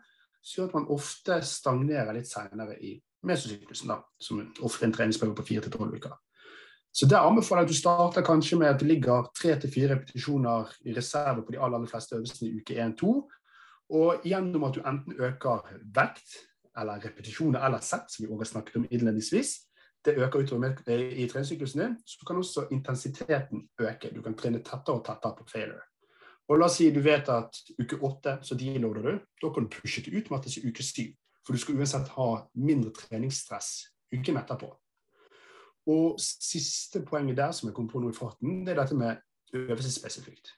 Så 0.42 0.58
gjør 0.58 0.72
at 0.72 0.78
man 0.80 0.90
ofte 0.96 1.38
stagnerer 1.46 2.18
litt 2.18 2.32
senere 2.32 2.80
i 2.82 2.96
mesosyklusen, 3.30 3.94
da, 3.94 4.00
som 4.18 4.42
ofte 4.66 4.88
er 4.88 4.90
en 4.90 4.96
treningsperiode 4.96 5.38
på 5.38 5.46
fire 5.52 5.68
til 5.68 5.76
tolv 5.76 5.94
uker. 5.94 6.18
Så 6.92 7.08
der 7.08 7.24
anbefaler 7.24 7.62
jeg 7.62 7.70
at 7.70 7.72
du 7.72 7.78
starter 7.78 8.26
kanskje 8.26 8.58
med 8.60 8.68
at 8.68 8.82
det 8.82 8.88
ligger 8.90 9.30
tre 9.38 9.54
til 9.60 9.72
fire 9.72 9.94
repetisjoner 9.94 10.74
i 10.90 10.96
reserve 10.98 11.46
på 11.46 11.54
de 11.54 11.60
aller, 11.60 11.78
aller 11.78 11.88
fleste 11.88 12.18
øvelsene 12.18 12.50
i 12.50 12.58
uke 12.58 12.76
1-2. 12.84 13.14
Og 13.92 14.24
gjennom 14.24 14.64
at 14.64 14.78
du 14.78 14.82
enten 14.88 15.20
øker 15.20 15.68
vekt 15.96 16.38
eller 16.80 17.04
repetisjoner 17.04 17.66
eller 17.66 17.84
sett, 17.84 18.08
som 18.12 18.24
vi 18.26 18.32
også 18.32 18.54
snakket 18.54 18.80
om 18.80 18.88
innledningsvis, 18.90 19.58
det 20.06 20.18
øker 20.18 20.40
utover 20.40 20.92
i 20.98 21.28
treningssyklusen 21.30 21.82
din, 21.82 21.98
så 22.08 22.26
kan 22.28 22.38
også 22.38 22.68
intensiteten 22.72 23.70
øke. 23.80 24.10
Du 24.16 24.22
kan 24.22 24.38
trene 24.38 24.64
tettere 24.64 24.96
og 24.96 25.06
tettere 25.06 25.36
på 25.38 25.46
failure. 25.52 25.84
Og 26.48 26.58
la 26.58 26.66
oss 26.66 26.80
si 26.80 26.90
du 26.92 27.00
vet 27.04 27.30
at 27.30 27.60
uke 27.80 28.00
åtte 28.04 28.38
så 28.44 28.56
deloader 28.60 29.02
du. 29.02 29.20
Da 29.42 29.52
kan 29.54 29.68
du 29.68 29.70
pushe 29.76 30.02
til 30.02 30.18
utmattelse 30.18 30.62
i 30.62 30.72
uke 30.72 30.84
syv. 30.84 31.14
For 31.46 31.54
du 31.54 31.60
skal 31.62 31.78
uansett 31.78 32.10
ha 32.16 32.30
mindre 32.56 32.92
treningsstress 32.98 33.70
uken 34.14 34.40
etterpå. 34.42 34.72
Og 35.92 36.20
siste 36.20 37.02
poenget 37.06 37.38
der 37.38 37.52
som 37.52 37.70
jeg 37.70 37.76
kom 37.76 37.88
på 37.90 38.00
nå 38.00 38.12
i 38.12 38.18
farten, 38.18 38.66
det 38.66 38.74
er 38.74 38.82
dette 38.82 38.98
med 38.98 39.16
øvelsesspesifikt. 39.54 40.54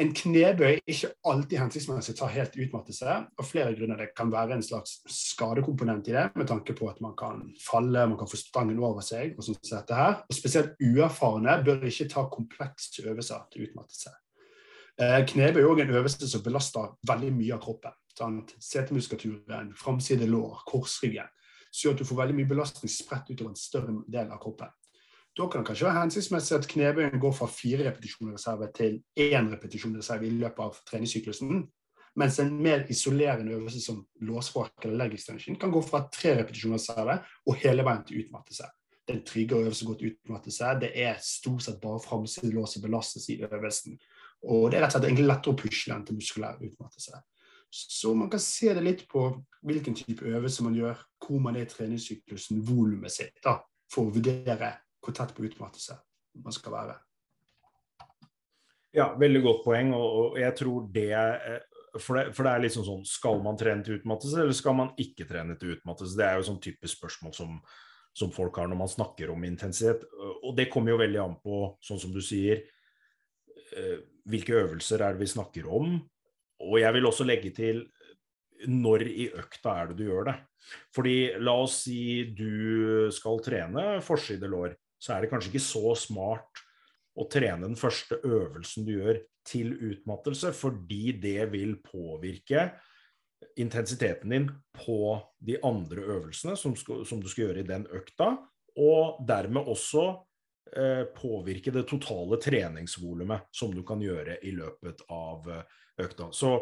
En 0.00 0.14
knebøy 0.16 0.78
ikke 0.88 1.10
alltid 1.28 1.58
hensiktsmessig 1.60 2.14
tar 2.16 2.32
helt 2.32 2.54
utmattelse, 2.56 3.16
Og 3.38 3.44
flere 3.44 3.74
grunner. 3.76 3.96
Det 3.96 4.14
kan 4.16 4.32
være 4.32 4.56
en 4.56 4.62
slags 4.62 5.02
skadekomponent 5.06 6.08
i 6.08 6.12
det, 6.12 6.30
med 6.36 6.46
tanke 6.48 6.72
på 6.72 6.88
at 6.88 7.00
man 7.00 7.12
kan 7.16 7.54
falle, 7.60 8.06
man 8.08 8.18
kan 8.18 8.28
få 8.28 8.36
stangen 8.36 8.78
over 8.78 9.00
seg. 9.00 9.34
og 9.36 9.44
som 9.44 9.54
dette 9.54 9.94
her. 9.94 10.24
Og 10.28 10.34
Spesielt 10.34 10.74
uerfarne 10.80 11.62
bør 11.64 11.84
ikke 11.84 12.08
ta 12.08 12.24
komplekse 12.24 13.02
øvelser 13.04 13.48
til 13.52 13.68
utmattelse. 13.68 14.10
Eh, 15.00 15.26
knebøy 15.26 15.60
er 15.60 15.68
òg 15.68 15.80
en 15.80 15.94
øvelse 15.96 16.28
som 16.28 16.42
belaster 16.42 16.96
veldig 17.08 17.32
mye 17.32 17.54
av 17.54 17.60
kroppen 17.60 17.92
sant? 18.18 18.54
setemuskulaturen, 18.60 19.72
framside 19.76 20.26
lår, 20.26 20.62
korsryggen. 20.66 21.28
Så 21.72 21.88
gjør 21.88 21.94
at 21.94 22.02
du 22.02 22.04
får 22.04 22.20
veldig 22.20 22.36
mye 22.36 22.50
belastning 22.50 22.92
spredt 22.92 23.30
utover 23.32 23.52
en 23.52 23.56
større 23.56 23.94
del 24.12 24.32
av 24.32 24.40
kroppen. 24.42 24.72
Da 25.38 25.46
kan 25.48 25.62
det 25.62 25.70
kanskje 25.70 25.86
være 25.86 26.00
hensiktsmessig 26.02 26.56
at 26.58 26.66
knebøyen 26.68 27.20
går 27.20 27.32
fra 27.32 27.46
fire 27.48 27.86
repetisjoner 27.86 28.34
reserve 28.36 28.66
til 28.76 28.98
én 29.16 29.48
repetisjon 29.48 29.96
reserve 29.96 30.28
i 30.28 30.34
løpet 30.34 30.60
av 30.60 30.82
treningssyklusen. 30.90 31.62
Mens 32.20 32.36
en 32.42 32.52
mer 32.60 32.84
isolerende 32.92 33.54
øvelse 33.56 33.80
som 33.80 34.02
låsfork 34.20 34.84
eller 34.84 34.98
leg 35.00 35.14
extension 35.16 35.56
kan 35.56 35.72
gå 35.72 35.80
fra 35.86 36.02
tre 36.12 36.34
repetisjoner 36.42 36.76
reserve 36.76 37.16
og 37.46 37.56
hele 37.62 37.86
veien 37.88 38.04
til 38.04 38.26
utmattelse. 38.26 38.68
Det 39.02 39.14
er 39.14 39.18
en 39.18 39.24
tryggere 39.30 39.64
øvelse 39.64 39.86
å 39.86 39.88
gå 39.88 39.96
til 39.98 40.12
utmattelse. 40.12 40.74
Det 40.84 40.92
er 41.06 41.24
stort 41.24 41.64
sett 41.64 41.80
bare 41.80 42.04
framsidelås 42.04 42.76
som 42.76 42.84
belastes 42.84 43.30
i 43.32 43.40
øvelsen. 43.48 43.96
Og 44.52 44.68
det 44.68 44.78
er 44.78 44.84
rett 44.84 44.92
og 44.92 44.98
slett 44.98 45.08
egentlig 45.08 45.30
lettere 45.30 45.56
å 45.56 45.62
pushe 45.64 45.94
den 45.94 46.04
til 46.06 46.20
muskulær 46.20 46.60
utmattelse. 46.60 47.24
Så 47.72 48.12
man 48.14 48.28
kan 48.30 48.42
se 48.44 48.74
det 48.76 48.84
litt 48.84 49.08
på 49.08 49.24
hvilken 49.64 49.96
type 49.96 50.28
øvelse 50.28 50.64
man 50.68 50.76
gjør, 50.76 51.00
hvor 51.24 51.40
man 51.40 51.56
er 51.56 51.64
i 51.64 51.72
treningssyklusen, 51.72 52.60
volumet 52.68 53.14
sitt, 53.14 53.38
da, 53.40 53.62
for 53.88 54.10
å 54.10 54.12
vurdere 54.12 54.74
hvor 55.02 55.16
tett 55.16 55.34
på 55.34 55.46
utmattelse 55.48 55.98
man 56.42 56.54
skal 56.54 56.74
være. 56.74 56.96
Ja, 58.92 59.12
veldig 59.18 59.40
godt 59.44 59.62
poeng, 59.64 59.94
og, 59.96 60.38
jeg 60.40 60.54
tror 60.58 60.88
det 60.92 61.12
for 62.00 62.16
det, 62.16 62.32
for 62.32 62.46
det, 62.46 62.52
er 62.52 62.62
liksom 62.64 62.84
sånn 62.86 63.02
Skal 63.08 63.40
man 63.44 63.58
trene 63.60 63.84
til 63.84 63.98
utmattelse, 63.98 64.38
eller 64.40 64.56
skal 64.56 64.76
man 64.78 64.92
ikke 65.00 65.26
trene 65.28 65.56
til 65.60 65.74
utmattelse? 65.74 66.16
Det 66.16 66.24
er 66.26 66.38
jo 66.38 66.46
sånn 66.48 66.62
typisk 66.64 66.96
spørsmål 66.98 67.34
som, 67.36 67.58
som 68.16 68.32
folk 68.32 68.56
har 68.60 68.70
når 68.70 68.80
man 68.80 68.92
snakker 68.92 69.32
om 69.32 69.44
intensitet. 69.48 70.06
Og 70.40 70.54
det 70.56 70.70
kommer 70.72 70.94
jo 70.94 71.02
veldig 71.02 71.20
an 71.20 71.36
på, 71.44 71.64
sånn 71.84 72.00
som 72.00 72.14
du 72.14 72.22
sier, 72.24 72.64
eh, 73.76 73.98
hvilke 74.28 74.56
øvelser 74.62 75.04
er 75.04 75.16
det 75.16 75.24
vi 75.24 75.32
snakker 75.34 75.68
om, 75.68 75.98
og 76.62 76.78
jeg 76.78 76.96
vil 76.96 77.08
også 77.10 77.26
legge 77.26 77.52
til 77.56 77.84
når 78.70 79.02
i 79.08 79.26
økta 79.34 79.74
er 79.80 79.90
det 79.90 79.98
du 79.98 80.04
gjør 80.06 80.28
det. 80.30 80.36
Fordi 80.94 81.16
la 81.42 81.56
oss 81.64 81.80
si 81.88 82.22
du 82.36 83.10
skal 83.14 83.40
trene 83.42 83.86
forside 84.04 84.50
lår, 84.50 84.76
så 85.02 85.16
er 85.16 85.24
det 85.24 85.32
kanskje 85.32 85.50
ikke 85.50 85.64
så 85.64 85.96
smart 85.98 86.62
å 87.18 87.26
trene 87.30 87.66
den 87.66 87.76
første 87.78 88.20
øvelsen 88.24 88.86
du 88.86 88.94
gjør 88.94 89.20
til 89.46 89.74
utmattelse, 89.74 90.52
fordi 90.54 91.16
det 91.20 91.50
vil 91.52 91.74
påvirke 91.82 92.70
intensiteten 93.58 94.30
din 94.30 94.48
på 94.78 95.18
de 95.42 95.58
andre 95.66 96.04
øvelsene 96.14 96.54
som, 96.56 96.76
skal, 96.78 97.02
som 97.08 97.20
du 97.20 97.28
skal 97.28 97.48
gjøre 97.48 97.64
i 97.64 97.68
den 97.68 97.88
økta, 97.90 98.36
og 98.78 99.18
dermed 99.28 99.68
også 99.68 100.06
eh, 100.78 101.04
påvirke 101.16 101.74
det 101.74 101.84
totale 101.90 102.38
treningsvolumet 102.40 103.50
som 103.52 103.74
du 103.74 103.82
kan 103.84 104.00
gjøre 104.00 104.38
i 104.46 104.54
løpet 104.56 105.02
av 105.12 105.50
økta. 106.00 106.30
Så 106.32 106.60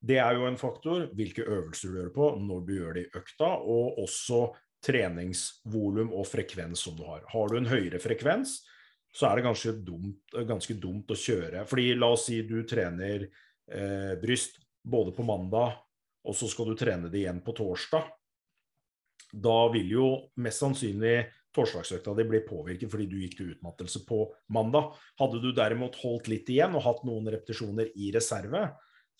Det 0.00 0.16
er 0.16 0.32
jo 0.32 0.46
en 0.48 0.56
faktor. 0.56 1.10
Hvilke 1.12 1.44
øvelser 1.44 1.90
du 1.90 1.96
gjør 1.98 2.12
på, 2.14 2.26
når 2.40 2.60
du 2.64 2.70
gjør 2.78 2.94
det 2.96 3.02
i 3.02 3.10
økta, 3.18 3.50
og 3.60 3.98
også 4.00 4.46
treningsvolum 4.84 6.12
og 6.16 6.28
frekvens 6.28 6.84
som 6.86 6.96
du 6.96 7.04
har. 7.08 7.24
Har 7.32 7.50
du 7.50 7.58
en 7.58 7.68
høyere 7.70 8.00
frekvens, 8.02 8.60
så 9.12 9.28
er 9.28 9.38
det 9.38 9.48
ganske 9.48 9.74
dumt, 9.84 10.36
ganske 10.48 10.76
dumt 10.80 11.10
å 11.10 11.18
kjøre. 11.18 11.64
Fordi 11.68 11.92
la 11.98 12.12
oss 12.14 12.28
si 12.28 12.40
du 12.46 12.62
trener 12.68 13.26
eh, 13.26 14.14
bryst 14.22 14.60
både 14.86 15.12
på 15.16 15.26
mandag, 15.26 15.76
og 16.24 16.36
så 16.36 16.48
skal 16.50 16.70
du 16.70 16.78
trene 16.78 17.10
det 17.10 17.22
igjen 17.22 17.42
på 17.44 17.54
torsdag. 17.56 18.08
Da 19.30 19.58
vil 19.72 19.92
jo 19.94 20.06
mest 20.42 20.62
sannsynlig 20.62 21.16
torsdagsøkta 21.54 22.14
di 22.14 22.26
bli 22.30 22.40
påvirket 22.46 22.90
fordi 22.90 23.06
du 23.10 23.16
gikk 23.22 23.36
til 23.38 23.52
utmattelse 23.54 24.04
på 24.06 24.22
mandag. 24.54 24.94
Hadde 25.18 25.40
du 25.42 25.50
derimot 25.54 25.98
holdt 26.02 26.30
litt 26.30 26.50
igjen 26.50 26.76
og 26.78 26.84
hatt 26.86 27.02
noen 27.06 27.30
repetisjoner 27.32 27.90
i 27.98 28.12
reserve, 28.14 28.68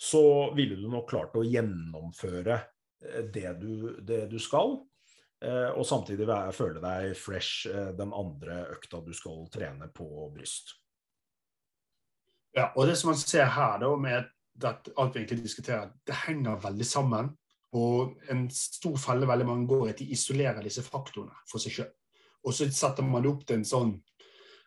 så 0.01 0.23
ville 0.57 0.79
du 0.79 0.87
nok 0.89 1.11
klart 1.11 1.35
å 1.37 1.45
gjennomføre 1.45 2.57
eh, 2.57 3.25
det 3.35 3.57
du, 3.61 3.99
det 4.07 4.25
du 4.31 4.39
skal. 4.43 4.79
Eh, 5.41 5.71
og 5.73 5.87
samtidig 5.89 6.27
føle 6.53 6.83
deg 6.83 7.15
fresh 7.17 7.71
eh, 7.71 7.93
den 7.97 8.13
andre 8.13 8.67
økta 8.75 9.01
du 9.05 9.13
skal 9.17 9.47
trene 9.53 9.89
på 9.95 10.07
bryst. 10.35 10.75
Ja, 12.57 12.73
og 12.75 12.91
det 12.91 12.99
som 12.99 13.13
man 13.13 13.21
ser 13.21 13.47
her, 13.55 13.79
da, 13.81 13.95
med 13.97 14.29
at 14.67 14.91
alt 14.99 15.15
vi 15.15 15.23
egentlig 15.23 15.47
diskuterer, 15.47 15.93
det 16.07 16.19
henger 16.27 16.61
veldig 16.61 16.87
sammen. 16.87 17.33
Og 17.79 18.17
en 18.33 18.49
stor 18.51 18.97
felle 18.99 19.29
veldig 19.31 19.47
mange 19.47 19.69
går 19.71 19.87
i 19.87 19.93
at 19.93 20.01
de 20.03 20.09
isolerer 20.17 20.65
disse 20.67 20.83
faktorene 20.83 21.37
for 21.49 21.63
seg 21.63 21.77
sjøl. 21.77 21.91
Og 22.45 22.57
så 22.57 22.67
setter 22.73 23.07
man 23.07 23.23
det 23.23 23.31
opp 23.31 23.45
til 23.47 23.61
en 23.61 23.69
sånn 23.69 23.93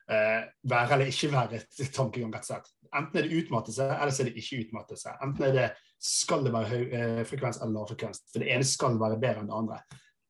eh, 0.07 0.45
være 0.71 0.95
eller 0.95 1.11
ikke 1.11 1.33
være-tankegang, 1.33 2.31
rett 2.35 2.47
og 2.47 2.51
slett. 2.53 2.71
Enten 2.93 3.19
er 3.19 3.27
det 3.27 3.41
utmattelse, 3.41 3.89
eller 3.89 4.13
så 4.13 4.23
er 4.23 4.29
det 4.29 4.39
ikke 4.39 4.61
utmattelse. 4.63 5.15
Enten 5.25 5.47
er 5.49 5.57
det 5.57 5.67
skal 6.03 6.43
det 6.45 6.53
være 6.53 6.69
høy 6.71 6.95
eh, 6.95 7.21
frekvens 7.27 7.59
eller 7.61 7.75
lav 7.77 7.91
frekvens. 7.91 8.23
For 8.31 8.43
det 8.43 8.51
ene 8.53 8.67
skal 8.67 8.97
være 9.01 9.19
bedre 9.19 9.43
enn 9.43 9.51
det 9.51 9.59
andre. 9.59 9.79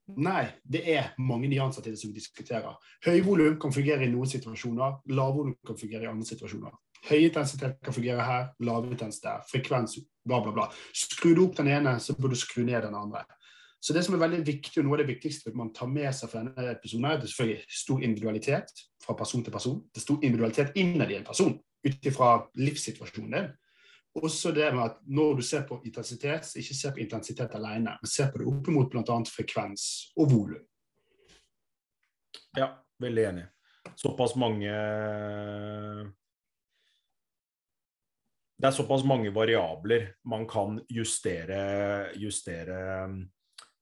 Nei, 0.04 0.44
det 0.68 0.82
er 0.92 1.14
mange 1.18 1.48
nyanser 1.48 1.84
til 1.84 1.94
det 1.94 2.00
som 2.00 2.10
vi 2.12 2.18
diskuterer. 2.18 2.74
Høyvolum 3.06 3.56
kan 3.60 3.72
fungere 3.72 4.04
i 4.04 4.10
noen 4.12 4.28
situasjoner, 4.28 4.98
lavvolum 5.16 5.54
kan 5.64 5.78
fungere 5.80 6.04
i 6.04 6.10
andre 6.10 6.28
situasjoner. 6.28 6.74
Høy 7.08 7.22
intensitet 7.26 7.78
kan 7.84 7.96
fungere 7.96 8.24
her, 8.24 8.50
lav 8.64 8.84
intensitet, 8.88 9.48
frekvens, 9.48 9.96
bla, 10.24 10.42
bla, 10.44 10.52
bla. 10.52 10.68
Skrur 10.96 11.34
du 11.36 11.42
opp 11.46 11.56
den 11.56 11.72
ene, 11.72 11.96
så 12.00 12.16
bør 12.16 12.32
du 12.32 12.38
skru 12.40 12.62
ned 12.64 12.84
den 12.84 12.96
andre. 12.96 13.24
Så 13.84 13.92
det 13.92 14.04
som 14.04 14.16
er 14.16 14.22
veldig 14.22 14.44
viktig, 14.46 14.78
og 14.80 14.86
noe 14.86 14.96
av 14.96 15.02
det 15.02 15.10
viktigste 15.10 15.52
man 15.56 15.72
tar 15.76 15.90
med 15.92 16.08
seg 16.16 16.30
fra 16.32 16.40
denne 16.40 16.70
episoden, 16.72 17.04
er 17.08 17.18
det 17.20 17.28
selvfølgelig 17.28 17.76
stor 17.80 18.04
individualitet 18.06 18.84
fra 19.04 19.16
person 19.18 19.44
til 19.44 19.52
person. 19.52 19.82
Det 19.92 20.00
er 20.00 20.06
stor 20.06 20.24
individualitet 20.24 20.78
innad 20.80 21.12
i 21.12 21.18
en 21.18 21.26
person, 21.26 21.58
ut 21.84 22.08
ifra 22.08 22.30
livssituasjonen 22.60 23.36
din. 23.36 23.50
Også 24.14 24.52
det 24.54 24.68
med 24.74 24.84
at 24.84 24.98
når 25.10 25.40
du 25.40 25.42
ser 25.42 25.64
på 25.66 25.80
intensitet, 25.84 26.46
ikke 26.60 26.76
se 26.78 26.92
på 26.94 27.02
intensitet 27.02 27.54
alene, 27.58 27.96
men 27.98 28.10
se 28.10 28.28
på 28.30 28.40
det 28.40 28.46
opp 28.46 28.70
mot 28.70 28.92
bl.a. 28.92 29.16
frekvens 29.26 29.86
og 30.14 30.30
volum. 30.30 30.62
Ja, 32.54 32.70
veldig 33.02 33.24
enig. 33.30 33.48
Såpass 34.00 34.32
mange 34.40 34.70
Det 38.54 38.68
er 38.70 38.72
såpass 38.72 39.02
mange 39.04 39.32
variabler 39.34 40.14
man 40.30 40.46
kan 40.48 40.78
justere, 40.88 42.14
justere 42.16 42.78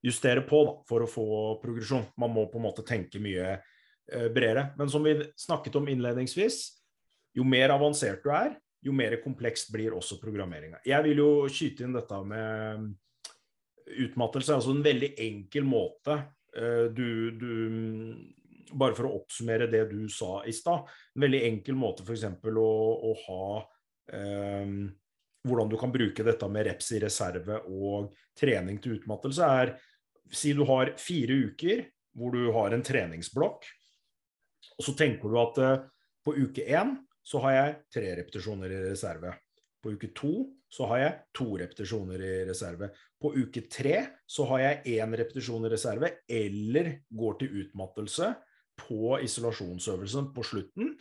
justere 0.03 0.43
på 0.47 0.63
da, 0.67 0.73
for 0.87 1.05
å 1.05 1.09
få 1.09 1.27
progresjon. 1.63 2.05
Man 2.19 2.33
må 2.35 2.45
på 2.51 2.59
en 2.59 2.67
måte 2.67 2.85
tenke 2.87 3.21
mye 3.23 3.55
eh, 3.55 4.27
bredere. 4.33 4.71
Men 4.79 4.91
som 4.91 5.05
vi 5.05 5.15
snakket 5.39 5.79
om 5.79 5.87
innledningsvis, 5.89 6.59
jo 7.37 7.45
mer 7.47 7.73
avansert 7.73 8.23
du 8.25 8.29
er, 8.35 8.57
jo 8.83 8.93
mer 8.95 9.15
komplekst 9.23 9.71
blir 9.73 9.95
også 9.95 10.19
programmeringa. 10.21 10.81
Jeg 10.85 11.05
vil 11.07 11.21
jo 11.21 11.29
skyte 11.51 11.85
inn 11.85 11.95
dette 11.95 12.19
med 12.27 12.89
utmattelse. 14.03 14.57
Altså 14.57 14.73
en 14.73 14.83
veldig 14.85 15.13
enkel 15.23 15.67
måte 15.67 16.17
eh, 16.57 16.87
du, 16.93 17.07
du 17.37 17.53
Bare 18.73 18.95
for 18.97 19.05
å 19.05 19.19
oppsummere 19.19 19.67
det 19.69 19.83
du 19.91 20.07
sa 20.09 20.39
i 20.49 20.53
stad. 20.55 20.87
En 21.13 21.21
veldig 21.21 21.43
enkel 21.45 21.75
måte 21.77 22.01
f.eks. 22.01 22.23
Å, 22.25 22.69
å 23.05 23.11
ha 23.27 23.49
um, 24.63 24.79
hvordan 25.45 25.69
du 25.69 25.75
kan 25.77 25.93
bruke 25.93 26.25
dette 26.25 26.47
med 26.49 26.65
reps 26.65 26.87
i 26.95 27.01
reserve 27.03 27.59
og 27.69 28.15
trening 28.39 28.79
til 28.81 28.95
utmattelse, 28.97 29.45
er 29.45 29.75
Si 30.33 30.55
du 30.57 30.63
har 30.65 30.95
fire 30.97 31.35
uker 31.51 31.83
hvor 32.17 32.33
du 32.33 32.47
har 32.55 32.73
en 32.73 32.81
treningsblokk, 32.81 33.67
og 34.79 34.85
så 34.87 34.93
tenker 34.97 35.29
du 35.29 35.37
at 35.37 35.59
uh, 35.61 35.83
på 36.25 36.33
uke 36.33 36.65
én 36.65 36.95
så 37.23 37.39
har 37.45 37.55
jeg 37.55 37.75
tre 37.95 38.13
repetisjoner 38.19 38.71
i 38.71 38.81
reserve. 38.89 39.33
På 39.83 39.91
uke 39.95 40.09
to 40.15 40.33
så 40.71 40.87
har 40.91 41.01
jeg 41.01 41.15
to 41.37 41.47
repetisjoner 41.59 42.21
i 42.23 42.33
reserve. 42.47 42.89
På 43.19 43.33
uke 43.35 43.65
tre 43.71 43.97
så 44.27 44.47
har 44.51 44.63
jeg 44.63 44.97
én 44.97 45.15
repetisjon 45.19 45.67
i 45.67 45.71
reserve, 45.71 46.09
eller 46.27 46.89
går 47.13 47.39
til 47.39 47.57
utmattelse 47.63 48.31
på 48.79 49.17
isolasjonsøvelsen 49.23 50.31
på 50.35 50.45
slutten. 50.47 50.93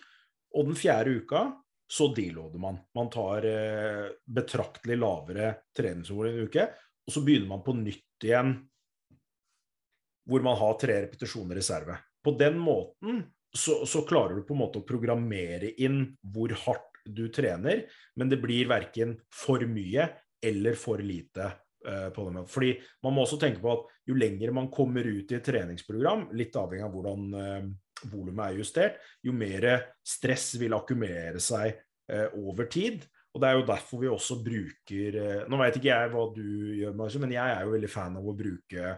Og 0.52 0.68
den 0.68 0.78
fjerde 0.78 1.14
uka 1.22 1.46
så 1.92 2.08
deloader 2.14 2.60
man. 2.60 2.78
Man 2.96 3.10
tar 3.12 3.46
eh, 3.48 4.10
betraktelig 4.24 4.96
lavere 4.98 5.54
treningsmål 5.76 6.28
i 6.28 6.32
en 6.32 6.46
uke, 6.48 6.66
og 7.06 7.14
så 7.14 7.22
begynner 7.24 7.50
man 7.50 7.64
på 7.64 7.74
nytt 7.76 8.26
igjen 8.26 8.54
hvor 10.28 10.44
man 10.44 10.56
har 10.56 10.76
tre 10.78 11.00
repetisjoner 11.02 11.56
i 11.56 11.60
reserve. 11.60 11.96
På 12.22 12.34
den 12.38 12.60
måten 12.62 13.24
så, 13.52 13.86
så, 13.86 14.02
klarer 14.08 14.38
du 14.38 14.46
på 14.46 14.54
en 14.54 14.62
måte 14.62 14.80
å 14.80 14.86
programmere 14.86 15.74
inn 15.82 16.04
hvor 16.32 16.52
hardt 16.64 17.02
du 17.04 17.26
trener, 17.34 17.84
men 18.16 18.30
det 18.30 18.40
blir 18.40 18.70
verken 18.70 19.16
for 19.34 19.62
mye 19.68 20.08
eller 20.42 20.78
for 20.78 21.02
lite. 21.02 21.50
Den 21.82 22.44
Fordi 22.46 22.76
Man 23.02 23.14
må 23.16 23.24
også 23.24 23.40
tenke 23.42 23.58
på 23.58 23.72
at 23.72 23.88
jo 24.06 24.14
lenger 24.14 24.52
man 24.54 24.70
kommer 24.70 25.02
ut 25.02 25.32
i 25.32 25.38
et 25.38 25.44
treningsprogram, 25.44 26.28
litt 26.38 26.54
avhengig 26.54 26.86
av 26.86 26.92
hvordan 26.94 27.24
uh, 27.34 28.06
volumet 28.12 28.44
er 28.44 28.60
justert, 28.60 29.00
jo 29.22 29.34
mer 29.34 29.66
stress 30.06 30.52
vil 30.62 30.76
akkumulere 30.78 31.42
seg 31.42 31.74
uh, 32.12 32.28
over 32.38 32.70
tid. 32.70 33.02
Og 33.34 33.42
Det 33.42 33.48
er 33.48 33.58
jo 33.58 33.66
derfor 33.66 33.98
vi 33.98 34.12
også 34.12 34.38
bruker 34.44 35.18
uh, 35.18 35.42
Nå 35.50 35.58
vet 35.58 35.80
ikke 35.80 35.90
jeg 35.90 36.14
hva 36.14 36.24
du 36.36 36.46
gjør, 36.84 36.96
men 37.18 37.34
jeg 37.34 37.58
er 37.58 37.66
jo 37.66 37.74
veldig 37.74 37.90
fan 37.90 38.18
av 38.22 38.30
å 38.30 38.38
bruke 38.38 38.96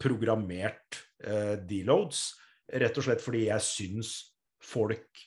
programmert 0.00 1.00
eh, 1.24 1.58
deloads. 1.68 2.32
Rett 2.72 2.98
og 2.98 3.04
slett 3.04 3.24
fordi 3.24 3.46
jeg 3.48 3.66
syns 3.66 4.14
folk 4.62 5.26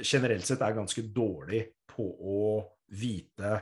generelt 0.00 0.46
sett 0.48 0.62
er 0.64 0.76
ganske 0.76 1.04
dårlig 1.14 1.64
på 1.90 2.06
å 2.06 2.44
vite 2.98 3.58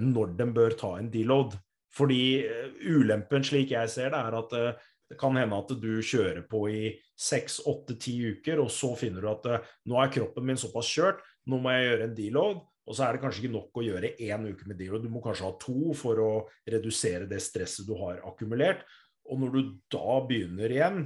når 0.00 0.34
de 0.38 0.46
bør 0.54 0.76
ta 0.78 0.96
en 0.98 1.10
deload. 1.10 1.56
Fordi 1.96 2.20
eh, 2.44 2.76
ulempen, 2.92 3.44
slik 3.46 3.72
jeg 3.74 3.90
ser 3.92 4.12
det, 4.12 4.20
er 4.20 4.38
at 4.40 4.54
eh, 4.56 4.86
det 5.06 5.18
kan 5.20 5.36
hende 5.38 5.58
at 5.62 5.70
du 5.78 5.90
kjører 6.02 6.42
på 6.50 6.64
i 6.72 6.80
seks, 7.16 7.60
åtte, 7.70 7.96
ti 8.02 8.16
uker, 8.34 8.60
og 8.62 8.72
så 8.74 8.92
finner 8.98 9.22
du 9.22 9.30
at 9.30 9.46
eh, 9.48 9.68
nå 9.90 10.00
er 10.02 10.12
kroppen 10.12 10.46
min 10.48 10.60
såpass 10.60 10.90
kjørt, 10.90 11.22
nå 11.46 11.60
må 11.62 11.74
jeg 11.74 11.90
gjøre 11.90 12.08
en 12.08 12.16
deload. 12.18 12.64
Og 12.86 12.94
så 12.94 13.02
er 13.02 13.16
det 13.16 13.22
kanskje 13.24 13.40
ikke 13.42 13.56
nok 13.56 13.78
å 13.80 13.82
gjøre 13.82 14.12
én 14.22 14.44
uke 14.46 14.68
med 14.70 14.78
deload, 14.78 15.06
du 15.06 15.10
må 15.10 15.22
kanskje 15.24 15.48
ha 15.48 15.54
to 15.62 15.94
for 15.98 16.22
å 16.22 16.32
redusere 16.70 17.26
det 17.30 17.40
stresset 17.42 17.88
du 17.88 17.96
har 17.98 18.20
akkumulert. 18.28 18.84
Og 19.26 19.40
når 19.42 19.56
du 19.56 19.72
da 19.90 20.18
begynner 20.28 20.70
igjen, 20.70 21.00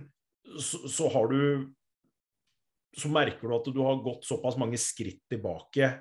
så, 0.59 0.83
så, 0.89 1.09
har 1.13 1.29
du 1.31 1.43
Så 2.97 3.11
merker 3.13 3.49
du 3.49 3.55
at 3.55 3.69
du 3.71 3.81
har 3.85 4.01
gått 4.03 4.25
såpass 4.27 4.57
mange 4.59 4.79
skritt 4.81 5.23
tilbake. 5.31 5.93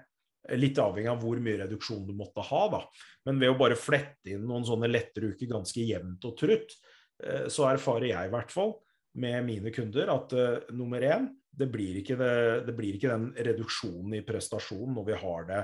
Litt 0.58 0.80
avhengig 0.82 1.12
av 1.12 1.20
hvor 1.22 1.38
mye 1.44 1.60
reduksjon 1.62 2.08
du 2.08 2.16
måtte 2.18 2.42
ha, 2.48 2.62
da. 2.72 2.80
Men 3.28 3.42
ved 3.42 3.54
å 3.54 3.60
bare 3.60 3.78
flette 3.78 4.34
inn 4.34 4.48
noen 4.50 4.66
sånne 4.66 4.90
lettere 4.90 5.36
uker 5.36 5.52
ganske 5.52 5.84
jevnt 5.86 6.26
og 6.26 6.38
trutt, 6.40 6.74
eh, 7.22 7.46
så 7.52 7.68
erfarer 7.70 8.10
jeg 8.10 8.30
i 8.30 8.34
hvert 8.34 8.54
fall 8.54 8.74
med 9.20 9.46
mine 9.46 9.74
kunder 9.74 10.12
at 10.14 10.34
uh, 10.38 10.72
nummer 10.76 11.04
én, 11.04 11.28
det 11.50 11.68
blir, 11.72 11.98
det, 12.06 12.34
det 12.68 12.76
blir, 12.78 12.96
ikke 12.96 13.12
den 13.12 13.32
reduksjonen 13.36 14.20
i 14.20 14.26
prestasjon 14.26 14.94
når 14.96 15.08
vi 15.10 15.18
har 15.24 15.48
det 15.50 15.64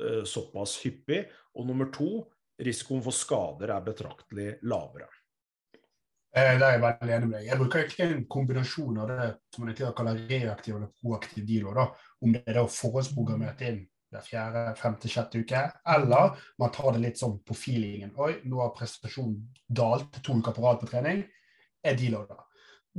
uh, 0.00 0.22
såpass 0.28 0.78
hyppig. 0.84 1.22
Og 1.56 1.68
nummer 1.68 1.90
to, 1.94 2.24
risikoen 2.62 3.04
for 3.04 3.14
skader 3.14 3.74
er 3.74 3.84
betraktelig 3.84 4.48
lavere. 4.68 5.08
Eh, 6.36 6.58
der 6.60 6.66
er 6.66 6.74
jeg 6.74 6.80
veldig 6.82 7.12
enig 7.16 7.28
med 7.30 7.38
deg. 7.38 7.46
Jeg 7.48 7.56
bruker 7.56 7.80
egentlig 7.80 8.06
en 8.12 8.24
kombinasjon 8.28 8.96
av 9.00 9.08
det 9.08 9.28
som 9.54 9.62
man 9.64 9.76
kaller 9.96 10.18
reaktiv 10.28 10.74
eller 10.76 10.90
proaktiv 11.00 11.46
deal. 11.48 11.78
Om 12.20 12.34
det 12.34 12.42
er 12.44 12.58
det 12.58 12.64
å 12.66 12.68
forhåndsprogrammert 12.68 13.62
inn 13.64 13.78
hver 14.12 14.26
fjerde, 14.26 14.64
femte, 14.76 15.08
sjette 15.08 15.40
uke, 15.40 15.62
eller 15.94 16.36
man 16.60 16.74
tar 16.74 16.92
det 16.92 17.00
litt 17.06 17.22
sånn 17.22 17.38
på 17.40 17.56
feelingen. 17.56 18.12
Oi, 18.20 18.34
nå 18.44 18.60
har 18.60 18.74
prestasjonen 18.76 19.38
dalt 19.80 20.20
to 20.20 20.36
uker 20.36 20.52
på 20.58 20.66
rad 20.66 20.82
på 20.82 20.90
trening. 20.90 21.24
Er 21.80 21.96
deloader. 21.96 22.44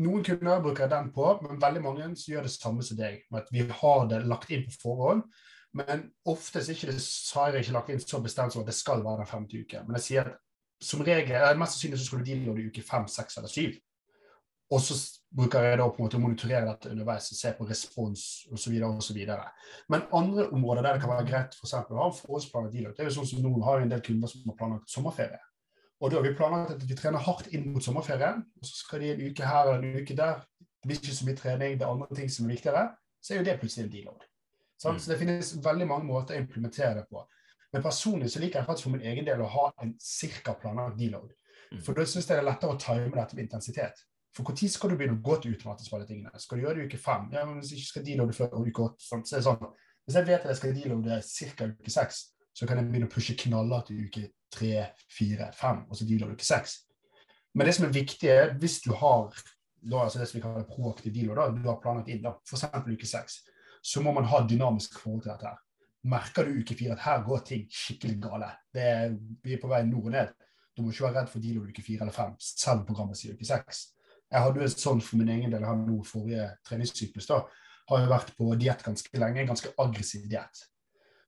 Noen 0.01 0.25
kunder 0.25 0.65
bruker 0.65 0.89
den 0.89 1.13
på, 1.13 1.29
men 1.45 1.61
veldig 1.61 1.85
mange 1.85 2.09
gjør 2.17 2.49
det 2.49 2.55
samme 2.55 2.85
som 2.85 2.97
deg. 2.97 3.21
med 3.29 3.43
at 3.45 3.53
Vi 3.53 3.67
har 3.69 4.09
det 4.09 4.23
lagt 4.25 4.49
inn 4.49 4.65
på 4.65 4.81
forhånd, 4.81 5.23
men 5.77 6.09
oftest 6.25 6.73
ikke 6.73 6.89
det, 6.89 6.97
har 7.35 7.53
jeg 7.53 7.67
ikke 7.67 7.77
lagt 7.77 7.93
inn 7.93 8.01
så 8.01 8.21
bestemt 8.21 8.53
som 8.53 8.65
at 8.65 8.73
det 8.73 8.77
skal 8.77 9.05
være 9.05 9.21
den 9.21 9.29
femte 9.29 9.61
uke. 9.61 9.85
Men 9.85 10.01
jeg 10.01 10.07
sier 10.09 10.33
at 10.33 10.41
som 10.83 11.01
regel, 11.05 11.57
Mest 11.57 11.77
sannsynlig 11.77 11.99
så 11.99 12.07
skal 12.09 12.21
du 12.21 12.29
deale 12.29 12.61
i 12.61 12.67
uke 12.69 12.83
fem, 12.85 13.07
seks 13.09 13.39
eller 13.39 13.51
syv. 13.51 13.77
Og 14.67 14.81
så 14.83 14.97
bruker 15.31 15.63
jeg 15.63 15.77
da 15.79 15.85
på 15.87 16.01
en 16.01 16.07
måte 16.07 16.17
å 16.19 16.21
monitorere 16.21 16.67
dette 16.67 16.89
underveis 16.91 17.29
og 17.31 17.39
se 17.39 17.51
på 17.55 17.67
respons 17.69 18.23
osv. 18.51 18.73
Men 19.93 20.07
andre 20.19 20.47
områder 20.51 20.83
der 20.83 20.97
det 20.97 21.03
kan 21.03 21.13
være 21.13 21.27
greit 21.29 21.55
for 21.55 21.69
eksempel, 21.69 21.95
å 21.95 22.01
ha 22.01 22.07
en 22.11 22.17
forholdsplan 22.17 22.71
deal 22.73 22.89
det 22.91 23.05
er 23.05 23.07
jo 23.07 23.15
sånn 23.19 23.29
som 23.31 23.45
nå 23.45 23.53
har 23.63 23.83
en 23.83 23.93
del 23.93 24.03
kunder 24.03 24.31
som 24.31 24.51
har 24.51 24.57
planlagt 24.59 24.91
sommerferie. 24.91 25.39
Og 25.97 26.11
da 26.11 26.19
har 26.19 26.27
vi 26.27 26.35
planlagt 26.37 26.75
at 26.75 26.83
vi 26.85 26.97
trener 26.99 27.23
hardt 27.25 27.47
inn 27.55 27.71
mot 27.71 27.83
sommerferien, 27.83 28.43
og 28.43 28.67
så 28.69 28.75
skal 28.83 29.01
de 29.01 29.13
en 29.13 29.23
uke 29.31 29.47
her 29.47 29.71
og 29.71 29.79
en 29.79 30.01
uke 30.01 30.17
der. 30.17 30.43
Det 30.59 30.91
blir 30.91 30.99
ikke 30.99 31.15
så 31.15 31.25
mye 31.25 31.39
trening, 31.39 31.79
det 31.79 31.87
er 31.87 31.93
andre 31.93 32.19
ting 32.19 32.29
som 32.29 32.45
er 32.45 32.53
viktigere. 32.53 32.83
Så 33.23 33.33
er 33.33 33.39
jo 33.39 33.47
det 33.47 33.55
plutselig 33.61 33.87
en 33.87 33.93
deload. 33.95 34.27
Mm. 34.83 34.99
Så 34.99 35.09
det 35.09 35.17
finnes 35.17 35.55
veldig 35.63 35.87
mange 35.89 36.05
måter 36.05 36.35
å 36.35 36.43
implementere 36.43 36.99
det 36.99 37.07
på. 37.09 37.23
Men 37.73 37.83
personlig 37.83 38.31
så 38.31 38.41
liker 38.41 38.61
jeg 38.61 38.67
faktisk 38.67 38.87
for 38.87 38.95
min 38.95 39.07
egen 39.09 39.25
del 39.27 39.41
å 39.43 39.49
ha 39.51 39.65
en 39.83 39.93
cirka 40.01 40.55
planlagt 40.59 40.99
deload. 40.99 41.33
Mm. 41.73 41.81
For 41.83 41.97
da 41.97 42.05
syns 42.07 42.29
jeg 42.29 42.37
det 42.37 42.43
er 42.43 42.47
lettere 42.47 42.75
å 42.75 42.79
time 42.79 43.11
dette 43.11 43.35
med 43.35 43.47
intensitet. 43.47 44.05
For 44.35 44.47
når 44.47 44.71
skal 44.71 44.91
du 44.91 44.97
begynne 44.99 45.17
å 45.17 45.23
gå 45.25 45.35
til 45.41 45.55
automatisk 45.55 45.91
på 45.91 45.97
alle 45.97 46.07
tingene? 46.07 46.39
Skal 46.39 46.59
du 46.59 46.63
gjøre 46.63 46.77
det 46.77 46.85
i 46.85 46.89
uke 46.91 47.01
fem? 47.01 47.27
Ja, 47.33 47.43
men 47.47 47.59
Hvis 47.59 47.73
jeg 47.73 47.81
ikke 47.81 47.91
skal 47.91 48.07
deloade 48.07 48.37
før 48.37 48.55
uke 48.61 48.85
åtte, 48.85 49.03
så 49.03 49.17
er 49.17 49.39
det 49.39 49.45
sånn. 49.47 49.69
Hvis 50.05 50.17
jeg 50.19 50.27
vet 50.29 50.45
at 50.45 50.51
jeg 50.51 50.59
skal 50.61 50.75
deloade 50.77 51.19
ca. 51.57 51.69
uke 51.73 51.93
seks, 51.93 52.23
så 52.53 52.67
kan 52.69 52.79
jeg 52.79 52.89
begynne 52.91 53.09
å 53.09 53.13
pushe 53.13 53.35
knaller 53.37 53.83
til 53.87 54.05
uke 54.05 54.23
tre, 54.53 54.73
fire, 55.11 55.51
fem, 55.57 55.83
og 55.89 55.97
så 55.97 56.07
deloade 56.07 56.37
uke 56.37 56.47
seks. 56.47 56.79
Men 57.57 57.67
det 57.67 57.75
som 57.75 57.87
er 57.87 57.95
viktig, 57.97 58.29
er 58.29 58.53
hvis 58.61 58.79
du 58.85 58.93
har 58.93 59.33
da, 59.81 60.03
altså 60.03 60.21
det 60.21 60.27
som 60.29 60.37
vi 60.37 60.43
kaller 60.45 60.67
proaktiv 60.69 61.13
deload, 61.13 61.37
da, 61.37 61.49
du 61.53 61.69
har 61.69 61.81
planlagt 61.81 62.09
inn, 62.13 62.23
da, 62.23 62.35
f.eks. 62.47 62.65
uke 62.87 63.09
seks, 63.09 63.41
så 63.83 64.03
må 64.05 64.13
man 64.13 64.27
ha 64.29 64.43
dynamisk 64.45 64.99
forhold 65.01 65.23
til 65.25 65.33
dette. 65.33 65.51
her. 65.51 65.66
Merker 66.07 66.47
du 66.47 66.61
uke 66.61 66.75
fire 66.77 66.95
at 66.95 67.03
her 67.03 67.23
går 67.25 67.43
ting 67.47 67.65
skikkelig 67.73 68.17
gale, 68.23 68.49
er, 68.77 69.15
vi 69.43 69.55
er 69.55 69.61
på 69.61 69.69
vei 69.71 69.81
nord 69.87 70.07
og 70.07 70.13
ned, 70.15 70.33
du 70.77 70.83
må 70.83 70.93
ikke 70.93 71.07
være 71.07 71.21
redd 71.21 71.31
for 71.31 71.43
deal 71.43 71.59
uke 71.65 71.83
fire 71.83 72.05
eller 72.05 72.15
fem, 72.15 72.35
selv 72.39 72.83
om 72.83 72.87
programmet 72.87 73.19
sier 73.19 73.35
uke 73.35 73.47
seks. 73.47 73.87
Jeg 74.27 74.43
hadde 74.43 74.61
jo 74.61 74.67
en 74.67 74.73
sånn 74.73 75.01
for 75.03 75.19
min 75.19 75.31
egen 75.33 75.51
del, 75.51 75.63
jeg 75.63 75.71
har 75.71 75.79
nå 75.81 75.97
forrige 76.05 76.47
treningssyklus, 76.67 77.27
da, 77.31 77.41
har 77.87 78.03
jo 78.03 78.09
vært 78.11 78.33
på 78.37 78.49
diett 78.59 78.83
ganske 78.85 79.21
lenge, 79.21 79.41
en 79.41 79.51
ganske 79.51 79.71
aggressiv 79.83 80.27
diett. 80.29 80.63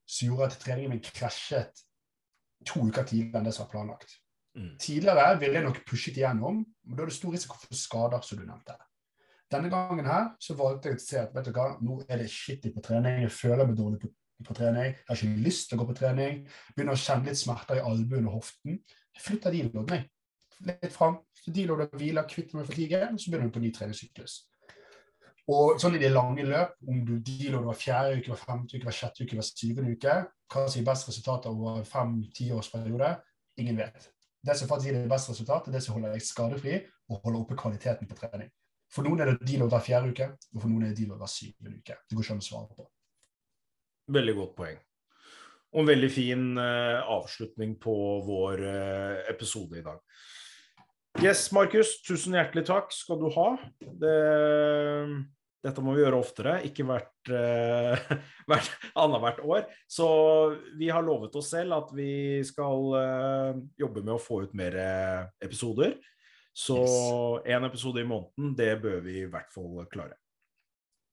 Som 0.04 0.30
gjorde 0.30 0.50
at 0.50 0.58
treningen 0.62 0.94
min 0.94 1.04
krasjet 1.04 1.82
to 2.68 2.84
uker 2.86 3.06
tidligere 3.08 3.40
enn 3.40 3.48
det 3.48 3.54
som 3.56 3.64
var 3.64 3.72
planlagt. 3.72 4.14
Mm. 4.58 4.74
Tidligere 4.82 5.38
ville 5.40 5.58
jeg 5.58 5.66
nok 5.66 5.82
pushet 5.88 6.18
igjennom, 6.20 6.62
men 6.62 6.96
da 6.96 7.04
er 7.04 7.10
det 7.10 7.16
stor 7.16 7.34
risiko 7.34 7.58
for 7.62 7.78
skader, 7.78 8.24
som 8.26 8.40
du 8.40 8.44
nevnte. 8.44 8.76
Denne 9.50 9.70
gangen 9.72 10.06
her 10.06 10.28
så 10.42 10.54
valgte 10.58 10.90
jeg 10.90 10.98
å 10.98 11.02
se 11.02 11.20
at 11.22 11.32
vet 11.34 11.48
du 11.48 11.54
hva, 11.56 11.72
nå 11.82 12.00
er 12.06 12.20
det 12.22 12.30
skittig 12.30 12.74
på 12.74 12.82
trening, 12.84 13.24
jeg 13.24 13.34
føler 13.34 13.66
meg 13.66 13.78
dårlig 13.78 14.02
på, 14.04 14.12
på, 14.46 14.56
trening, 14.56 14.92
jeg 14.94 15.08
har 15.08 15.18
ikke 15.18 15.44
lyst 15.46 15.68
til 15.70 15.78
å 15.78 15.82
gå 15.82 15.88
på 15.90 15.98
trening, 16.00 16.44
begynner 16.76 16.96
å 16.96 17.00
kjenne 17.00 17.30
litt 17.30 17.40
smerter 17.40 17.80
i 17.80 17.84
albuen 17.84 18.28
og 18.30 18.40
hoften. 18.40 18.78
Jeg 19.16 19.24
flytter 19.24 19.56
de 19.56 19.64
loddene 19.68 20.04
litt 20.68 20.94
fram. 20.94 21.18
Så 21.40 21.52
loddene 21.54 21.88
hviler, 21.96 22.28
kvitter 22.28 22.60
med 22.60 22.68
fatigue, 22.68 23.02
så 23.16 23.30
begynner 23.32 23.50
du 23.50 23.56
på 23.56 23.64
ny 23.64 23.72
treningssyklus. 23.74 24.36
Og 25.50 25.80
sånn 25.82 25.96
i 25.96 26.00
det 26.02 26.12
lange 26.12 26.44
løp, 26.46 26.76
om 26.86 27.00
du 27.06 27.16
dealer 27.26 27.64
hver 27.64 27.78
fjerde 27.78 28.20
uke, 28.20 28.30
hver 28.30 28.42
femte 28.44 28.76
uke, 28.76 28.84
hver 28.86 28.94
sjette 28.94 29.24
uke, 29.24 29.38
hver 29.38 29.46
syvende 29.48 29.96
uke, 29.96 30.16
hva 30.52 30.64
som 30.66 30.78
gir 30.78 30.86
best 30.86 31.08
resultat 31.10 31.48
over 31.50 31.82
fem-tiårsperiode, 31.88 33.10
ingen 33.58 33.80
vet. 33.80 34.10
Det 34.46 34.56
som 34.56 34.70
faktisk 34.70 34.90
gir 34.90 35.00
det 35.00 35.10
beste 35.10 35.34
resultat, 35.34 35.66
er 35.66 35.74
det 35.74 35.82
som 35.84 35.96
holder 35.96 36.14
deg 36.14 36.24
skadefri 36.24 36.78
og 37.10 37.24
holder 37.24 37.40
oppe 37.42 37.58
kvaliteten 37.58 38.08
på 38.08 38.16
trening. 38.20 38.52
For 38.90 39.06
noen 39.06 39.22
er 39.22 39.32
det 39.32 39.46
deload 39.46 39.74
hver 39.74 39.84
fjerde 39.86 40.14
uke, 40.14 40.30
og 40.54 40.62
for 40.62 40.70
noen 40.70 40.86
er 40.86 40.94
det 40.94 41.02
deload 41.02 41.20
hver 41.22 41.30
syvende 41.30 41.76
uke. 41.78 41.98
Det 42.06 42.16
går 42.16 42.26
ikke 42.26 42.36
an 42.36 42.42
å 42.44 42.46
svare 42.46 42.78
på. 42.78 42.86
Veldig 44.10 44.36
godt 44.38 44.54
poeng. 44.58 44.78
Og 45.70 45.84
en 45.84 45.90
veldig 45.92 46.10
fin 46.10 46.46
uh, 46.58 47.02
avslutning 47.14 47.76
på 47.82 47.94
vår 48.26 48.62
uh, 48.64 49.18
episode 49.30 49.78
i 49.78 49.84
dag. 49.86 50.00
Yes, 51.22 51.44
Markus, 51.54 51.96
tusen 52.06 52.34
hjertelig 52.34 52.64
takk 52.66 52.90
skal 52.94 53.20
du 53.20 53.28
ha. 53.34 53.48
Det, 53.78 54.16
dette 55.62 55.84
må 55.84 55.94
vi 55.94 56.02
gjøre 56.02 56.18
oftere, 56.18 56.56
ikke 56.66 56.86
hvert, 56.88 57.14
uh, 57.30 58.10
hvert 58.50 58.70
annethvert 58.98 59.42
år. 59.46 59.68
Så 59.86 60.08
vi 60.80 60.90
har 60.90 61.06
lovet 61.06 61.38
oss 61.38 61.52
selv 61.54 61.78
at 61.78 61.94
vi 61.94 62.12
skal 62.46 62.96
uh, 62.96 63.60
jobbe 63.78 64.02
med 64.02 64.16
å 64.16 64.22
få 64.22 64.42
ut 64.46 64.56
mer 64.58 64.74
episoder. 65.38 66.00
Så 66.50 66.80
én 67.46 67.62
yes. 67.62 67.68
episode 67.70 68.02
i 68.02 68.08
måneden, 68.10 68.56
det 68.58 68.72
bør 68.82 68.98
vi 69.06 69.20
i 69.22 69.30
hvert 69.30 69.54
fall 69.54 69.84
klare. 69.92 70.18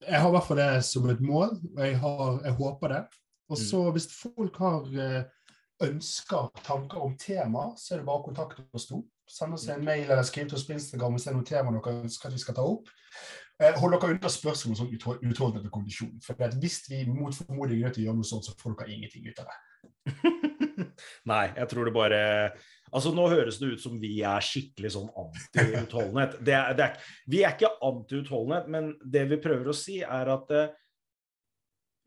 Jeg 0.05 0.21
har 0.21 0.29
i 0.29 0.35
hvert 0.35 0.45
fall 0.45 0.59
det 0.61 0.83
som 0.85 1.07
et 1.09 1.23
mål, 1.25 1.55
og 1.73 1.81
jeg, 1.81 1.97
har, 2.03 2.37
jeg 2.45 2.57
håper 2.59 2.93
det. 2.93 3.01
Og 3.49 3.57
så 3.57 3.79
mm. 3.81 3.91
hvis 3.95 4.07
folk 4.13 4.59
har 4.61 4.85
uh, 4.85 5.23
ønsker 5.87 6.49
tanker 6.65 7.03
om 7.03 7.17
tema, 7.17 7.71
så 7.77 7.95
er 7.95 8.01
det 8.01 8.07
bare 8.07 8.21
å 8.21 8.27
kontakte 8.27 8.65
oss 8.75 8.87
to. 8.89 9.01
Send 9.27 9.57
oss 9.57 9.67
en 9.71 9.83
mail 9.83 10.05
eller 10.05 10.23
skriv 10.23 10.47
til 10.47 10.55
oss 10.55 10.65
på 10.67 10.75
Instagram 10.77 11.17
hvis 11.17 11.27
det 11.27 11.33
er 11.33 11.35
noe 11.35 11.47
tema 11.47 11.73
dere 11.75 11.97
ønsker 12.05 12.29
at 12.29 12.35
vi 12.37 12.43
skal 12.43 12.55
ta 12.55 12.63
opp. 12.63 12.87
Eh, 13.59 13.75
hold 13.81 13.95
dere 13.95 14.13
unna 14.13 14.31
spørsmål 14.31 14.83
om 14.85 14.93
utholdenhet 14.93 15.67
og 15.67 15.73
kondisjon. 15.73 16.13
For 16.23 16.57
hvis 16.61 16.83
vi 16.91 17.01
mot 17.09 17.35
formodning 17.35 17.81
gjøre 17.83 18.15
noe 18.15 18.27
sånt, 18.27 18.47
så 18.47 18.55
får 18.59 18.77
dere 18.79 18.95
ingenting 18.95 19.27
ut 19.27 19.41
av 19.43 19.49
det. 19.51 19.57
Nei, 21.31 21.45
jeg 21.57 21.69
tror 21.71 21.87
det 21.87 21.95
bare 21.95 22.21
Altså, 22.91 23.11
Nå 23.15 23.27
høres 23.31 23.59
det 23.59 23.73
ut 23.75 23.83
som 23.83 23.97
vi 24.01 24.17
er 24.25 24.43
skikkelig 24.43 24.93
sånn 24.95 25.09
anti-utholdenhet. 25.11 26.37
vi 27.27 27.43
er 27.43 27.55
ikke 27.55 27.75
anti-utholdenhet, 27.83 28.67
men 28.71 28.91
det 29.03 29.25
vi 29.31 29.39
prøver 29.43 29.71
å 29.71 29.75
si, 29.75 29.99
er 30.05 30.31
at 30.33 30.53
eh, 30.55 30.69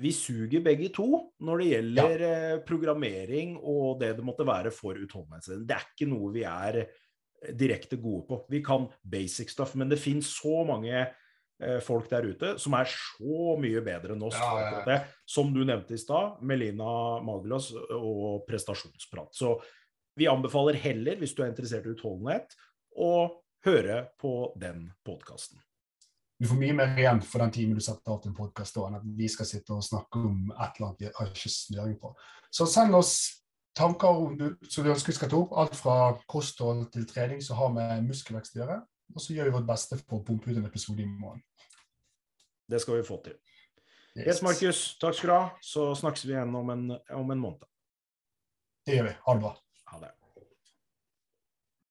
vi 0.01 0.13
suger 0.17 0.65
begge 0.65 0.89
to 0.95 1.07
når 1.45 1.61
det 1.61 1.69
gjelder 1.71 2.25
ja. 2.25 2.31
Eh, 2.31 2.59
programmering 2.67 3.57
og 3.59 4.01
det 4.01 4.15
det 4.19 4.25
måtte 4.25 4.47
være 4.49 4.73
for 4.75 4.99
utholdenhetstrening. 4.99 5.67
Det 5.69 5.77
er 5.77 5.89
ikke 5.91 6.11
noe 6.11 6.31
vi 6.35 6.45
er 6.49 6.83
eh, 6.83 7.51
direkte 7.57 7.99
gode 8.01 8.27
på. 8.29 8.39
Vi 8.53 8.63
kan 8.65 8.89
basic 9.03 9.53
stuff, 9.53 9.77
men 9.77 9.93
det 9.93 10.01
finnes 10.01 10.31
så 10.41 10.63
mange 10.69 10.95
eh, 10.97 11.81
folk 11.85 12.09
der 12.13 12.31
ute 12.33 12.55
som 12.63 12.77
er 12.79 12.89
så 12.89 13.57
mye 13.61 13.85
bedre 13.85 14.17
enn 14.17 14.25
oss. 14.25 14.39
Ja, 14.41 14.81
ja, 14.89 15.01
som 15.29 15.53
du 15.53 15.63
nevnte 15.67 15.97
i 15.97 16.01
stad, 16.01 16.41
Melina 16.41 17.21
Magelos 17.25 17.73
og 17.77 18.47
prestasjonsprat. 18.49 19.35
Så 19.37 19.59
vi 20.19 20.29
anbefaler 20.31 20.79
heller, 20.81 21.19
hvis 21.21 21.35
du 21.37 21.43
er 21.45 21.53
interessert 21.53 21.87
i 21.87 21.95
utholdenhet, 21.95 22.55
å 22.99 23.13
høre 23.67 24.05
på 24.21 24.53
den 24.59 24.89
podkasten 25.07 25.61
du 26.41 26.47
får 26.49 26.57
mye 26.57 26.73
mer 26.73 26.95
igjen 26.97 27.19
for 27.21 27.43
den 27.45 27.51
timen 27.53 27.77
du 27.77 27.85
setter 27.85 28.15
av 28.15 28.23
til 28.23 28.31
en 28.31 28.39
podkast 28.39 28.79
enn 28.81 28.97
at 28.97 29.03
vi 29.05 29.27
skal 29.29 29.45
sitte 29.49 29.75
og 29.77 29.85
snakke 29.85 30.23
om 30.25 30.47
et 30.55 30.79
eller 30.79 30.87
annet 30.87 31.03
vi 31.03 31.11
har 31.19 31.29
ikke 31.29 31.53
snøring 31.53 31.99
på. 32.01 32.15
Så 32.49 32.65
send 32.65 32.97
oss 32.97 33.13
tanker 33.77 34.23
om 34.23 34.39
du, 34.39 34.47
som 34.65 34.87
du 34.87 34.89
ønsker 34.95 35.13
vi 35.13 35.19
skal 35.19 35.29
ta 35.29 35.37
opp, 35.37 35.53
alt 35.53 35.77
fra 35.77 35.97
kosthold 36.33 36.87
til 36.95 37.05
trening 37.11 37.45
som 37.45 37.61
har 37.61 37.75
med 37.75 38.09
muskelvekst 38.09 38.57
å 38.57 38.63
gjøre. 38.63 38.79
Og 39.13 39.21
så 39.21 39.37
gjør 39.37 39.51
vi 39.51 39.55
vårt 39.59 39.69
beste 39.69 40.01
for 40.01 40.17
å 40.17 40.25
pumpe 40.25 40.49
ut 40.49 40.57
en 40.57 40.71
episode 40.71 41.05
i 41.05 41.11
morgen. 41.11 41.45
Det 42.73 42.81
skal 42.81 42.97
vi 42.97 43.05
få 43.05 43.21
til. 43.27 43.37
Yes, 44.17 44.41
Markus. 44.41 44.81
Takk 45.03 45.19
skal 45.19 45.29
du 45.29 45.35
ha. 45.37 45.45
Så 45.61 45.91
snakkes 46.01 46.25
vi 46.25 46.39
igjen 46.39 46.57
om 46.57 46.73
en, 46.73 46.87
om 47.21 47.37
en 47.37 47.43
måned. 47.43 47.69
Det 48.89 48.97
gjør 48.97 49.11
vi. 49.11 49.17
Ha 49.27 49.37
det 49.37 49.45
bra. 49.45 49.53
Ha 49.91 49.99
det. 49.99 50.20